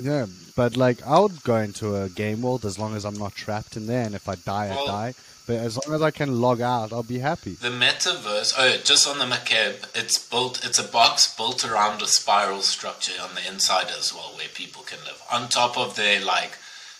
Yeah, 0.00 0.26
but 0.56 0.76
like 0.76 1.06
I 1.06 1.20
would 1.20 1.42
go 1.44 1.56
into 1.56 1.94
a 1.96 2.08
game 2.08 2.42
world 2.42 2.64
as 2.64 2.78
long 2.78 2.96
as 2.96 3.04
I'm 3.04 3.16
not 3.18 3.34
trapped 3.34 3.76
in 3.76 3.86
there, 3.86 4.04
and 4.04 4.14
if 4.14 4.28
I 4.28 4.34
die, 4.36 4.70
Well- 4.70 4.84
I 4.88 5.10
die. 5.10 5.14
But 5.44 5.56
as 5.56 5.76
long 5.76 5.96
as 5.96 6.02
I 6.02 6.12
can 6.12 6.40
log 6.40 6.60
out, 6.60 6.92
I'll 6.92 7.02
be 7.02 7.18
happy. 7.18 7.54
The 7.54 7.68
metaverse. 7.68 8.54
Oh, 8.56 8.76
just 8.84 9.08
on 9.08 9.18
the 9.18 9.24
Mukaab, 9.24 9.88
it's 9.92 10.16
built. 10.16 10.64
It's 10.64 10.78
a 10.78 10.84
box 10.84 11.34
built 11.36 11.64
around 11.68 12.00
a 12.00 12.06
spiral 12.06 12.62
structure 12.62 13.20
on 13.20 13.34
the 13.34 13.44
inside 13.46 13.88
as 13.90 14.14
well, 14.14 14.32
where 14.36 14.46
people 14.54 14.82
can 14.84 15.00
live 15.04 15.20
on 15.32 15.48
top 15.48 15.76
of 15.76 15.96
their 15.96 16.20
like 16.24 16.52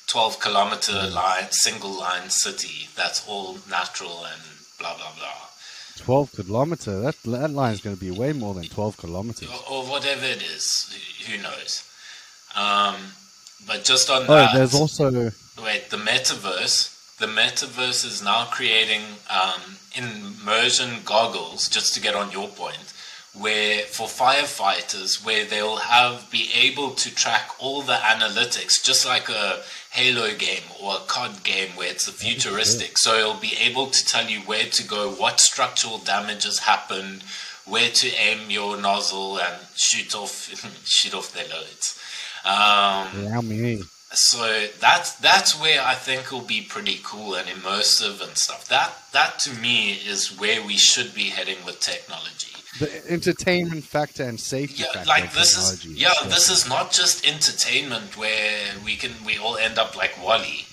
twelve 0.07 0.41
kilometer 0.41 1.07
line, 1.07 1.51
single 1.51 1.99
line 1.99 2.31
city. 2.31 2.89
That's 2.97 3.27
all 3.29 3.59
natural 3.69 4.25
and 4.25 4.43
blah 4.79 4.97
blah 4.97 5.13
blah. 5.17 5.49
Twelve 5.97 6.33
kilometer. 6.33 7.01
That 7.01 7.17
that 7.25 7.51
line 7.51 7.73
is 7.75 7.81
going 7.81 7.97
to 7.97 8.01
be 8.01 8.11
way 8.11 8.33
more 8.33 8.55
than 8.55 8.65
twelve 8.65 8.97
kilometers. 8.97 9.49
or, 9.49 9.73
or 9.73 9.85
whatever 9.85 10.25
it 10.27 10.43
is. 10.43 10.67
Who 11.27 11.33
who 11.37 11.43
knows? 11.43 11.89
Um, 12.57 12.97
but 13.67 13.85
just 13.85 14.11
on 14.11 14.23
Oh, 14.23 14.27
that, 14.35 14.55
there's 14.55 14.75
also 14.75 15.11
wait, 15.63 15.91
the 15.91 15.97
metaverse. 15.97 16.91
The 17.19 17.27
metaverse 17.27 18.05
is 18.05 18.23
now 18.23 18.47
creating 18.47 19.03
um, 19.31 19.77
immersion 19.97 21.03
goggles. 21.05 21.69
Just 21.69 21.95
to 21.95 22.01
get 22.01 22.15
on 22.17 22.33
your 22.33 22.49
point, 22.49 22.93
where 23.39 23.81
for 23.83 24.09
firefighters, 24.09 25.25
where 25.25 25.45
they'll 25.45 25.77
have 25.77 26.29
be 26.31 26.51
able 26.55 26.91
to 26.91 27.15
track 27.15 27.51
all 27.61 27.83
the 27.83 27.95
analytics, 27.95 28.83
just 28.83 29.07
like 29.07 29.29
a 29.29 29.63
Halo 29.93 30.35
game 30.35 30.63
or 30.83 30.95
a 30.95 31.01
COD 31.07 31.45
game, 31.45 31.69
where 31.77 31.91
it's 31.91 32.09
a 32.09 32.13
futuristic. 32.13 32.97
So 32.97 33.15
it'll 33.19 33.35
be 33.35 33.55
able 33.61 33.89
to 33.89 34.07
tell 34.07 34.27
you 34.27 34.41
where 34.41 34.65
to 34.65 34.89
go, 34.89 35.11
what 35.11 35.39
structural 35.39 35.99
damage 35.99 36.45
has 36.45 36.61
happened, 36.61 37.23
where 37.67 37.91
to 37.91 38.09
aim 38.17 38.51
your 38.51 38.81
nozzle 38.81 39.39
and 39.39 39.55
shoot 39.77 40.15
off 40.15 40.49
shoot 40.87 41.15
off 41.15 41.35
their 41.35 41.47
loads. 41.49 42.01
Um, 42.47 43.27
allow 43.27 43.43
me. 43.43 43.83
so 44.13 44.67
that's 44.81 45.13
that's 45.17 45.61
where 45.61 45.83
I 45.83 45.95
think 45.95 46.33
will 46.33 46.41
be 46.41 46.63
pretty 46.63 46.99
cool 47.05 47.35
and 47.35 47.47
immersive 47.47 48.27
and 48.27 48.37
stuff. 48.39 48.67
That 48.69 48.93
that 49.13 49.41
to 49.41 49.53
me 49.61 49.93
is 49.93 50.41
where 50.41 50.65
we 50.65 50.79
should 50.79 51.15
be 51.15 51.25
heading 51.25 51.59
with 51.67 51.81
technology. 51.81 52.62
The 52.79 53.11
entertainment 53.11 53.85
factor 53.85 54.23
and 54.25 54.41
safety 54.41 54.83
Yeah, 54.83 54.93
factor. 54.93 55.09
like 55.09 55.33
this 55.35 55.57
is 55.59 55.85
yeah, 55.85 56.15
this 56.25 56.49
is 56.49 56.67
not 56.69 56.91
just 56.91 57.27
entertainment 57.27 58.17
where 58.17 58.73
we 58.85 58.97
can 58.97 59.13
we 59.27 59.37
all 59.39 59.57
end 59.59 59.79
up 59.79 59.95
like 59.97 60.17
WALL-E. 60.23 60.67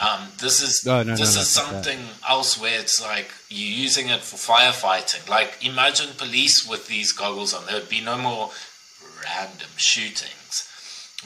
Um, 0.00 0.28
this 0.38 0.60
is 0.60 0.84
No, 0.84 1.02
no, 1.04 1.16
this 1.16 1.34
no, 1.36 1.40
is 1.42 1.54
fuck 1.56 1.70
that. 1.70 1.84
something 1.84 2.00
else 2.28 2.60
where 2.60 2.78
it's 2.80 3.00
like 3.00 3.30
you're 3.48 3.70
using 3.86 4.08
it 4.08 4.22
for 4.22 4.36
firefighting. 4.36 5.28
Like 5.28 5.58
imagine 5.64 6.10
police 6.16 6.66
with 6.68 6.88
these 6.88 7.12
goggles 7.12 7.54
on. 7.54 7.66
There 7.66 7.76
would 7.76 7.88
be 7.88 8.00
no 8.00 8.18
more 8.18 8.50
random 9.24 9.68
shootings. 9.76 10.68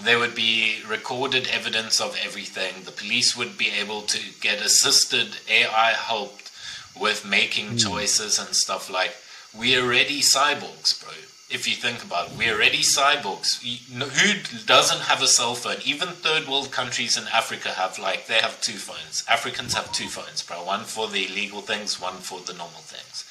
There 0.01 0.19
would 0.19 0.35
be 0.35 0.81
recorded 0.87 1.49
evidence 1.49 2.01
of 2.01 2.17
everything. 2.23 2.85
The 2.85 2.93
police 2.93 3.35
would 3.37 3.57
be 3.59 3.71
able 3.71 4.03
to 4.03 4.19
get 4.41 4.61
assisted 4.61 5.39
AI 5.49 5.93
helped 5.93 6.51
with 6.95 7.25
making 7.25 7.69
Hmm. 7.71 7.77
choices 7.79 8.39
and 8.39 8.55
stuff 8.55 8.91
like 8.91 9.17
we're 9.57 9.83
already 9.83 10.21
cyborgs, 10.21 11.03
bro. 11.03 11.13
If 11.51 11.67
you 11.67 11.75
think 11.75 12.05
about 12.05 12.31
it, 12.31 12.37
we're 12.37 12.53
already 12.55 12.79
cyborgs. 12.81 13.63
Who 13.63 14.65
doesn't 14.67 15.01
have 15.01 15.23
a 15.23 15.27
cell 15.27 15.55
phone? 15.55 15.77
Even 15.83 16.09
third 16.09 16.47
world 16.47 16.71
countries 16.71 17.17
in 17.17 17.25
Africa 17.33 17.71
have 17.71 17.99
like 17.99 18.27
they 18.27 18.35
have 18.35 18.61
two 18.61 18.75
phones. 18.75 19.25
Africans 19.29 19.73
have 19.73 19.91
two 19.93 20.09
phones, 20.09 20.43
bro. 20.43 20.63
One 20.63 20.85
for 20.85 21.09
the 21.09 21.25
illegal 21.27 21.63
things, 21.63 21.99
one 21.99 22.17
for 22.17 22.41
the 22.41 22.53
normal 22.53 22.83
things. 22.83 23.25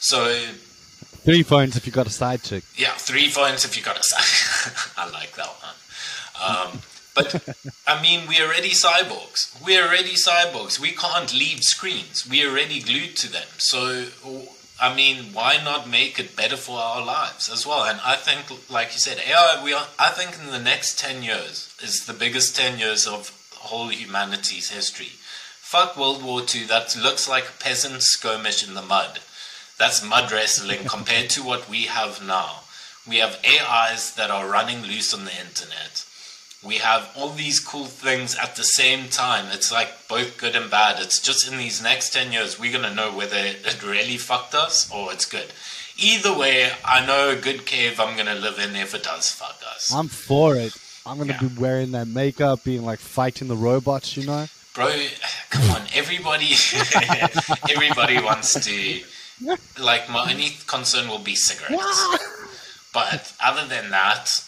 So 0.00 0.34
Three 1.24 1.42
phones 1.42 1.76
if 1.76 1.84
you 1.86 1.92
got 1.92 2.06
a 2.06 2.10
side 2.10 2.42
chick. 2.42 2.64
yeah, 2.76 2.92
three 2.96 3.28
phones 3.28 3.66
if 3.66 3.76
you 3.76 3.82
got 3.82 3.98
a 3.98 4.02
side. 4.02 4.92
I 4.96 5.10
like 5.10 5.32
that 5.36 5.46
one. 5.46 5.76
Um, 6.40 6.80
but 7.14 7.56
I 7.86 8.00
mean, 8.00 8.26
we're 8.28 8.46
already 8.46 8.70
cyborgs. 8.70 9.62
We're 9.62 9.84
already 9.84 10.14
cyborgs. 10.14 10.78
We 10.80 10.92
can't 10.92 11.34
leave 11.34 11.62
screens. 11.62 12.26
We're 12.26 12.48
already 12.50 12.80
glued 12.80 13.14
to 13.16 13.30
them. 13.30 13.46
So 13.58 14.06
I 14.80 14.94
mean, 14.94 15.32
why 15.32 15.58
not 15.62 15.88
make 15.88 16.20
it 16.20 16.36
better 16.36 16.56
for 16.56 16.78
our 16.78 17.04
lives 17.04 17.50
as 17.50 17.66
well? 17.66 17.84
And 17.84 18.00
I 18.04 18.14
think, 18.14 18.70
like 18.70 18.92
you 18.92 19.00
said, 19.00 19.18
AI. 19.18 19.60
We 19.62 19.72
are, 19.72 19.88
I 19.98 20.10
think 20.10 20.38
in 20.38 20.52
the 20.52 20.60
next 20.60 20.98
ten 20.98 21.22
years 21.22 21.74
is 21.82 22.06
the 22.06 22.12
biggest 22.12 22.54
ten 22.54 22.78
years 22.78 23.06
of 23.06 23.32
whole 23.56 23.88
humanity's 23.88 24.70
history. 24.70 25.12
Fuck 25.60 25.96
World 25.96 26.22
War 26.22 26.42
II. 26.42 26.64
That 26.64 26.96
looks 26.96 27.28
like 27.28 27.48
a 27.48 27.62
peasant 27.62 28.02
skirmish 28.02 28.66
in 28.66 28.74
the 28.74 28.82
mud. 28.82 29.18
That's 29.78 30.04
mud 30.04 30.30
wrestling 30.32 30.84
compared 30.86 31.30
to 31.30 31.42
what 31.42 31.68
we 31.68 31.82
have 31.82 32.24
now. 32.24 32.60
We 33.06 33.16
have 33.18 33.40
AIs 33.44 34.14
that 34.14 34.30
are 34.30 34.48
running 34.48 34.82
loose 34.82 35.12
on 35.12 35.24
the 35.24 35.38
internet. 35.38 36.04
We 36.64 36.76
have 36.78 37.08
all 37.16 37.30
these 37.30 37.60
cool 37.60 37.86
things 37.86 38.34
at 38.36 38.56
the 38.56 38.64
same 38.64 39.08
time. 39.08 39.46
It's 39.52 39.70
like 39.70 40.08
both 40.08 40.36
good 40.38 40.56
and 40.56 40.68
bad. 40.70 41.00
It's 41.00 41.20
just 41.20 41.50
in 41.50 41.56
these 41.56 41.80
next 41.82 42.12
10 42.12 42.32
years, 42.32 42.58
we're 42.58 42.72
going 42.72 42.82
to 42.88 42.94
know 42.94 43.14
whether 43.14 43.36
it 43.36 43.82
really 43.84 44.16
fucked 44.16 44.54
us 44.54 44.90
or 44.90 45.12
it's 45.12 45.24
good. 45.24 45.52
Either 45.96 46.36
way, 46.36 46.70
I 46.84 47.04
know 47.06 47.30
a 47.30 47.36
good 47.36 47.64
cave 47.64 48.00
I'm 48.00 48.14
going 48.16 48.26
to 48.26 48.34
live 48.34 48.58
in 48.58 48.74
if 48.74 48.92
it 48.94 49.04
does 49.04 49.30
fuck 49.30 49.60
us. 49.74 49.92
I'm 49.94 50.08
for 50.08 50.56
it. 50.56 50.76
I'm 51.06 51.16
gonna 51.16 51.32
Yeah. 51.40 51.48
be 51.48 51.60
wearing 51.60 51.92
that 51.92 52.06
makeup, 52.06 52.64
being 52.64 52.84
like 52.84 52.98
fighting 52.98 53.48
the 53.48 53.56
robots, 53.56 54.14
you 54.14 54.26
know. 54.26 54.46
Bro, 54.74 54.94
come 55.48 55.70
on, 55.70 55.82
everybody 55.94 56.48
everybody 57.70 58.20
wants 58.20 58.52
to 58.66 59.02
like 59.82 60.10
my 60.10 60.30
only 60.30 60.58
concern 60.66 61.08
will 61.08 61.18
be 61.18 61.34
cigarettes. 61.34 62.06
But 62.92 63.32
other 63.42 63.66
than 63.66 63.88
that, 63.90 64.44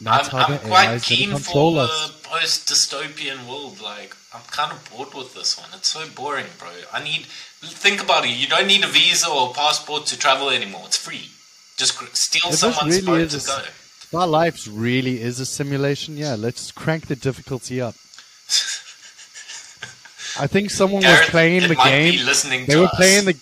That's 0.00 0.32
I'm, 0.32 0.40
how 0.40 0.46
I'm 0.46 0.52
the 0.52 0.58
quite 0.68 0.88
AI's 0.88 1.04
keen 1.04 1.36
for 1.36 1.78
us. 1.80 2.08
the 2.08 2.28
post 2.28 2.68
dystopian 2.68 3.48
world. 3.48 3.80
Like, 3.80 4.14
I'm 4.32 4.42
kind 4.42 4.72
of 4.72 4.90
bored 4.90 5.14
with 5.14 5.34
this 5.34 5.58
one. 5.58 5.68
It's 5.74 5.88
so 5.88 6.06
boring, 6.14 6.46
bro. 6.58 6.68
I 6.92 7.02
need. 7.02 7.26
Think 7.26 8.02
about 8.02 8.24
it. 8.24 8.30
You 8.30 8.46
don't 8.46 8.68
need 8.68 8.84
a 8.84 8.88
visa 8.88 9.28
or 9.28 9.52
passport 9.52 10.06
to 10.06 10.18
travel 10.18 10.50
anymore. 10.50 10.82
It's 10.86 10.96
free. 10.96 11.30
Just 11.76 11.98
steal 12.16 12.50
If 12.50 12.58
someone's 12.58 13.02
really 13.02 13.26
phone 13.26 13.28
to 13.28 13.36
a 13.36 13.40
go. 13.40 13.58
If 13.64 14.14
our 14.14 14.26
lives 14.26 14.68
really 14.68 15.20
is 15.20 15.40
a 15.40 15.46
simulation, 15.46 16.16
yeah, 16.16 16.34
let's 16.38 16.72
crank 16.72 17.08
the 17.08 17.16
difficulty 17.16 17.80
up. 17.80 17.94
I 20.40 20.46
think 20.46 20.70
someone 20.70 21.02
was 21.02 21.20
playing 21.28 21.68
the 21.68 21.74
game. 21.74 22.24
They 22.66 22.76
were 22.76 22.86
us. 22.86 22.94
playing 22.96 23.24
the. 23.24 23.36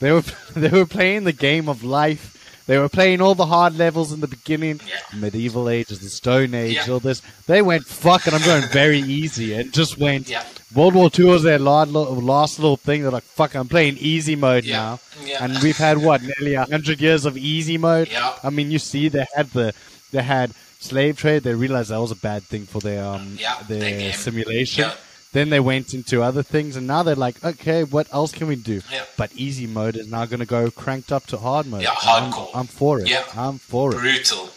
They 0.00 0.12
were 0.12 0.22
they 0.56 0.70
were 0.70 0.86
playing 0.86 1.24
the 1.24 1.32
game 1.32 1.68
of 1.68 1.84
life. 1.84 2.39
They 2.66 2.78
were 2.78 2.88
playing 2.88 3.20
all 3.20 3.34
the 3.34 3.46
hard 3.46 3.76
levels 3.76 4.12
in 4.12 4.20
the 4.20 4.28
beginning, 4.28 4.80
Yeah. 4.86 5.18
medieval 5.18 5.68
ages, 5.68 5.98
the 6.00 6.08
Stone 6.08 6.54
Age, 6.54 6.74
Yeah. 6.76 6.92
all 6.92 7.00
this. 7.00 7.20
They 7.46 7.62
went 7.62 7.86
fuck 7.86 8.26
it. 8.26 8.32
I'm 8.34 8.42
going 8.44 8.62
very 8.68 9.00
easy, 9.20 9.54
and 9.54 9.72
just 9.72 9.98
went. 9.98 10.28
Yeah. 10.28 10.44
World 10.74 10.94
War 10.94 11.10
Two 11.10 11.26
was 11.26 11.42
their 11.42 11.58
last 11.58 11.90
little, 11.90 12.14
last 12.14 12.60
little 12.60 12.76
thing. 12.76 13.02
They're 13.02 13.10
like, 13.10 13.24
fuck, 13.24 13.54
I'm 13.56 13.66
playing 13.68 13.96
easy 13.98 14.36
mode 14.36 14.64
now. 14.66 15.00
Yeah. 15.24 15.44
And 15.44 15.58
we've 15.62 15.76
had 15.76 15.98
what 15.98 16.22
nearly 16.22 16.54
a 16.54 16.64
hundred 16.64 17.00
years 17.00 17.24
of 17.24 17.36
easy 17.36 17.76
mode. 17.76 18.08
Yeah. 18.08 18.34
I 18.44 18.50
mean, 18.50 18.70
you 18.70 18.78
see, 18.78 19.08
they 19.08 19.26
had 19.34 19.50
the 19.50 19.74
they 20.12 20.22
had 20.22 20.52
slave 20.78 21.16
trade. 21.18 21.42
They 21.42 21.54
realized 21.54 21.90
that 21.90 22.00
was 22.00 22.12
a 22.12 22.16
bad 22.16 22.44
thing 22.44 22.66
for 22.66 22.80
their 22.80 23.04
um 23.04 23.36
Yeah, 23.40 23.56
their 23.68 23.80
their 23.80 24.12
simulation. 24.12 24.90
Then 25.32 25.50
they 25.50 25.60
went 25.60 25.94
into 25.94 26.22
other 26.22 26.42
things, 26.42 26.74
and 26.76 26.86
now 26.88 27.02
they're 27.04 27.14
like, 27.14 27.42
okay, 27.44 27.84
what 27.84 28.12
else 28.12 28.32
can 28.32 28.48
we 28.48 28.56
do? 28.56 28.80
Yeah. 28.92 29.04
But 29.16 29.32
easy 29.34 29.66
mode 29.66 29.96
is 29.96 30.08
now 30.10 30.26
going 30.26 30.40
to 30.40 30.46
go 30.46 30.70
cranked 30.70 31.12
up 31.12 31.26
to 31.28 31.36
hard 31.36 31.66
mode. 31.66 31.82
Yeah, 31.82 31.90
I'm- 32.02 32.32
hardcore. 32.32 32.50
I'm, 32.54 32.66
for 32.66 33.00
it. 33.00 33.08
Yeah. 33.08 33.24
I'm 33.36 33.58
for 33.58 33.94
it. 33.94 33.98
brutal 33.98 34.50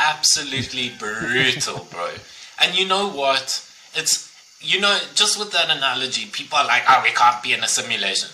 absolutely 0.00 0.90
brutal 0.98 1.86
bro 1.90 2.10
and 2.62 2.78
you 2.78 2.86
know 2.86 3.08
what 3.08 3.64
it's 3.94 4.32
you 4.60 4.80
know 4.80 4.96
just 5.14 5.38
with 5.38 5.50
that 5.52 5.68
analogy 5.76 6.26
people 6.30 6.56
are 6.58 6.66
like 6.66 6.82
oh 6.88 7.00
we 7.02 7.10
can't 7.10 7.42
be 7.42 7.52
in 7.52 7.62
a 7.64 7.68
simulation 7.68 8.28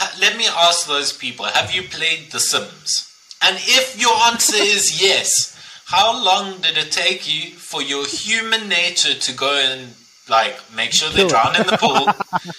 uh, 0.00 0.08
let 0.20 0.36
me 0.36 0.46
ask 0.46 0.86
those 0.86 1.12
people 1.12 1.44
have 1.46 1.72
you 1.74 1.82
played 1.82 2.30
the 2.32 2.38
sims 2.40 3.10
and 3.42 3.56
if 3.60 4.00
your 4.00 4.14
answer 4.30 4.56
is 4.76 5.00
yes 5.02 5.50
how 5.86 6.12
long 6.24 6.60
did 6.60 6.76
it 6.78 6.90
take 6.92 7.28
you 7.32 7.50
for 7.56 7.82
your 7.82 8.06
human 8.06 8.68
nature 8.68 9.14
to 9.14 9.32
go 9.32 9.52
and 9.56 9.94
like 10.28 10.58
make 10.74 10.92
sure 10.92 11.10
they 11.10 11.26
drown 11.26 11.56
in 11.56 11.66
the 11.66 11.76
pool. 11.78 12.08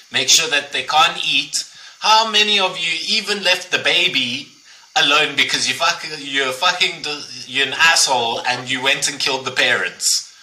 Make 0.11 0.29
sure 0.29 0.49
that 0.49 0.71
they 0.71 0.83
can't 0.83 1.19
eat. 1.27 1.63
How 1.99 2.29
many 2.29 2.59
of 2.59 2.77
you 2.77 2.97
even 3.07 3.43
left 3.43 3.71
the 3.71 3.79
baby 3.79 4.47
alone 4.95 5.35
because 5.35 5.67
you 5.67 5.73
fucking 5.73 6.11
you're 6.19 6.53
fucking 6.53 7.03
you're 7.47 7.67
an 7.67 7.73
asshole 7.73 8.41
and 8.47 8.69
you 8.69 8.81
went 8.81 9.09
and 9.09 9.19
killed 9.19 9.45
the 9.45 9.51
parents 9.51 10.33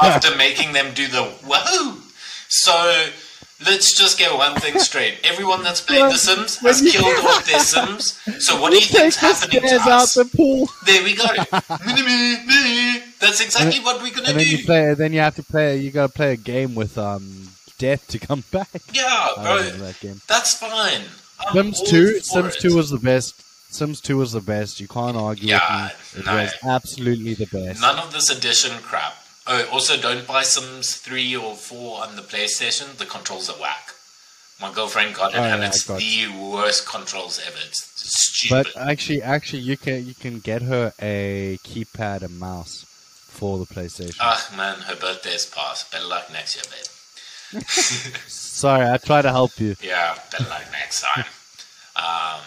after 0.00 0.36
making 0.36 0.72
them 0.72 0.92
do 0.94 1.06
the 1.06 1.22
whoa. 1.22 1.96
So 2.48 3.06
let's 3.64 3.96
just 3.96 4.18
get 4.18 4.34
one 4.34 4.54
thing 4.60 4.78
straight. 4.78 5.18
Everyone 5.24 5.62
that's 5.62 5.80
played 5.80 6.02
The 6.02 6.16
Sims 6.16 6.56
has 6.58 6.80
killed 6.82 7.14
all 7.24 7.40
their 7.42 7.58
Sims. 7.74 8.18
So 8.44 8.60
what 8.60 8.70
do 8.70 8.76
you 8.76 8.82
Take 8.82 9.12
think's 9.12 9.16
happening 9.16 9.60
to 9.62 9.68
stairs 9.68 9.82
out 9.82 10.02
us? 10.02 10.14
the 10.14 10.24
pool, 10.26 10.68
There 10.86 11.02
we 11.02 11.14
go. 11.14 11.24
That's 13.20 13.40
exactly 13.40 13.80
what 13.80 14.02
we're 14.02 14.12
gonna 14.14 14.28
and 14.28 14.38
then 14.38 14.46
do. 14.46 14.56
you 14.56 14.64
play. 14.64 14.94
Then 14.94 15.12
you 15.12 15.20
have 15.20 15.36
to 15.36 15.42
play. 15.42 15.78
You 15.78 15.90
got 15.90 16.08
to 16.08 16.12
play 16.12 16.32
a 16.32 16.36
game 16.36 16.74
with 16.74 16.98
um 16.98 17.48
death 17.78 18.06
to 18.08 18.18
come 18.18 18.44
back. 18.52 18.68
yeah, 18.92 19.28
bro. 19.36 19.62
that 19.62 19.98
game. 20.00 20.20
That's 20.28 20.54
fine. 20.54 21.02
I'm 21.40 21.72
Sims 21.72 21.82
two. 21.90 22.20
Sims 22.20 22.56
it. 22.56 22.60
two 22.60 22.76
was 22.76 22.90
the 22.90 22.98
best. 22.98 23.40
Sims 23.74 24.00
two 24.00 24.18
was 24.18 24.32
the 24.32 24.40
best. 24.40 24.78
You 24.80 24.86
can't 24.88 25.16
argue 25.16 25.48
Yeah, 25.48 25.84
with 26.14 26.16
me. 26.16 26.20
It 26.20 26.26
no. 26.26 26.42
was 26.42 26.54
absolutely 26.62 27.34
the 27.34 27.46
best. 27.46 27.80
None 27.80 27.98
of 27.98 28.12
this 28.12 28.30
edition 28.30 28.72
crap. 28.82 29.16
Oh, 29.46 29.68
also 29.72 29.96
don't 30.00 30.26
buy 30.26 30.42
Sims 30.42 30.96
3 30.96 31.36
or 31.36 31.54
4 31.54 32.02
on 32.04 32.16
the 32.16 32.22
PlayStation. 32.22 32.96
The 32.96 33.04
controls 33.04 33.50
are 33.50 33.60
whack. 33.60 33.90
My 34.60 34.72
girlfriend 34.72 35.14
got 35.14 35.34
it 35.34 35.38
Oh, 35.38 35.42
and 35.42 35.60
yeah, 35.62 35.68
it's 35.68 35.84
the 35.84 36.28
worst 36.38 36.86
controls 36.88 37.40
ever. 37.44 37.56
It's 37.66 37.82
stupid. 37.94 38.72
But 38.74 38.88
actually, 38.88 39.20
actually, 39.20 39.62
you 39.62 39.76
can 39.76 40.06
you 40.06 40.14
can 40.14 40.38
get 40.38 40.62
her 40.62 40.92
a 41.00 41.58
keypad 41.64 42.22
and 42.22 42.38
mouse 42.38 42.84
for 42.88 43.58
the 43.58 43.66
PlayStation. 43.66 44.16
Ah, 44.20 44.48
man, 44.56 44.78
her 44.80 44.94
birthday's 44.94 45.44
passed. 45.46 45.90
Better 45.90 46.04
luck 46.06 46.30
next 46.32 46.54
year, 46.56 46.64
babe. 46.70 47.64
Sorry, 47.68 48.88
I 48.88 48.96
try 48.96 49.22
to 49.22 49.30
help 49.30 49.58
you. 49.58 49.74
Yeah, 49.82 50.16
better 50.30 50.48
luck 50.48 50.64
next 50.72 51.02
time. 51.02 51.24
Um, 51.96 52.40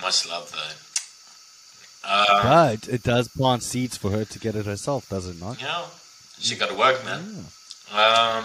much 0.00 0.26
love, 0.28 0.50
though. 0.52 2.08
Um, 2.08 2.42
But 2.42 2.88
it 2.88 3.02
does 3.02 3.28
plant 3.28 3.62
seeds 3.64 3.96
for 3.96 4.10
her 4.12 4.24
to 4.24 4.38
get 4.38 4.54
it 4.54 4.64
herself, 4.64 5.08
does 5.08 5.26
it 5.26 5.38
not? 5.40 5.60
you 5.60 5.66
know, 5.66 5.86
she 6.40 6.56
got 6.56 6.68
to 6.70 6.74
work, 6.76 7.04
man. 7.04 7.44
Um, 7.92 8.44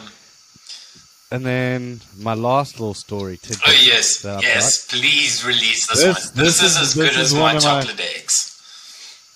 And 1.31 1.45
then 1.45 2.01
my 2.19 2.33
last 2.35 2.79
little 2.79 2.93
story. 2.93 3.37
tidbit 3.37 3.67
oh, 3.67 3.71
yes, 3.71 4.23
yes, 4.23 4.85
please 4.87 5.43
release 5.45 5.87
this, 5.87 6.03
This- 6.03 6.05
one. 6.05 6.35
This, 6.45 6.59
this 6.59 6.63
is, 6.71 6.77
as 6.81 6.93
good 6.93 7.15
as 7.15 7.33
one 7.33 7.41
my 7.41 7.47
of 7.55 7.63
my- 7.63 7.81
chocolate 7.81 7.99
eggs. 7.99 8.49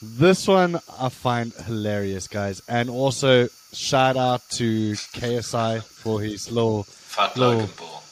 This 0.02 0.48
one 0.48 0.80
I 1.00 1.10
find 1.10 1.52
hilarious, 1.54 2.28
guys. 2.28 2.62
And 2.68 2.88
also, 2.90 3.48
shout 3.74 4.16
out 4.16 4.48
to 4.52 4.92
KSI 4.94 5.82
for 5.82 6.22
his 6.22 6.52
little. 6.52 6.86
Lol. 7.18 7.32
Logan 7.36 7.68
Paul. 7.76 8.04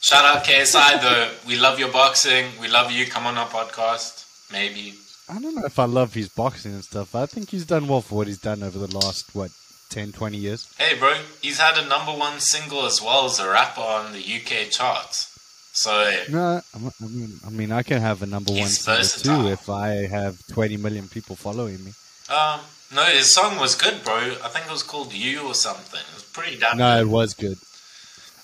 Shout 0.00 0.24
out 0.24 0.44
KSI 0.44 1.00
though. 1.00 1.30
We 1.46 1.54
love 1.56 1.78
your 1.78 1.92
boxing. 1.92 2.46
We 2.60 2.66
love 2.66 2.90
you. 2.90 3.06
Come 3.06 3.26
on 3.26 3.38
our 3.38 3.46
podcast. 3.46 4.24
Maybe. 4.50 4.94
I 5.28 5.38
don't 5.40 5.54
know 5.54 5.64
if 5.66 5.78
I 5.78 5.84
love 5.84 6.14
his 6.14 6.28
boxing 6.28 6.72
and 6.72 6.82
stuff. 6.84 7.14
I 7.14 7.26
think 7.26 7.50
he's 7.50 7.66
done 7.66 7.86
well 7.88 8.00
for 8.00 8.14
what 8.16 8.26
he's 8.26 8.38
done 8.40 8.62
over 8.62 8.78
the 8.78 8.96
last, 8.96 9.34
what, 9.34 9.50
10, 9.90 10.12
20 10.12 10.36
years. 10.36 10.72
Hey 10.78 10.98
bro, 10.98 11.14
he's 11.42 11.58
had 11.58 11.76
a 11.82 11.86
number 11.86 12.12
one 12.12 12.40
single 12.40 12.84
as 12.86 13.00
well 13.02 13.24
as 13.26 13.38
a 13.38 13.48
rapper 13.48 13.80
on 13.80 14.12
the 14.12 14.18
UK 14.20 14.70
charts. 14.70 15.34
So 15.72 15.92
No, 16.30 16.60
I 16.74 16.78
mean, 17.08 17.32
I 17.46 17.50
mean, 17.50 17.72
I 17.72 17.82
can 17.82 18.00
have 18.00 18.22
a 18.22 18.26
number 18.26 18.52
one 18.52 18.68
single 18.68 19.04
too 19.42 19.48
if 19.48 19.68
I 19.70 20.06
have 20.08 20.38
20 20.48 20.76
million 20.78 21.08
people 21.08 21.36
following 21.36 21.84
me. 21.84 21.92
um 22.30 22.60
no, 22.94 23.04
his 23.04 23.30
song 23.30 23.58
was 23.58 23.74
good, 23.74 24.02
bro. 24.02 24.16
I 24.42 24.48
think 24.48 24.64
it 24.64 24.72
was 24.72 24.82
called 24.82 25.12
You 25.12 25.46
or 25.46 25.54
something. 25.54 26.00
It 26.00 26.14
was 26.14 26.24
pretty 26.24 26.56
damn 26.58 26.78
No, 26.78 26.94
good. 26.96 27.06
it 27.06 27.10
was 27.10 27.34
good. 27.34 27.58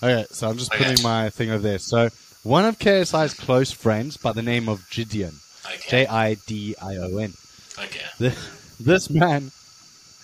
Okay, 0.02 0.26
so 0.30 0.48
I'm 0.50 0.58
just 0.58 0.70
Okay. 0.72 0.84
putting 0.84 1.02
my 1.02 1.30
thing 1.30 1.50
over 1.50 1.62
there. 1.62 1.78
So, 1.78 2.10
one 2.42 2.66
of 2.66 2.78
KSI's 2.78 3.32
close 3.32 3.70
friends 3.72 4.18
by 4.18 4.32
the 4.32 4.42
name 4.42 4.68
of 4.68 4.86
Gideon, 4.90 5.32
Okay. 5.66 5.88
J 5.88 6.06
I 6.06 6.34
D 6.34 6.74
I 6.80 6.96
O 6.96 7.16
N. 7.18 7.32
Okay. 7.78 8.04
This, 8.18 8.76
this 8.78 9.10
man, 9.10 9.50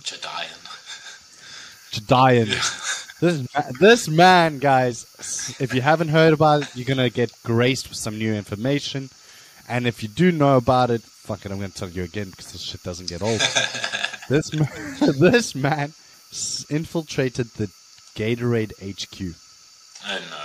JiDion. 0.03 0.61
Gideon, 1.93 2.49
this, 3.21 3.49
ma- 3.55 3.71
this 3.81 4.09
man, 4.09 4.59
guys, 4.59 5.57
if 5.59 5.75
you 5.75 5.81
haven't 5.81 6.09
heard 6.09 6.33
about 6.33 6.63
it, 6.63 6.77
you're 6.77 6.87
going 6.87 6.99
to 6.99 7.11
get 7.11 7.33
graced 7.43 7.89
with 7.89 7.99
some 7.99 8.19
new 8.19 8.33
information. 8.33 9.11
And 9.69 9.87
if 9.87 10.03
you 10.03 10.09
do 10.09 10.33
know 10.33 10.57
about 10.57 10.91
it, 10.91 11.03
fuck 11.03 11.45
it, 11.45 11.53
I'm 11.53 11.59
going 11.59 11.71
to 11.71 11.77
tell 11.77 11.89
you 11.89 12.05
again 12.05 12.31
because 12.31 12.53
this 12.53 12.61
shit 12.61 12.83
doesn't 12.83 13.09
get 13.09 13.23
old. 13.23 13.41
this, 14.29 14.53
ma- 14.53 14.67
this 15.19 15.55
man 15.55 15.93
infiltrated 16.71 17.47
the 17.57 17.67
Gatorade 18.15 18.73
HQ. 18.81 19.35
Oh 20.09 20.19
no. 20.31 20.45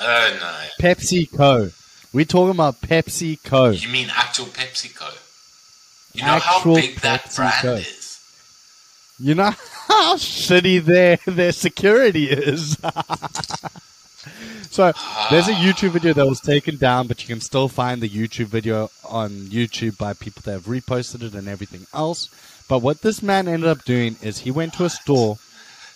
Oh 0.00 0.38
no. 0.40 0.86
PepsiCo. 0.88 1.72
We 2.12 2.24
talking 2.24 2.50
about 2.50 2.80
PepsiCo. 2.80 3.80
You 3.80 3.88
mean 3.88 4.08
actual 4.14 4.46
PepsiCo? 4.46 5.18
You 6.14 6.22
know 6.22 6.38
how 6.38 6.56
Actual 6.56 6.74
big 6.74 7.00
that 7.00 7.34
brand 7.34 7.78
is? 7.80 8.20
You 9.18 9.34
know 9.34 9.50
how 9.88 10.16
shitty 10.16 10.84
their 10.84 11.18
their 11.26 11.52
security 11.52 12.30
is. 12.30 12.76
So 14.72 14.90
there's 15.30 15.48
a 15.48 15.52
YouTube 15.52 15.90
video 15.90 16.14
that 16.14 16.26
was 16.26 16.40
taken 16.40 16.78
down, 16.78 17.06
but 17.06 17.20
you 17.20 17.28
can 17.28 17.42
still 17.42 17.68
find 17.68 18.00
the 18.00 18.08
YouTube 18.08 18.46
video 18.46 18.88
on 19.06 19.28
YouTube 19.28 19.98
by 19.98 20.14
people 20.14 20.40
that 20.46 20.52
have 20.52 20.64
reposted 20.64 21.22
it 21.22 21.34
and 21.34 21.46
everything 21.46 21.86
else. 21.92 22.30
But 22.70 22.78
what 22.78 23.02
this 23.02 23.22
man 23.22 23.48
ended 23.48 23.68
up 23.68 23.84
doing 23.84 24.16
is 24.22 24.38
he 24.38 24.50
went 24.50 24.72
to 24.74 24.86
a 24.86 24.90
store, 24.90 25.36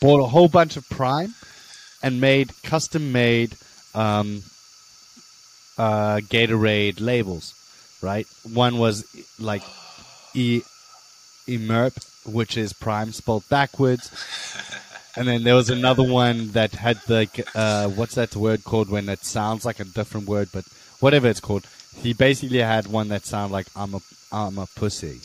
bought 0.02 0.20
a 0.20 0.26
whole 0.26 0.48
bunch 0.48 0.76
of 0.76 0.86
Prime, 0.90 1.34
and 2.02 2.20
made 2.20 2.50
custom 2.64 3.12
made 3.12 3.56
um, 3.94 4.42
uh, 5.78 6.16
Gatorade 6.16 7.00
labels. 7.00 7.54
Right, 8.02 8.26
one 8.52 8.78
was 8.78 9.04
like 9.40 9.62
E 10.34 10.62
Emirp, 11.48 11.96
which 12.26 12.56
is 12.56 12.72
Prime 12.72 13.12
spelled 13.12 13.48
backwards. 13.48 14.10
And 15.16 15.26
then 15.26 15.44
there 15.44 15.54
was 15.54 15.70
another 15.70 16.02
one 16.02 16.48
that 16.48 16.72
had 16.72 16.98
like 17.08 17.40
uh, 17.54 17.88
what's 17.88 18.16
that 18.16 18.36
word 18.36 18.64
called 18.64 18.90
when 18.90 19.08
it 19.08 19.24
sounds 19.24 19.64
like 19.64 19.80
a 19.80 19.84
different 19.84 20.28
word, 20.28 20.50
but 20.52 20.66
whatever 21.00 21.28
it's 21.28 21.40
called. 21.40 21.66
He 21.96 22.12
basically 22.12 22.58
had 22.58 22.86
one 22.86 23.08
that 23.08 23.24
sounded 23.24 23.54
like 23.54 23.66
I'm 23.74 23.94
a 23.94 24.00
I'm 24.30 24.58
a 24.58 24.66
pussy. 24.76 25.20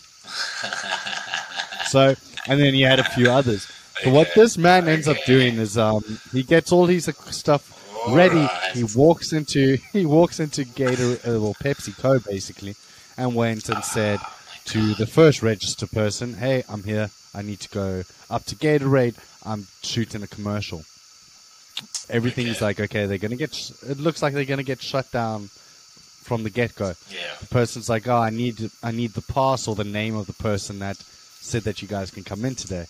so 1.87 2.15
and 2.47 2.59
then 2.59 2.73
he 2.73 2.81
had 2.81 2.99
a 2.99 3.03
few 3.03 3.29
others. 3.29 3.67
So 4.01 4.11
what 4.11 4.33
this 4.33 4.57
man 4.57 4.87
ends 4.87 5.07
up 5.07 5.17
doing 5.25 5.55
is 5.55 5.77
um, 5.77 6.03
he 6.31 6.43
gets 6.43 6.71
all 6.71 6.85
his 6.85 7.05
stuff 7.29 7.80
ready. 8.09 8.37
Alright. 8.39 8.71
He 8.73 8.83
walks 8.83 9.33
into 9.33 9.77
he 9.93 10.05
walks 10.05 10.39
into 10.39 10.63
Gator 10.65 11.17
uh, 11.27 11.37
or 11.39 11.53
PepsiCo 11.55 12.25
basically, 12.25 12.75
and 13.17 13.35
went 13.35 13.69
and 13.69 13.83
said 13.83 14.19
to 14.65 14.93
the 14.95 15.07
first 15.07 15.41
register 15.41 15.87
person, 15.87 16.35
"Hey, 16.35 16.63
I'm 16.69 16.83
here. 16.83 17.09
I 17.33 17.41
need 17.41 17.59
to 17.61 17.69
go 17.69 18.03
up 18.29 18.45
to 18.45 18.55
Gatorade. 18.55 19.15
I'm 19.45 19.67
shooting 19.83 20.23
a 20.23 20.27
commercial." 20.27 20.83
Everything's 22.09 22.57
Okay. 22.57 22.65
like, 22.65 22.79
okay, 22.79 23.05
they're 23.05 23.17
gonna 23.17 23.35
get. 23.37 23.53
sh- 23.55 23.71
It 23.87 23.99
looks 23.99 24.21
like 24.21 24.33
they're 24.33 24.45
gonna 24.45 24.63
get 24.63 24.81
shut 24.81 25.09
down 25.11 25.47
from 25.47 26.43
the 26.43 26.49
get 26.49 26.75
go. 26.75 26.93
Yeah. 27.09 27.19
The 27.39 27.47
person's 27.47 27.89
like, 27.89 28.07
"Oh, 28.07 28.17
I 28.17 28.29
need 28.29 28.69
I 28.83 28.91
need 28.91 29.13
the 29.13 29.21
pass 29.21 29.67
or 29.67 29.75
the 29.75 29.83
name 29.85 30.15
of 30.15 30.27
the 30.27 30.33
person 30.33 30.79
that 30.79 30.97
said 30.97 31.63
that 31.63 31.81
you 31.81 31.87
guys 31.87 32.11
can 32.11 32.23
come 32.23 32.43
in 32.45 32.55
today." 32.55 32.85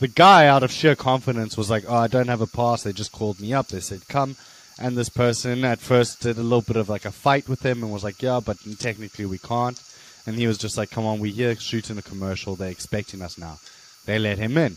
The 0.00 0.08
guy, 0.08 0.48
out 0.48 0.64
of 0.64 0.72
sheer 0.72 0.96
confidence, 0.96 1.56
was 1.56 1.70
like, 1.70 1.84
"Oh, 1.88 1.94
I 1.96 2.08
don't 2.08 2.28
have 2.28 2.40
a 2.40 2.48
pass. 2.48 2.82
They 2.82 2.92
just 2.92 3.12
called 3.12 3.40
me 3.40 3.52
up. 3.54 3.68
They 3.68 3.80
said 3.80 4.06
come." 4.08 4.36
And 4.78 4.96
this 4.96 5.08
person 5.08 5.64
at 5.64 5.78
first 5.78 6.20
did 6.20 6.36
a 6.36 6.42
little 6.42 6.62
bit 6.62 6.76
of 6.76 6.88
like 6.88 7.04
a 7.04 7.12
fight 7.12 7.48
with 7.48 7.64
him 7.64 7.82
and 7.82 7.92
was 7.92 8.04
like, 8.04 8.20
"Yeah, 8.20 8.40
but 8.44 8.58
technically 8.78 9.26
we 9.26 9.38
can't." 9.38 9.80
And 10.26 10.36
he 10.36 10.46
was 10.46 10.58
just 10.58 10.76
like, 10.76 10.90
"Come 10.90 11.06
on, 11.06 11.20
we're 11.20 11.32
here 11.32 11.54
shooting 11.56 11.98
a 11.98 12.02
commercial. 12.02 12.56
They're 12.56 12.70
expecting 12.70 13.22
us 13.22 13.38
now." 13.38 13.58
They 14.06 14.18
let 14.18 14.38
him 14.38 14.58
in. 14.58 14.76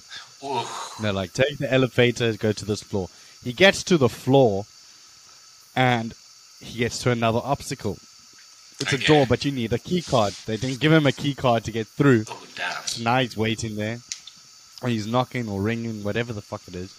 They're 1.02 1.14
like, 1.14 1.34
take 1.34 1.58
the 1.58 1.72
elevator, 1.72 2.34
go 2.34 2.52
to 2.52 2.66
this 2.66 2.82
floor. 2.82 3.10
He 3.44 3.54
gets 3.54 3.84
to 3.84 3.98
the 3.98 4.10
floor, 4.10 4.66
and 5.76 6.14
he 6.62 6.80
gets 6.80 7.00
to 7.00 7.12
another 7.12 7.42
obstacle. 7.44 7.98
It's 8.80 8.94
a 8.94 8.98
door, 8.98 9.26
but 9.28 9.44
you 9.44 9.52
need 9.52 9.74
a 9.74 9.80
key 9.80 10.02
card. 10.02 10.34
They 10.46 10.58
didn't 10.58 10.80
give 10.80 10.92
him 10.92 11.08
a 11.08 11.12
key 11.12 11.34
card 11.34 11.64
to 11.66 11.72
get 11.72 11.88
through. 11.88 12.26
Oh. 12.30 12.44
So 12.86 13.04
now 13.04 13.20
he's 13.20 13.36
waiting 13.36 13.76
there. 13.76 14.00
And 14.84 14.92
he's 14.92 15.08
knocking 15.08 15.50
or 15.50 15.62
ringing, 15.62 16.04
whatever 16.04 16.34
the 16.34 16.42
fuck 16.42 16.62
it 16.68 16.76
is. 16.76 16.94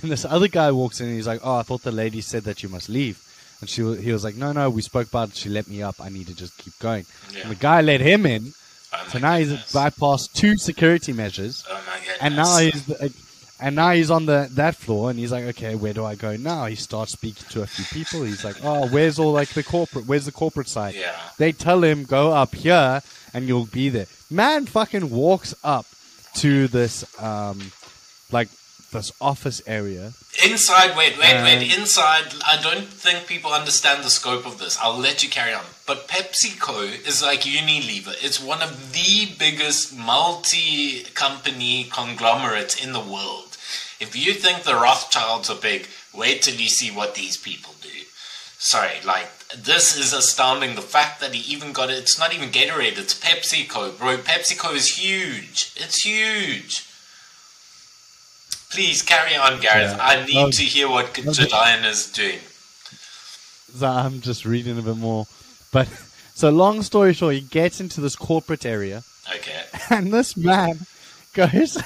And 0.00 0.10
this 0.10 0.24
other 0.24 0.48
guy 0.48 0.70
walks 0.72 1.00
in 1.00 1.06
and 1.08 1.16
he's 1.16 1.26
like, 1.26 1.40
Oh, 1.44 1.56
I 1.56 1.62
thought 1.62 1.82
the 1.82 1.92
lady 1.92 2.20
said 2.22 2.44
that 2.44 2.62
you 2.62 2.68
must 2.68 2.88
leave. 2.88 3.20
And 3.60 3.68
she, 3.68 3.82
he 3.96 4.10
was 4.12 4.24
like, 4.24 4.34
No, 4.36 4.52
no, 4.52 4.70
we 4.70 4.80
spoke 4.82 5.08
about 5.08 5.28
it. 5.30 5.36
She 5.36 5.48
let 5.48 5.68
me 5.68 5.82
up. 5.82 5.96
I 6.00 6.08
need 6.08 6.26
to 6.28 6.34
just 6.34 6.56
keep 6.58 6.78
going. 6.78 7.04
Yeah. 7.32 7.42
And 7.42 7.50
the 7.50 7.54
guy 7.56 7.80
let 7.82 8.00
him 8.00 8.24
in. 8.26 8.52
Oh, 8.94 9.04
So 9.08 9.18
now 9.18 9.36
he's 9.36 9.52
bypassed 9.52 10.32
two 10.32 10.56
security 10.56 11.12
measures 11.12 11.64
Oh, 11.70 11.80
my 11.86 11.96
goodness. 11.98 12.18
and 12.20 12.36
now 12.36 12.58
he's 12.58 12.90
uh, 12.90 13.08
and 13.60 13.76
now 13.76 13.90
he's 13.92 14.10
on 14.10 14.26
the 14.26 14.48
that 14.52 14.74
floor 14.76 15.08
and 15.10 15.18
he's 15.18 15.30
like 15.30 15.44
okay 15.44 15.76
where 15.76 15.92
do 15.94 16.04
i 16.04 16.16
go 16.16 16.36
now 16.36 16.66
he 16.66 16.74
starts 16.74 17.12
speaking 17.12 17.46
to 17.50 17.62
a 17.62 17.66
few 17.66 17.84
people 17.96 18.22
he's 18.24 18.44
like 18.44 18.56
oh 18.64 18.88
where's 18.88 19.20
all 19.20 19.30
like 19.32 19.48
the 19.50 19.62
corporate 19.62 20.04
where's 20.06 20.24
the 20.26 20.32
corporate 20.32 20.66
side 20.68 20.94
Yeah. 20.96 21.14
they 21.38 21.52
tell 21.52 21.84
him 21.84 22.02
go 22.04 22.32
up 22.32 22.54
here 22.56 23.00
and 23.32 23.46
you'll 23.46 23.66
be 23.66 23.88
there 23.88 24.06
man 24.30 24.66
fucking 24.66 25.08
walks 25.10 25.54
up 25.62 25.86
to 26.42 26.66
this 26.68 27.04
um 27.22 27.70
like 28.32 28.48
this 28.92 29.12
office 29.20 29.60
area 29.66 30.12
Inside, 30.42 30.96
wait, 30.96 31.18
wait, 31.18 31.34
Um, 31.34 31.44
wait. 31.44 31.76
Inside, 31.76 32.32
I 32.46 32.60
don't 32.60 32.88
think 32.88 33.26
people 33.26 33.52
understand 33.52 34.02
the 34.02 34.10
scope 34.10 34.46
of 34.46 34.58
this. 34.58 34.78
I'll 34.80 34.96
let 34.96 35.22
you 35.22 35.28
carry 35.28 35.52
on. 35.52 35.64
But 35.86 36.08
PepsiCo 36.08 37.06
is 37.06 37.22
like 37.22 37.42
Unilever. 37.42 38.14
It's 38.22 38.40
one 38.40 38.62
of 38.62 38.92
the 38.92 39.28
biggest 39.38 39.94
multi 39.94 41.02
company 41.14 41.84
conglomerates 41.84 42.82
in 42.82 42.92
the 42.92 43.00
world. 43.00 43.58
If 44.00 44.16
you 44.16 44.32
think 44.32 44.62
the 44.62 44.74
Rothschilds 44.74 45.50
are 45.50 45.54
big, 45.60 45.86
wait 46.14 46.42
till 46.42 46.54
you 46.54 46.68
see 46.68 46.90
what 46.90 47.14
these 47.14 47.36
people 47.36 47.74
do. 47.82 47.88
Sorry, 48.58 49.00
like, 49.04 49.28
this 49.56 49.96
is 49.96 50.12
astounding. 50.12 50.76
The 50.76 50.82
fact 50.82 51.20
that 51.20 51.34
he 51.34 51.52
even 51.52 51.72
got 51.72 51.90
it, 51.90 51.98
it's 51.98 52.18
not 52.18 52.32
even 52.34 52.48
Gatorade, 52.48 52.98
it's 52.98 53.18
PepsiCo. 53.18 53.98
Bro, 53.98 54.18
PepsiCo 54.18 54.74
is 54.74 54.96
huge. 54.96 55.72
It's 55.76 56.02
huge. 56.04 56.88
Please 58.72 59.02
carry 59.02 59.36
on, 59.36 59.60
Gareth. 59.60 59.92
Yeah. 59.96 59.98
I 60.00 60.24
need 60.24 60.34
No, 60.34 60.50
to 60.50 60.62
hear 60.62 60.88
what 60.88 61.12
JiDion 61.14 61.84
is 61.84 62.10
doing. 62.10 62.38
so 63.74 63.86
i'm 63.86 64.20
just 64.20 64.44
reading 64.44 64.78
a 64.78 64.82
bit 64.82 64.96
more 64.96 65.26
but 65.72 65.88
so 66.34 66.50
long 66.50 66.82
story 66.82 67.12
short 67.14 67.34
he 67.34 67.40
gets 67.40 67.80
into 67.80 68.00
this 68.00 68.16
corporate 68.16 68.66
area 68.66 69.02
Okay. 69.36 69.62
And 69.90 70.12
this 70.12 70.36
man 70.36 70.80
goes 71.32 71.78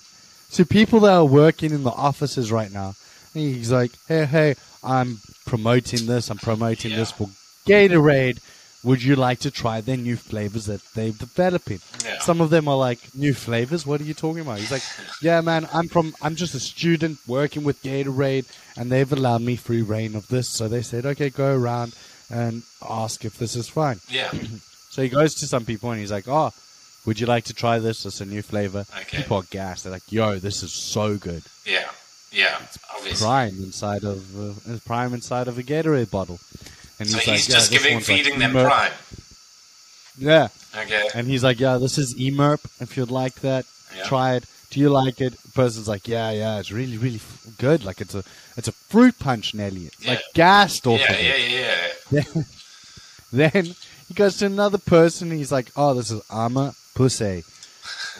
to 0.52 0.64
people 0.64 1.00
that 1.00 1.12
are 1.12 1.24
working 1.24 1.72
in 1.72 1.82
the 1.82 1.90
offices 1.90 2.52
right 2.52 2.70
now. 2.72 2.94
And 3.34 3.42
he's 3.42 3.72
like, 3.72 3.90
hey, 4.06 4.24
hey, 4.26 4.54
I'm 4.84 5.18
promoting 5.44 6.06
this. 6.06 6.30
I'm 6.30 6.38
promoting 6.38 6.92
Yeah. 6.92 6.98
this 6.98 7.10
for 7.10 7.28
Gatorade. 7.66 8.38
Would 8.84 9.02
you 9.02 9.16
like 9.16 9.40
to 9.40 9.50
try 9.50 9.80
their 9.80 9.96
new 9.96 10.16
flavors 10.16 10.66
that 10.66 10.82
they're 10.94 11.10
developing? 11.10 11.80
Yeah. 12.04 12.18
Some 12.20 12.40
of 12.40 12.50
them 12.50 12.68
are 12.68 12.76
like 12.76 13.14
new 13.14 13.32
flavors. 13.34 13.86
What 13.86 14.00
are 14.00 14.04
you 14.04 14.14
talking 14.14 14.42
about? 14.42 14.58
He's 14.58 14.70
like, 14.70 14.82
yeah, 15.22 15.40
man, 15.40 15.66
I'm 15.72 15.88
from, 15.88 16.14
I'm 16.20 16.36
just 16.36 16.54
a 16.54 16.60
student 16.60 17.18
working 17.26 17.64
with 17.64 17.82
Gatorade, 17.82 18.46
and 18.76 18.92
they've 18.92 19.10
allowed 19.10 19.40
me 19.40 19.56
free 19.56 19.82
reign 19.82 20.14
of 20.14 20.28
this. 20.28 20.50
So 20.50 20.68
they 20.68 20.82
said, 20.82 21.06
okay, 21.06 21.30
go 21.30 21.56
around 21.56 21.94
and 22.30 22.62
ask 22.88 23.24
if 23.24 23.38
this 23.38 23.56
is 23.56 23.68
fine. 23.68 24.00
Yeah. 24.08 24.30
So 24.94 25.02
he 25.02 25.08
goes 25.08 25.34
to 25.40 25.48
some 25.48 25.64
people 25.64 25.90
and 25.90 25.98
he's 25.98 26.12
like, 26.12 26.28
"Oh, 26.28 26.52
would 27.04 27.18
you 27.18 27.26
like 27.26 27.46
to 27.46 27.52
try 27.52 27.80
this? 27.80 28.06
It's 28.06 28.20
a 28.20 28.24
new 28.24 28.42
flavor." 28.42 28.86
Okay. 29.00 29.16
People 29.16 29.38
are 29.38 29.42
gassed. 29.50 29.82
They're 29.82 29.92
like, 29.92 30.12
"Yo, 30.12 30.38
this 30.38 30.62
is 30.62 30.72
so 30.72 31.16
good." 31.16 31.42
Yeah. 31.66 31.88
Yeah. 32.30 32.60
Obviously. 32.96 33.26
Prime 33.26 33.56
inside 33.56 34.04
of 34.04 34.22
uh, 34.38 34.78
prime 34.86 35.12
inside 35.12 35.48
of 35.48 35.58
a 35.58 35.64
Gatorade 35.64 36.12
bottle, 36.12 36.38
and 36.98 37.08
So 37.08 37.18
he's, 37.18 37.26
he's 37.26 37.28
like, 37.28 37.36
just 37.36 37.50
yeah, 37.50 37.58
this 37.58 37.68
giving, 37.70 37.94
one's 37.94 38.08
like 38.08 38.18
feeding 38.24 38.38
them 38.38 38.52
Emirp." 38.52 38.64
prime. 38.66 38.92
Yeah, 40.16 40.48
Okay. 40.76 41.08
and 41.14 41.26
he's 41.26 41.42
like, 41.42 41.58
"Yeah, 41.60 41.78
this 41.78 41.98
is 41.98 42.14
Emirp. 42.14 42.60
If 42.80 42.96
you'd 42.96 43.10
like 43.10 43.34
that, 43.40 43.66
Yeah. 43.96 44.04
try 44.04 44.34
it. 44.36 44.44
Do 44.70 44.80
you 44.80 44.88
like 44.90 45.20
it?" 45.20 45.32
The 45.42 45.50
person's 45.52 45.88
like, 45.88 46.06
"Yeah, 46.08 46.30
yeah, 46.30 46.58
it's 46.60 46.70
really, 46.72 46.96
really 46.98 47.20
good. 47.58 47.84
Like 47.84 48.00
it's 48.00 48.14
a, 48.14 48.22
it's 48.56 48.68
a 48.68 48.72
fruit 48.72 49.18
punch, 49.18 49.54
Nelly. 49.54 49.86
It's 49.86 50.06
like 50.06 50.18
Yeah. 50.20 50.24
gassed 50.34 50.86
off 50.86 51.00
Yeah, 51.00 51.12
of 51.12 51.18
it." 51.18 51.50
yeah, 51.50 52.22
yeah. 52.34 52.42
Then 53.32 53.74
he 54.08 54.14
goes 54.14 54.36
to 54.36 54.46
another 54.46 54.78
person. 54.78 55.30
He's 55.32 55.50
like, 55.50 55.70
"Oh, 55.76 55.94
this 55.94 56.10
is 56.12 56.22
Ama 56.30 56.74
Pussy, 56.94 57.42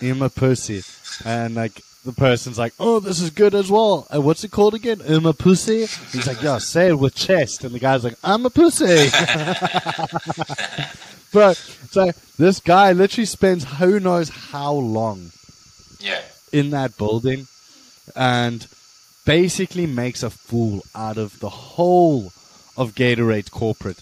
Ima 0.01 0.29
Pussy," 0.31 0.83
and 1.25 1.55
like 1.55 1.81
the 2.05 2.13
person's 2.13 2.59
like, 2.59 2.75
"Oh, 2.79 3.01
this 3.01 3.21
is 3.21 3.31
good 3.31 3.55
as 3.55 3.71
well. 3.71 4.07
And 4.11 4.25
what's 4.25 4.45
it 4.45 4.51
called 4.51 4.75
again? 4.75 5.01
Ima 5.01 5.33
Pussy." 5.33 5.87
He's 6.13 6.27
like, 6.27 6.43
"Yeah, 6.43 6.59
say 6.59 6.89
it 6.89 6.99
with 6.99 7.15
chest," 7.15 7.65
and 7.65 7.75
the 7.75 7.79
guy's 7.79 8.05
like, 8.05 8.17
"I'm 8.23 8.45
a 8.47 8.51
pussy." 8.51 9.09
Bro, 11.33 11.55
so 11.55 12.13
this 12.39 12.61
guy 12.61 12.93
literally 12.93 13.27
spends 13.27 13.65
who 13.65 13.99
knows 13.99 14.29
how 14.29 14.73
long 14.73 15.33
Yeah. 15.99 16.21
in 16.53 16.71
that 16.71 16.97
building 16.97 17.49
and 18.15 18.65
basically 19.27 19.87
makes 19.87 20.23
a 20.23 20.31
fool 20.31 20.83
out 20.95 21.19
of 21.19 21.41
the 21.41 21.49
whole 21.49 22.27
of 22.77 22.95
Gatorade 22.95 23.51
corporate 23.51 23.99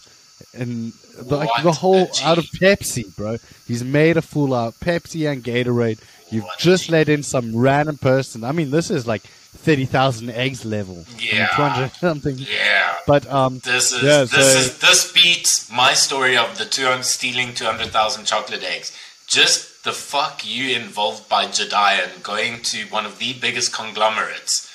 and 0.53 0.93
the, 1.19 1.37
like 1.37 1.63
the 1.63 1.73
whole 1.73 2.09
out 2.23 2.37
of 2.39 2.45
Pepsi, 2.61 3.15
bro. 3.17 3.39
He's 3.67 3.83
made 3.85 4.17
a 4.19 4.23
fool 4.23 4.53
out 4.55 4.75
of 4.75 4.81
Pepsi 4.81 5.31
and 5.31 5.43
Gatorade. 5.43 6.01
You've 6.33 6.45
What 6.45 6.59
just 6.59 6.89
let 6.91 7.09
in 7.09 7.23
some 7.23 7.55
random 7.55 7.99
person. 7.99 8.43
I 8.45 8.53
mean, 8.53 8.71
this 8.71 8.91
is 8.91 9.07
like 9.07 9.23
thirty 9.23 9.85
thousand 9.85 10.31
eggs 10.31 10.65
level. 10.65 11.05
Yeah. 11.19 11.49
two 11.49 11.63
hundred 11.63 11.93
something. 12.01 12.37
Yeah. 12.39 12.95
But 13.07 13.31
um, 13.31 13.59
This 13.61 13.93
is 13.93 14.03
Yeah, 14.03 14.21
this 14.23 14.31
so- 14.31 14.59
is 14.61 14.79
this 14.79 15.13
beats 15.13 15.71
my 15.71 15.93
story 15.95 16.37
of 16.37 16.57
the 16.59 16.65
200 16.65 17.05
stealing 17.05 17.53
200,000 17.55 18.25
chocolate 18.25 18.63
eggs. 18.63 18.97
Just 19.27 19.85
the 19.85 19.93
fuck 19.93 20.43
you 20.45 20.77
involved 20.77 21.29
by 21.29 21.47
Jedi 21.47 21.99
and 22.03 22.23
going 22.23 22.63
to 22.63 22.85
one 22.91 23.05
of 23.07 23.19
the 23.19 23.33
biggest 23.35 23.73
conglomerates. 23.73 24.69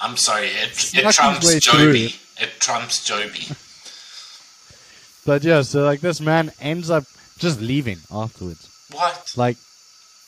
I'm 0.00 0.16
sorry, 0.16 0.46
it, 0.48 0.94
it 0.94 1.12
trumps 1.12 1.54
Joby. 1.60 2.14
It 2.40 2.50
trumps 2.60 3.04
Joby. 3.04 3.46
but 5.26 5.44
yeah, 5.44 5.62
so 5.62 5.84
like 5.84 6.00
this 6.00 6.20
man 6.20 6.52
ends 6.60 6.90
up 6.90 7.04
just 7.38 7.60
leaving 7.60 7.98
afterwards. 8.10 8.68
What? 8.92 9.32
like 9.36 9.56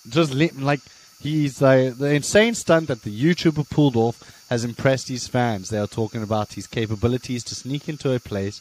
just 0.09 0.35
like 0.35 0.81
He's 1.25 1.63
like 1.63 1.97
the 1.97 2.13
insane 2.13 2.55
stunt 2.55 2.89
that 2.89 3.03
the 3.03 3.11
YouTuber 3.11 3.71
pulled 3.71 3.97
off 3.97 4.47
has 4.51 4.63
impressed 4.63 5.09
his 5.09 5.27
fans. 5.27 5.71
They 5.71 5.79
are 5.79 5.87
talking 5.87 6.23
about 6.23 6.53
his 6.53 6.67
capabilities 6.67 7.43
to 7.45 7.55
sneak 7.55 7.89
into 7.89 8.13
a 8.13 8.21
place 8.21 8.61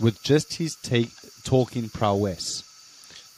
with 0.00 0.20
just 0.20 0.54
his 0.54 0.74
take, 0.74 1.10
talking 1.44 1.88
prowess. 1.88 2.64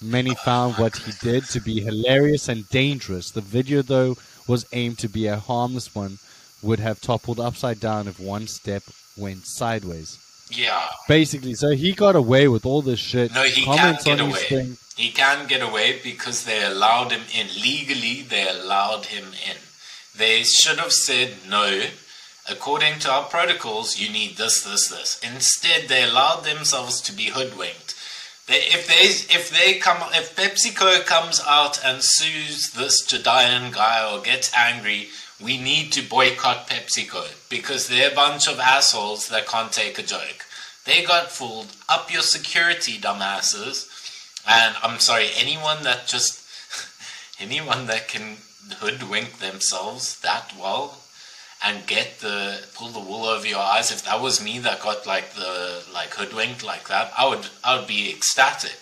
Many 0.01 0.35
found 0.35 0.77
what 0.77 0.97
he 0.97 1.13
did 1.21 1.45
to 1.51 1.61
be 1.61 1.83
hilarious 1.83 2.49
and 2.49 2.67
dangerous. 2.71 3.31
The 3.31 3.43
video, 3.43 3.83
though, 3.83 4.17
was 4.49 4.67
aimed 4.73 4.99
to 5.01 5.09
be 5.11 5.27
a 5.27 5.39
harmless 5.39 5.95
one, 5.95 6.17
would 6.63 6.81
have 6.81 7.03
toppled 7.03 7.39
upside 7.39 7.81
down 7.81 8.09
if 8.09 8.19
one 8.19 8.47
step 8.47 8.83
went 9.15 9.45
sideways. 9.45 10.19
Yeah. 10.51 10.89
Basically, 11.07 11.53
so 11.53 11.71
he 11.73 11.93
got 11.93 12.17
away 12.17 12.49
with 12.49 12.65
all 12.65 12.81
this 12.81 12.99
shit. 12.99 13.35
No, 13.35 13.43
he 13.43 13.63
comments 13.63 14.07
on 14.07 14.21
his 14.21 14.29
away. 14.29 14.45
thing. 14.45 14.77
He 14.97 15.11
can 15.11 15.47
get 15.49 15.63
away 15.63 16.01
because 16.03 16.45
they 16.45 16.63
allowed 16.65 17.11
him 17.11 17.23
in. 17.35 17.49
Legally, 17.61 18.23
they 18.23 18.49
allowed 18.49 19.07
him 19.07 19.27
in. 19.49 19.57
They 20.17 20.45
should 20.45 20.79
have 20.79 20.93
said, 20.93 21.35
no, 21.49 21.87
according 22.49 23.01
to 23.01 23.11
our 23.11 23.25
protocols, 23.25 23.99
you 23.99 24.11
need 24.11 24.37
this, 24.37 24.63
this, 24.63 24.89
this. 24.89 25.21
Instead, 25.23 25.89
they 25.89 26.05
allowed 26.05 26.45
themselves 26.45 27.01
to 27.03 27.13
be 27.13 27.31
hoodwinked. 27.31 27.95
They, 28.47 28.59
if 28.59 28.87
they 28.87 29.35
if 29.35 29.49
they 29.49 29.79
come 29.79 30.03
if 30.13 30.37
PepsiCo 30.37 31.07
comes 31.07 31.41
out 31.47 31.83
and 31.83 32.03
sues 32.03 32.73
this 32.73 33.01
Judean 33.01 33.73
guy 33.73 34.07
or 34.07 34.21
gets 34.21 34.53
angry, 34.55 35.09
we 35.43 35.57
need 35.57 35.93
to 35.93 36.03
boycott 36.03 36.69
PepsiCo 36.69 37.49
because 37.49 37.89
they're 37.89 38.13
a 38.13 38.15
bunch 38.15 38.47
of 38.47 38.61
assholes 38.61 39.31
that 39.31 39.47
can't 39.47 39.73
take 39.73 39.99
a 39.99 40.03
joke. 40.03 40.45
They 40.85 41.03
got 41.05 41.31
fooled. 41.31 41.75
Up 41.89 42.13
your 42.13 42.21
security, 42.21 42.99
dumbasses. 42.99 43.89
And 44.49 44.75
I'm 44.83 44.99
sorry, 45.01 45.29
anyone 45.37 45.83
that 45.85 46.07
just 46.07 46.43
anyone 47.41 47.87
that 47.87 48.09
can 48.09 48.37
hoodwink 48.79 49.39
themselves 49.39 50.21
that 50.21 50.53
well 50.59 50.99
and 51.65 51.87
get 51.87 52.19
the 52.21 52.65
pull 52.75 52.89
the 52.89 53.01
wool 53.01 53.25
over 53.25 53.47
your 53.47 53.59
eyes. 53.61 53.91
If 53.91 54.05
that 54.05 54.21
was 54.21 54.43
me 54.45 54.59
that 54.61 54.81
got 54.83 55.07
like 55.07 55.35
the 55.35 55.83
like 55.93 56.15
hoodwinked 56.15 56.65
like 56.65 56.89
that, 56.89 57.13
I 57.17 57.29
would 57.29 57.47
I 57.63 57.79
would 57.79 57.87
be 57.89 58.11
ecstatic. 58.11 58.77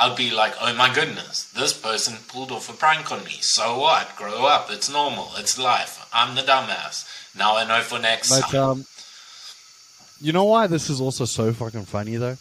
I'd 0.00 0.16
be 0.16 0.30
like, 0.30 0.54
oh 0.60 0.72
my 0.74 0.94
goodness, 0.94 1.50
this 1.50 1.72
person 1.72 2.18
pulled 2.28 2.52
off 2.52 2.70
a 2.70 2.72
prank 2.72 3.10
on 3.10 3.24
me. 3.24 3.38
So 3.40 3.78
what? 3.80 4.14
Grow 4.14 4.46
up. 4.46 4.68
It's 4.70 4.88
normal. 4.88 5.30
It's 5.36 5.58
life. 5.58 6.08
I'm 6.12 6.36
the 6.36 6.42
dumbass. 6.42 7.04
Now 7.36 7.56
I 7.56 7.64
know 7.66 7.80
for 7.80 7.98
next 7.98 8.30
But 8.30 8.48
time. 8.50 8.62
um, 8.62 8.84
you 10.20 10.32
know 10.32 10.44
why 10.44 10.68
this 10.68 10.88
is 10.88 11.00
also 11.00 11.24
so 11.24 11.52
fucking 11.52 11.84
funny 11.86 12.14
though? 12.16 12.36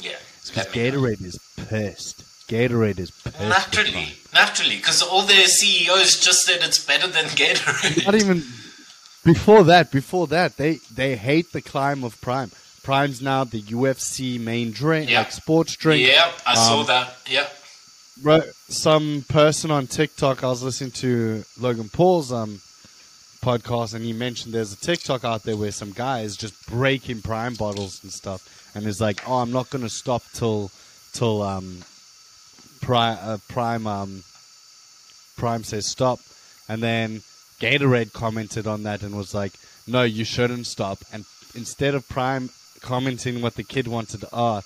yeah. 0.00 0.16
Because 0.46 0.74
me 0.74 0.90
know. 0.90 0.98
Gatorade 1.00 1.24
is 1.24 1.38
pissed. 1.68 2.22
Gatorade 2.48 2.98
is 2.98 3.10
pissed. 3.10 3.40
Naturally, 3.40 4.14
naturally, 4.34 4.76
because 4.76 5.02
all 5.02 5.22
their 5.22 5.46
CEOs 5.46 6.20
just 6.20 6.44
said 6.44 6.58
it's 6.62 6.84
better 6.84 7.06
than 7.06 7.24
Gatorade. 7.26 8.04
Not 8.04 8.14
even 8.14 8.42
before 9.24 9.64
that. 9.64 9.90
Before 9.90 10.26
that, 10.28 10.56
they 10.56 10.74
they 10.92 11.16
hate 11.16 11.52
the 11.52 11.62
climb 11.62 12.04
of 12.04 12.20
Prime. 12.20 12.50
Prime's 12.82 13.22
now 13.22 13.44
the 13.44 13.62
UFC 13.62 14.40
main 14.40 14.72
drink, 14.72 15.08
like 15.10 15.30
sports 15.32 15.76
drink. 15.76 16.06
Yeah, 16.06 16.30
I 16.44 16.54
saw 16.56 16.80
Um, 16.80 16.86
that. 16.86 17.16
Yeah. 17.28 17.46
Bro, 18.20 18.40
some 18.68 19.24
person 19.28 19.70
on 19.70 19.86
TikTok, 19.86 20.44
I 20.44 20.48
was 20.48 20.62
listening 20.62 20.90
to 20.92 21.44
Logan 21.58 21.88
Paul's 21.88 22.32
um 22.32 22.60
podcast, 23.40 23.94
and 23.94 24.04
he 24.04 24.12
mentioned 24.12 24.52
there's 24.54 24.72
a 24.72 24.76
TikTok 24.76 25.24
out 25.24 25.42
there 25.44 25.56
where 25.56 25.72
some 25.72 25.92
guy 25.92 26.20
is 26.20 26.36
just 26.36 26.66
breaking 26.66 27.22
Prime 27.22 27.54
bottles 27.54 28.02
and 28.02 28.12
stuff, 28.12 28.70
and 28.74 28.86
is 28.86 29.00
like, 29.00 29.26
"Oh, 29.28 29.38
I'm 29.38 29.52
not 29.52 29.70
gonna 29.70 29.88
stop 29.88 30.22
till 30.34 30.70
till 31.12 31.42
um 31.42 31.78
Prime 32.80 33.18
uh, 33.20 33.38
Prime 33.48 33.86
um 33.86 34.22
Prime 35.36 35.64
says 35.64 35.86
stop," 35.86 36.18
and 36.68 36.82
then 36.82 37.22
Gatorade 37.60 38.12
commented 38.12 38.66
on 38.66 38.82
that 38.84 39.02
and 39.02 39.14
was 39.16 39.34
like, 39.34 39.52
"No, 39.86 40.02
you 40.02 40.24
shouldn't 40.24 40.66
stop." 40.66 40.98
And 41.12 41.24
instead 41.54 41.94
of 41.94 42.08
Prime 42.08 42.50
commenting 42.80 43.40
what 43.42 43.54
the 43.54 43.62
kid 43.64 43.86
wanted, 43.86 44.24
ah, 44.32 44.62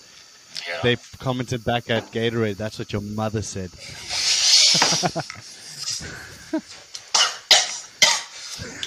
Yeah. 0.66 0.80
they 0.82 0.96
commented 1.18 1.64
back 1.64 1.90
at 1.90 2.10
Gatorade. 2.12 2.56
That's 2.56 2.78
what 2.78 2.92
your 2.92 3.02
mother 3.02 3.42
said. 3.42 3.70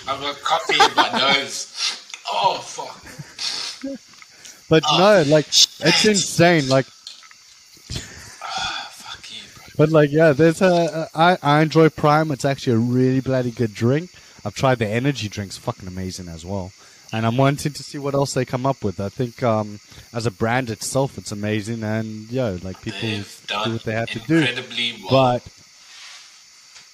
I've 0.08 0.20
got 0.20 0.42
coffee 0.42 0.74
in 0.74 0.96
my 0.96 1.12
nose. 1.20 1.68
Oh 2.32 2.58
fuck! 2.60 3.04
But 4.70 4.84
Oh, 4.90 4.98
no, 5.24 5.30
like 5.32 5.46
shit. 5.52 5.70
it's 5.82 6.06
insane. 6.06 6.68
Like, 6.70 6.86
Fuck 6.86 6.94
you, 6.94 6.98
bro. 6.98 6.99
But 9.80 9.92
like, 9.92 10.12
yeah, 10.12 10.34
there's 10.34 10.62
a. 10.62 11.08
I 11.16 11.38
I 11.42 11.62
enjoy 11.62 11.88
Prime. 11.88 12.32
It's 12.32 12.44
actually 12.44 12.74
a 12.74 12.80
really 12.80 13.22
bloody 13.22 13.50
good 13.50 13.74
drink. 13.74 14.12
I've 14.44 14.54
tried 14.54 14.80
the 14.80 14.88
energy 14.88 15.30
drinks, 15.30 15.56
fucking 15.56 15.88
amazing 15.88 16.28
as 16.28 16.46
well. 16.46 16.74
And 17.14 17.26
I'm 17.26 17.38
wanting 17.38 17.72
to 17.72 17.82
see 17.82 17.98
what 17.98 18.14
else 18.14 18.34
they 18.34 18.44
come 18.44 18.66
up 18.66 18.84
with. 18.84 19.00
I 19.00 19.08
think 19.08 19.42
um, 19.42 19.80
as 20.14 20.26
a 20.26 20.32
brand 20.32 20.70
itself, 20.70 21.18
it's 21.18 21.32
amazing, 21.32 21.82
and 21.82 22.30
yeah, 22.30 22.58
like 22.62 22.82
people 22.82 23.00
do 23.64 23.72
what 23.72 23.84
they 23.84 23.94
have 23.94 24.10
to 24.10 24.20
do. 24.20 24.40
incredibly 24.40 24.96
well. 25.10 25.40
But 25.40 25.48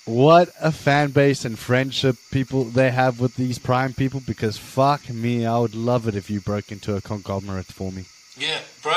what 0.06 0.54
a 0.62 0.72
fan 0.72 1.10
base 1.10 1.44
and 1.44 1.58
friendship 1.58 2.18
people 2.30 2.66
they 2.66 2.92
have 2.92 3.20
with 3.20 3.36
these 3.36 3.58
Prime 3.58 3.94
people. 3.94 4.22
Because 4.26 4.60
fuck 4.60 5.10
me, 5.10 5.44
I 5.48 5.58
would 5.58 5.74
love 5.74 6.08
it 6.08 6.14
if 6.14 6.30
you 6.30 6.40
broke 6.40 6.72
into 6.72 6.96
a 6.96 7.02
conglomerate 7.02 7.66
for 7.66 7.92
me. 7.92 8.06
yeah, 8.38 8.60
bro, 8.84 8.94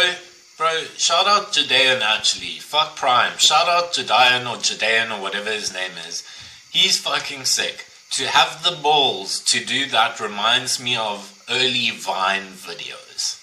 bro. 0.59 0.83
Shout 0.97 1.27
out 1.27 1.53
Judean 1.53 2.03
actually. 2.03 2.59
Fuck 2.59 2.97
Prime. 2.97 3.39
Shout 3.39 3.69
out 3.69 3.95
Judean 3.95 4.47
or 4.47 4.59
Judean 4.59 5.11
or 5.13 5.23
whatever 5.23 5.51
his 5.51 5.73
name 5.73 5.93
is. 6.07 6.23
He's 6.71 6.99
fucking 6.99 7.45
sick. 7.45 7.87
To 8.13 8.27
have 8.27 8.63
the 8.65 8.77
balls 8.83 9.41
to 9.45 9.65
do 9.65 9.87
that 9.87 10.19
reminds 10.21 10.83
me 10.83 10.97
of 10.97 11.43
early 11.49 11.91
Vine 11.91 12.49
videos. 12.53 13.37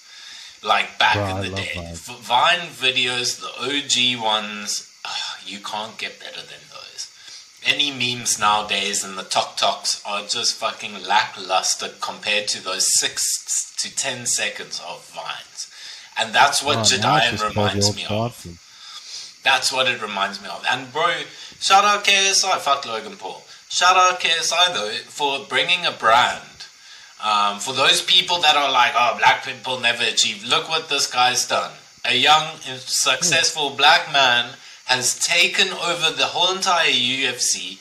Like 0.63 0.99
back 0.99 1.15
Bro, 1.15 1.37
in 1.37 1.49
the 1.49 1.55
day. 1.55 1.73
Vine. 1.93 2.17
Vine 2.21 2.67
videos, 2.69 3.39
the 3.39 3.53
OG 3.63 4.21
ones, 4.23 4.91
ah, 5.05 5.37
you 5.45 5.59
can't 5.59 5.97
get 5.97 6.19
better 6.19 6.41
than 6.41 6.65
those. 6.71 7.11
Any 7.63 7.91
memes 7.91 8.39
nowadays 8.39 9.03
and 9.03 9.17
the 9.17 9.23
Tok 9.23 9.57
Toks 9.57 10.01
are 10.05 10.25
just 10.27 10.55
fucking 10.55 11.03
lackluster 11.03 11.89
compared 12.01 12.47
to 12.49 12.63
those 12.63 12.87
six 12.99 13.73
to 13.77 13.95
ten 13.95 14.25
seconds 14.25 14.81
of 14.87 15.07
Vines. 15.09 15.54
And 16.17 16.33
that's 16.33 16.63
what 16.63 16.73
Oh, 16.75 16.77
now 16.77 16.81
it's 16.81 16.89
Judean 16.91 17.31
just 17.31 17.43
reminds 17.43 17.95
me 17.95 18.05
of. 18.09 19.41
That's 19.43 19.71
what 19.71 19.87
it 19.87 20.01
reminds 20.01 20.41
me 20.41 20.47
of. 20.49 20.65
And 20.69 20.91
bro, 20.91 21.07
shout 21.59 21.83
out 21.83 22.03
KSI, 22.03 22.57
fuck 22.59 22.85
Logan 22.85 23.15
Paul. 23.17 23.43
Shout 23.69 23.95
out 23.95 24.19
KSI 24.19 24.73
though 24.73 24.91
for 25.05 25.45
bringing 25.47 25.85
a 25.85 25.91
brand. 25.91 26.41
Um, 27.23 27.59
for 27.59 27.73
those 27.73 28.01
people 28.01 28.39
that 28.41 28.55
are 28.55 28.71
like, 28.71 28.93
oh, 28.95 29.17
black 29.17 29.43
people 29.45 29.79
never 29.79 30.03
achieve. 30.03 30.43
Look 30.45 30.69
what 30.69 30.89
this 30.89 31.07
guy's 31.11 31.47
done. 31.47 31.71
A 32.05 32.15
young, 32.15 32.57
successful 32.77 33.71
black 33.71 34.11
man 34.11 34.51
has 34.85 35.17
taken 35.19 35.69
over 35.69 36.11
the 36.15 36.25
whole 36.25 36.55
entire 36.55 36.91
UFC. 36.91 37.79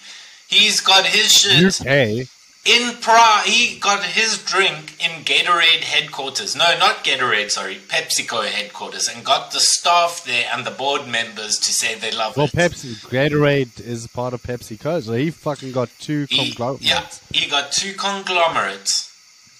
He's 0.49 0.81
got 0.81 1.05
his 1.05 1.33
shit 1.33 1.81
UK. 1.81 2.27
In 2.65 2.97
Pra, 3.03 3.41
he 3.45 3.79
got 3.79 4.03
his 4.03 4.39
drink 4.43 4.95
in 5.05 5.23
Gatorade 5.25 5.83
headquarters. 5.83 6.57
No, 6.57 6.65
not 6.79 7.05
Gatorade, 7.05 7.51
sorry, 7.51 7.77
PepsiCo 7.77 8.47
headquarters, 8.47 9.07
and 9.09 9.23
got 9.25 9.53
the 9.53 9.61
staff 9.61 10.25
there 10.27 10.47
and 10.53 10.65
the 10.65 10.71
board 10.71 11.07
members 11.07 11.59
to 11.59 11.73
say 11.73 11.95
they 11.95 12.11
love 12.11 12.37
Well, 12.37 12.47
it. 12.47 12.53
Pepsi 12.53 12.95
Gatorade 13.11 13.81
is 13.81 14.07
part 14.07 14.33
of 14.33 14.43
PepsiCo, 14.43 15.03
so 15.03 15.13
he 15.13 15.31
fucking 15.31 15.73
got 15.73 15.91
two 16.01 16.27
He, 16.31 16.53
conglomerates. 16.53 16.85
yeah, 16.87 17.07
he 17.33 17.51
got 17.51 17.71
two 17.73 17.93
conglomerates 17.95 19.11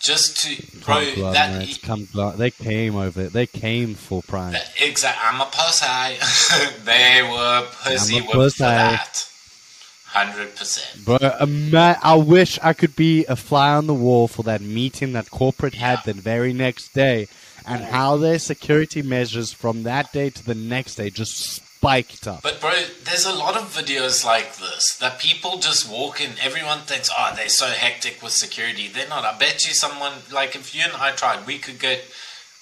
just 0.01 0.37
to 0.43 0.81
bro 0.85 1.01
that, 1.33 1.63
conglo- 1.83 2.37
they 2.37 2.51
came 2.51 2.95
over. 2.97 3.25
They 3.25 3.47
came 3.47 3.95
for 3.95 4.23
Prime. 4.23 4.55
exactly. 4.81 5.23
I'm 5.27 5.41
a 5.41 5.47
pussy. 5.51 6.75
they 6.85 7.23
were 7.23 7.67
pussy 7.83 8.17
I'm 8.17 8.23
a 8.23 8.27
whipped 8.27 8.35
pussy. 8.35 8.57
for 8.59 8.63
that. 8.65 9.29
Hundred 10.15 10.55
percent. 10.55 11.05
But 11.05 11.23
uh, 11.25 11.37
ima- 11.41 11.99
I 12.01 12.15
wish 12.15 12.59
I 12.63 12.73
could 12.73 12.95
be 12.95 13.25
a 13.27 13.35
fly 13.35 13.75
on 13.75 13.89
the 13.89 13.95
wall 13.95 14.29
for 14.29 14.45
that 14.45 14.61
meeting 14.61 15.13
that 15.13 15.29
corporate 15.31 15.75
had 15.75 15.99
the 16.05 16.13
very 16.13 16.53
next 16.53 16.95
day, 16.95 17.27
and 17.67 17.83
how 17.83 18.17
their 18.17 18.39
security 18.39 19.03
measures 19.03 19.53
from 19.53 19.83
that 19.83 20.13
day 20.13 20.31
to 20.31 20.45
the 20.45 20.55
next 20.55 20.95
day 20.95 21.11
just 21.11 21.37
spiked 21.37 22.29
up. 22.29 22.43
But 22.43 22.61
bro, 22.61 22.71
there's 23.03 23.27
a 23.27 23.33
lot 23.35 23.57
of 23.57 23.75
videos 23.75 24.25
like 24.25 24.57
this 24.57 24.97
that 24.99 25.19
people 25.19 25.59
just 25.59 25.91
walk 25.91 26.21
in. 26.21 26.33
Everyone 26.41 26.79
thinks, 26.81 27.11
oh, 27.17 27.33
they're 27.37 27.49
so 27.49 27.67
hectic 27.67 28.23
with 28.23 28.33
security. 28.33 28.87
They're 28.87 29.09
not. 29.09 29.25
I 29.25 29.37
bet 29.37 29.67
you 29.67 29.75
someone 29.75 30.13
like 30.33 30.55
if 30.55 30.75
you 30.75 30.83
and 30.85 30.93
I 30.95 31.11
tried, 31.11 31.45
we 31.45 31.59
could 31.59 31.81
get, 31.81 32.05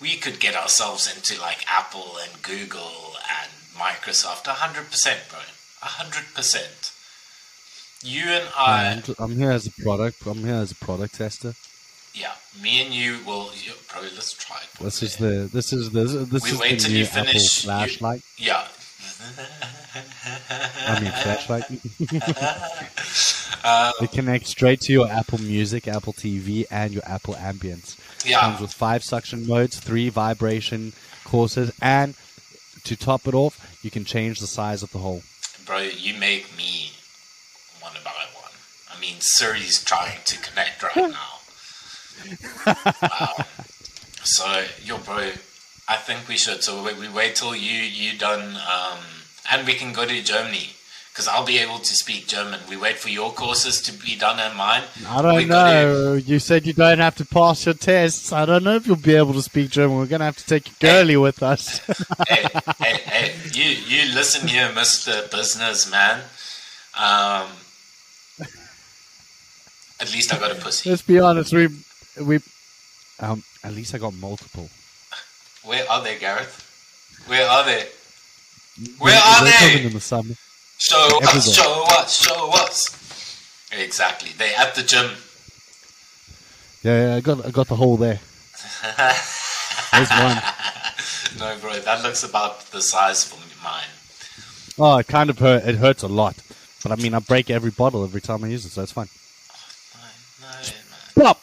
we 0.01 0.17
could 0.17 0.41
get 0.41 0.57
ourselves 0.57 1.07
into 1.07 1.41
like 1.41 1.67
Apple 1.71 2.17
and 2.23 2.43
Google 2.43 3.17
and 3.29 3.51
Microsoft. 3.77 4.47
hundred 4.47 4.91
percent, 4.91 5.21
bro. 5.29 5.41
hundred 5.81 6.35
percent. 6.35 6.92
You 8.05 8.25
and 8.29 8.45
I, 8.57 9.03
I'm, 9.09 9.15
I'm 9.19 9.37
here 9.37 9.51
as 9.53 9.67
a 9.67 9.71
product. 9.83 10.27
I'm 10.27 10.39
here 10.45 10.55
as 10.55 10.73
a 10.73 10.77
product 10.77 11.15
tester. 11.17 11.55
yeah, 12.15 12.33
me 12.63 12.83
and 12.85 12.93
you 12.93 13.19
will, 13.27 13.51
you, 13.55 13.73
bro. 13.93 14.03
Let's 14.03 14.33
try 14.33 14.57
it. 14.59 14.83
This 14.83 15.03
is 15.03 15.17
the 15.17 15.49
this 15.53 15.73
is 15.73 15.91
the 15.91 16.05
this 16.05 16.45
We 16.45 16.51
is 16.51 16.59
wait 16.61 16.71
the 16.71 16.77
till 16.85 16.93
new 16.93 16.99
you 16.99 17.05
Apple 17.05 17.25
finish. 17.25 17.65
you- 17.65 17.69
flashlight. 17.69 18.23
yeah. 18.39 18.67
I 20.87 21.01
mean 21.01 21.13
flashlight. 21.13 21.65
it 24.03 24.13
connects 24.13 24.51
straight 24.51 24.81
to 24.83 24.93
your 24.93 25.09
Apple 25.09 25.39
Music, 25.39 25.87
Apple 25.87 26.13
TV, 26.13 26.65
and 26.71 26.93
your 26.93 27.03
Apple 27.07 27.35
Ambience. 27.35 27.97
Yeah. 28.27 28.41
Comes 28.41 28.61
with 28.61 28.73
five 28.73 29.05
suction 29.05 29.47
modes, 29.47 29.79
three 29.79 30.09
vibration 30.09 30.93
courses, 31.25 31.73
and 31.81 32.15
to 32.85 32.97
top 32.97 33.27
it 33.29 33.35
off, 33.35 33.79
you 33.85 33.91
can 33.91 34.05
change 34.05 34.41
the 34.41 34.47
size 34.47 34.83
of 34.83 34.91
the 34.93 34.99
hole. 34.99 35.23
Bro, 35.65 35.79
you 35.79 36.15
make 36.15 36.47
me 36.57 36.57
want 36.57 36.59
to 36.59 36.59
buy 36.59 36.82
mean, 39.03 39.17
Siri's 39.19 39.83
trying 39.83 40.21
to 40.25 40.39
connect 40.41 40.83
right 40.83 41.11
now. 41.11 41.33
wow. 43.03 43.45
So, 44.23 44.65
yo, 44.85 44.99
bro, 44.99 45.33
I 45.89 45.97
think 45.97 46.29
we 46.29 46.37
should. 46.37 46.63
So 46.63 46.85
we, 46.85 46.95
we 46.95 47.09
wait 47.09 47.35
till 47.35 47.57
you 47.57 47.81
you 48.01 48.17
done, 48.17 48.57
um, 48.57 48.99
and 49.51 49.67
we 49.67 49.75
can 49.75 49.93
go 49.93 50.07
to 50.07 50.23
Germany 50.23 50.69
because 51.13 51.27
I'll 51.27 51.45
be 51.45 51.59
able 51.59 51.79
to 51.79 51.95
speak 51.95 52.29
German. 52.29 52.61
We 52.71 52.77
wait 52.77 52.97
for 52.97 53.09
your 53.09 53.33
courses 53.33 53.83
to 53.83 53.93
be 53.93 54.17
done 54.17 54.39
and 54.39 54.57
mine. 54.57 54.85
I 55.09 55.21
don't 55.21 55.35
We 55.35 55.45
know. 55.47 56.15
You 56.15 56.39
said 56.39 56.65
you 56.65 56.73
don't 56.73 57.01
have 57.01 57.17
to 57.17 57.27
pass 57.27 57.67
your 57.67 57.75
tests. 57.75 58.33
I 58.33 58.47
don't 58.47 58.63
know 58.63 58.77
if 58.77 58.87
you'll 58.87 58.97
be 58.97 59.17
able 59.17 59.35
to 59.35 59.43
speak 59.43 59.71
German. 59.71 59.99
We're 59.99 60.07
going 60.07 60.21
to 60.21 60.27
have 60.27 60.39
to 60.39 60.47
take 60.47 60.79
girly 60.79 61.17
with 61.17 61.43
us. 61.43 61.79
hey, 62.29 62.47
hey, 62.79 62.97
hey, 63.05 63.35
you 63.53 63.65
you 63.65 64.15
listen 64.15 64.47
here, 64.47 64.71
Mister 64.73 65.27
Businessman. 65.33 66.23
Um, 66.97 67.49
at 70.03 70.13
least 70.13 70.35
I 70.35 70.39
got 70.39 70.51
a 70.51 70.57
pussy. 70.57 70.91
Let's 70.91 71.03
be 71.03 71.21
honest. 71.21 71.53
We 71.53 71.69
we 72.21 72.41
um. 73.21 73.43
At 73.65 73.73
least 73.73 73.95
I 73.95 73.99
got 73.99 74.13
multiple. 74.15 74.69
Where 75.65 75.89
are 75.89 76.03
they, 76.03 76.19
Gareth? 76.19 76.55
Where 77.29 77.49
are 77.49 77.65
they? 77.65 77.87
Where 78.99 79.17
are 79.17 79.45
They're 79.45 79.53
they? 79.61 79.69
coming 79.71 79.87
in 79.87 79.93
the 79.93 80.01
summer. 80.01 80.35
Show 80.79 81.21
us, 81.23 81.55
show 81.55 81.85
us, 81.91 82.27
show 82.27 82.51
us. 82.55 83.71
Exactly. 83.71 84.31
They 84.37 84.53
at 84.57 84.75
the 84.75 84.83
gym. 84.83 85.13
Yeah, 86.83 87.07
yeah, 87.11 87.15
I 87.15 87.21
got 87.21 87.47
I 87.47 87.51
got 87.51 87.69
the 87.69 87.77
hole 87.77 87.97
there. 87.97 88.19
There's 89.93 90.11
one. 90.11 90.43
No, 91.39 91.57
bro, 91.61 91.79
that 91.79 92.03
looks 92.03 92.25
about 92.25 92.61
the 92.73 92.83
size 92.83 93.25
for 93.25 93.39
mine. 93.63 93.85
Oh, 94.79 94.99
it 94.99 95.07
kind 95.07 95.31
of 95.31 95.39
hurt. 95.39 95.65
It 95.65 95.77
hurts 95.77 96.03
a 96.03 96.09
lot. 96.09 96.37
But 96.83 96.91
I 96.91 96.97
mean, 96.97 97.15
I 97.15 97.21
break 97.21 97.49
every 97.51 97.71
bottle 97.71 98.03
every 98.03 98.21
time 98.21 98.43
I 98.43 98.49
use 98.49 98.67
it, 98.67 98.71
so 98.71 98.83
it's 98.83 98.93
fine. 98.93 99.09
No, 100.53 100.59
no, 100.59 100.75
man. 100.91 101.13
Plop. 101.15 101.41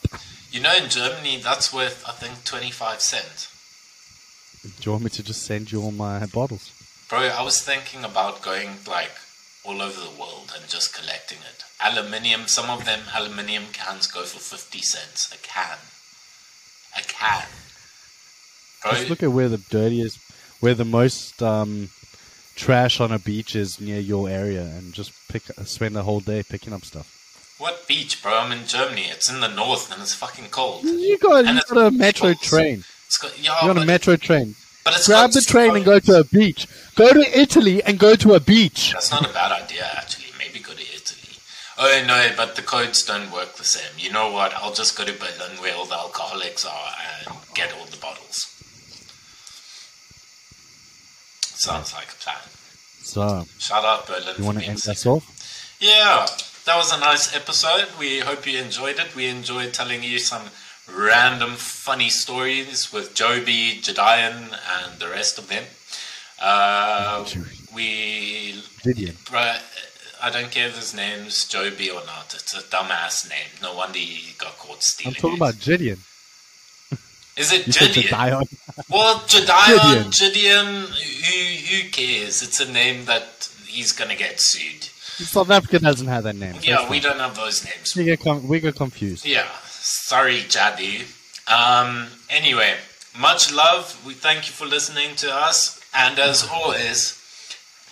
You 0.52 0.62
know, 0.62 0.76
in 0.76 0.90
Germany, 0.90 1.38
that's 1.38 1.74
worth, 1.74 2.04
I 2.08 2.12
think, 2.12 2.44
25 2.44 3.02
cents. 3.02 3.56
Do 4.64 4.70
you 4.82 4.92
want 4.92 5.04
me 5.04 5.10
to 5.12 5.24
just 5.24 5.44
send 5.44 5.72
you 5.72 5.82
all 5.82 5.92
my 5.92 6.26
bottles? 6.26 6.72
Bro, 7.10 7.20
I 7.20 7.42
was 7.42 7.62
thinking 7.62 8.04
about 8.04 8.42
going, 8.42 8.70
like, 8.88 9.12
all 9.64 9.82
over 9.82 10.00
the 10.00 10.20
world 10.20 10.54
and 10.56 10.68
just 10.68 10.94
collecting 10.94 11.40
it. 11.40 11.64
Aluminium, 11.82 12.48
some 12.48 12.70
of 12.70 12.86
them 12.86 13.02
aluminium 13.16 13.66
cans 13.74 14.08
go 14.08 14.24
for 14.24 14.40
50 14.40 14.80
cents 14.82 15.32
a 15.34 15.38
can. 15.38 15.78
A 16.98 17.02
can. 17.08 17.48
Bro, 18.82 18.92
Just 18.92 19.10
look 19.10 19.24
at 19.24 19.32
where 19.32 19.50
the 19.50 19.58
dirtiest, 19.58 20.20
where 20.60 20.74
the 20.74 20.86
most 20.86 21.42
um, 21.42 21.90
trash 22.56 23.00
on 23.00 23.12
a 23.12 23.20
beach 23.20 23.56
is 23.56 23.80
near 23.80 24.00
your 24.00 24.30
area, 24.30 24.64
and 24.64 24.94
just 24.94 25.12
pick 25.30 25.44
spend 25.66 25.96
a 25.98 26.04
whole 26.04 26.20
day 26.20 26.44
picking 26.44 26.74
up 26.74 26.84
stuff. 26.84 27.19
What 27.60 27.88
beach, 27.88 28.22
bro? 28.24 28.34
I'm 28.40 28.52
in 28.52 28.66
Germany. 28.66 29.06
It's 29.10 29.30
in 29.30 29.40
the 29.42 29.48
north 29.48 29.92
and 29.92 30.02
it's 30.02 30.14
fucking 30.16 30.50
cold. 30.50 30.84
You 30.84 31.18
got 31.20 31.46
And 31.46 31.56
you 31.56 31.58
it's 31.60 31.72
got 31.72 31.86
a 31.88 31.92
metro 31.92 32.30
people's. 32.30 32.48
train. 32.48 32.84
It's 33.06 33.18
got, 33.18 33.38
yeah, 33.44 33.56
You 33.66 33.74
got 33.74 33.84
a 33.84 33.86
metro 33.86 34.16
train. 34.16 34.56
but 34.84 34.96
it's 34.96 35.08
Grab 35.08 35.32
the 35.32 35.42
train 35.42 35.76
and 35.76 35.84
go 35.86 36.00
to 36.00 36.20
a 36.20 36.24
beach. 36.24 36.68
Go 36.96 37.14
to 37.14 37.40
Italy 37.40 37.84
and 37.84 38.00
go 38.00 38.16
to 38.16 38.34
a 38.34 38.40
beach. 38.40 38.92
That's 38.94 39.12
not 39.12 39.30
a 39.30 39.34
bad 39.34 39.52
idea, 39.64 39.88
actually. 39.96 40.32
Maybe 40.38 40.60
go 40.60 40.74
to 40.74 40.82
Italy. 40.82 41.36
Oh, 41.82 42.04
no, 42.08 42.30
but 42.38 42.56
the 42.56 42.62
codes 42.62 43.04
don't 43.04 43.32
work 43.32 43.56
the 43.56 43.64
same. 43.64 43.92
You 43.98 44.12
know 44.12 44.32
what? 44.32 44.54
I'll 44.56 44.74
just 44.74 44.98
go 44.98 45.06
to 45.06 45.14
Berlin 45.14 45.58
where 45.62 45.76
all 45.76 45.86
the 45.86 45.96
alcoholics 45.96 46.66
are 46.66 46.92
and 47.28 47.38
get 47.54 47.74
all 47.78 47.86
the 47.86 47.98
bottles. 47.98 48.46
Sounds 51.42 51.94
like 51.94 52.08
a 52.10 52.16
plan. 52.24 52.38
So, 53.02 53.46
Shout 53.58 53.84
out 53.84 54.08
Berlin. 54.08 54.36
you 54.38 54.46
want 54.46 54.60
to 54.60 54.66
end 54.66 54.78
us 54.88 55.06
off? 55.06 55.78
Yeah, 55.80 56.26
that 56.70 56.78
was 56.78 56.94
a 56.94 57.00
nice 57.00 57.36
episode. 57.36 57.88
We 57.98 58.20
hope 58.20 58.46
you 58.46 58.60
enjoyed 58.60 59.00
it. 59.00 59.16
We 59.16 59.26
enjoyed 59.26 59.74
telling 59.74 60.04
you 60.04 60.20
some 60.20 60.44
random 60.88 61.56
funny 61.56 62.10
stories 62.10 62.94
with 62.94 63.16
Joby, 63.16 63.80
JiDion, 63.82 64.56
and 64.76 65.00
the 65.00 65.08
rest 65.08 65.40
of 65.40 65.50
them. 65.50 65.64
Uh, 66.40 67.26
we 67.74 68.62
Gideon. 68.84 69.16
I 70.22 70.30
don't 70.30 70.52
care 70.52 70.68
if 70.68 70.76
his 70.76 70.94
name's 70.94 71.48
Joby 71.48 71.90
or 71.90 72.06
not. 72.06 72.36
It's 72.36 72.54
a 72.54 72.62
dumbass 72.62 73.28
name. 73.28 73.50
No 73.64 73.74
wonder 73.74 73.98
he 73.98 74.34
got 74.38 74.56
caught 74.60 74.84
stealing. 74.84 75.16
I'm 75.16 75.22
talking 75.22 75.38
it. 75.38 75.40
about 75.40 75.60
Gideon. 75.60 75.98
Is 77.36 77.52
it 77.52 77.66
Gideon? 77.66 78.46
Well, 78.92 79.24
Gideon. 79.28 80.12
Gideon. 80.12 80.68
Who 80.68 81.40
who 81.66 81.90
cares? 81.90 82.44
It's 82.44 82.60
a 82.60 82.72
name 82.72 83.06
that 83.06 83.50
he's 83.66 83.92
gonna 83.92 84.16
get 84.16 84.40
sued. 84.40 84.90
South 85.26 85.50
Africa 85.50 85.80
doesn't 85.80 86.08
have 86.08 86.24
that 86.24 86.36
name. 86.36 86.56
Yeah, 86.62 86.82
it's 86.82 86.90
we 86.90 87.00
don't 87.00 87.20
have 87.20 87.36
those 87.36 87.66
names. 87.66 87.96
We 87.96 88.06
get 88.06 88.22
com- 88.22 88.48
we 88.48 88.60
get 88.60 88.76
confused. 88.76 89.26
Yeah, 89.26 89.48
sorry, 89.66 90.42
Jadu. 90.42 91.06
Um, 91.52 92.08
anyway, 92.30 92.76
much 93.18 93.54
love. 93.54 94.02
We 94.06 94.14
thank 94.14 94.48
you 94.48 94.54
for 94.54 94.66
listening 94.66 95.16
to 95.18 95.34
us, 95.34 95.80
and 95.94 96.18
as 96.20 96.48
always, 96.52 97.16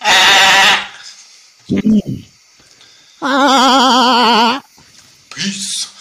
peace. 5.34 5.97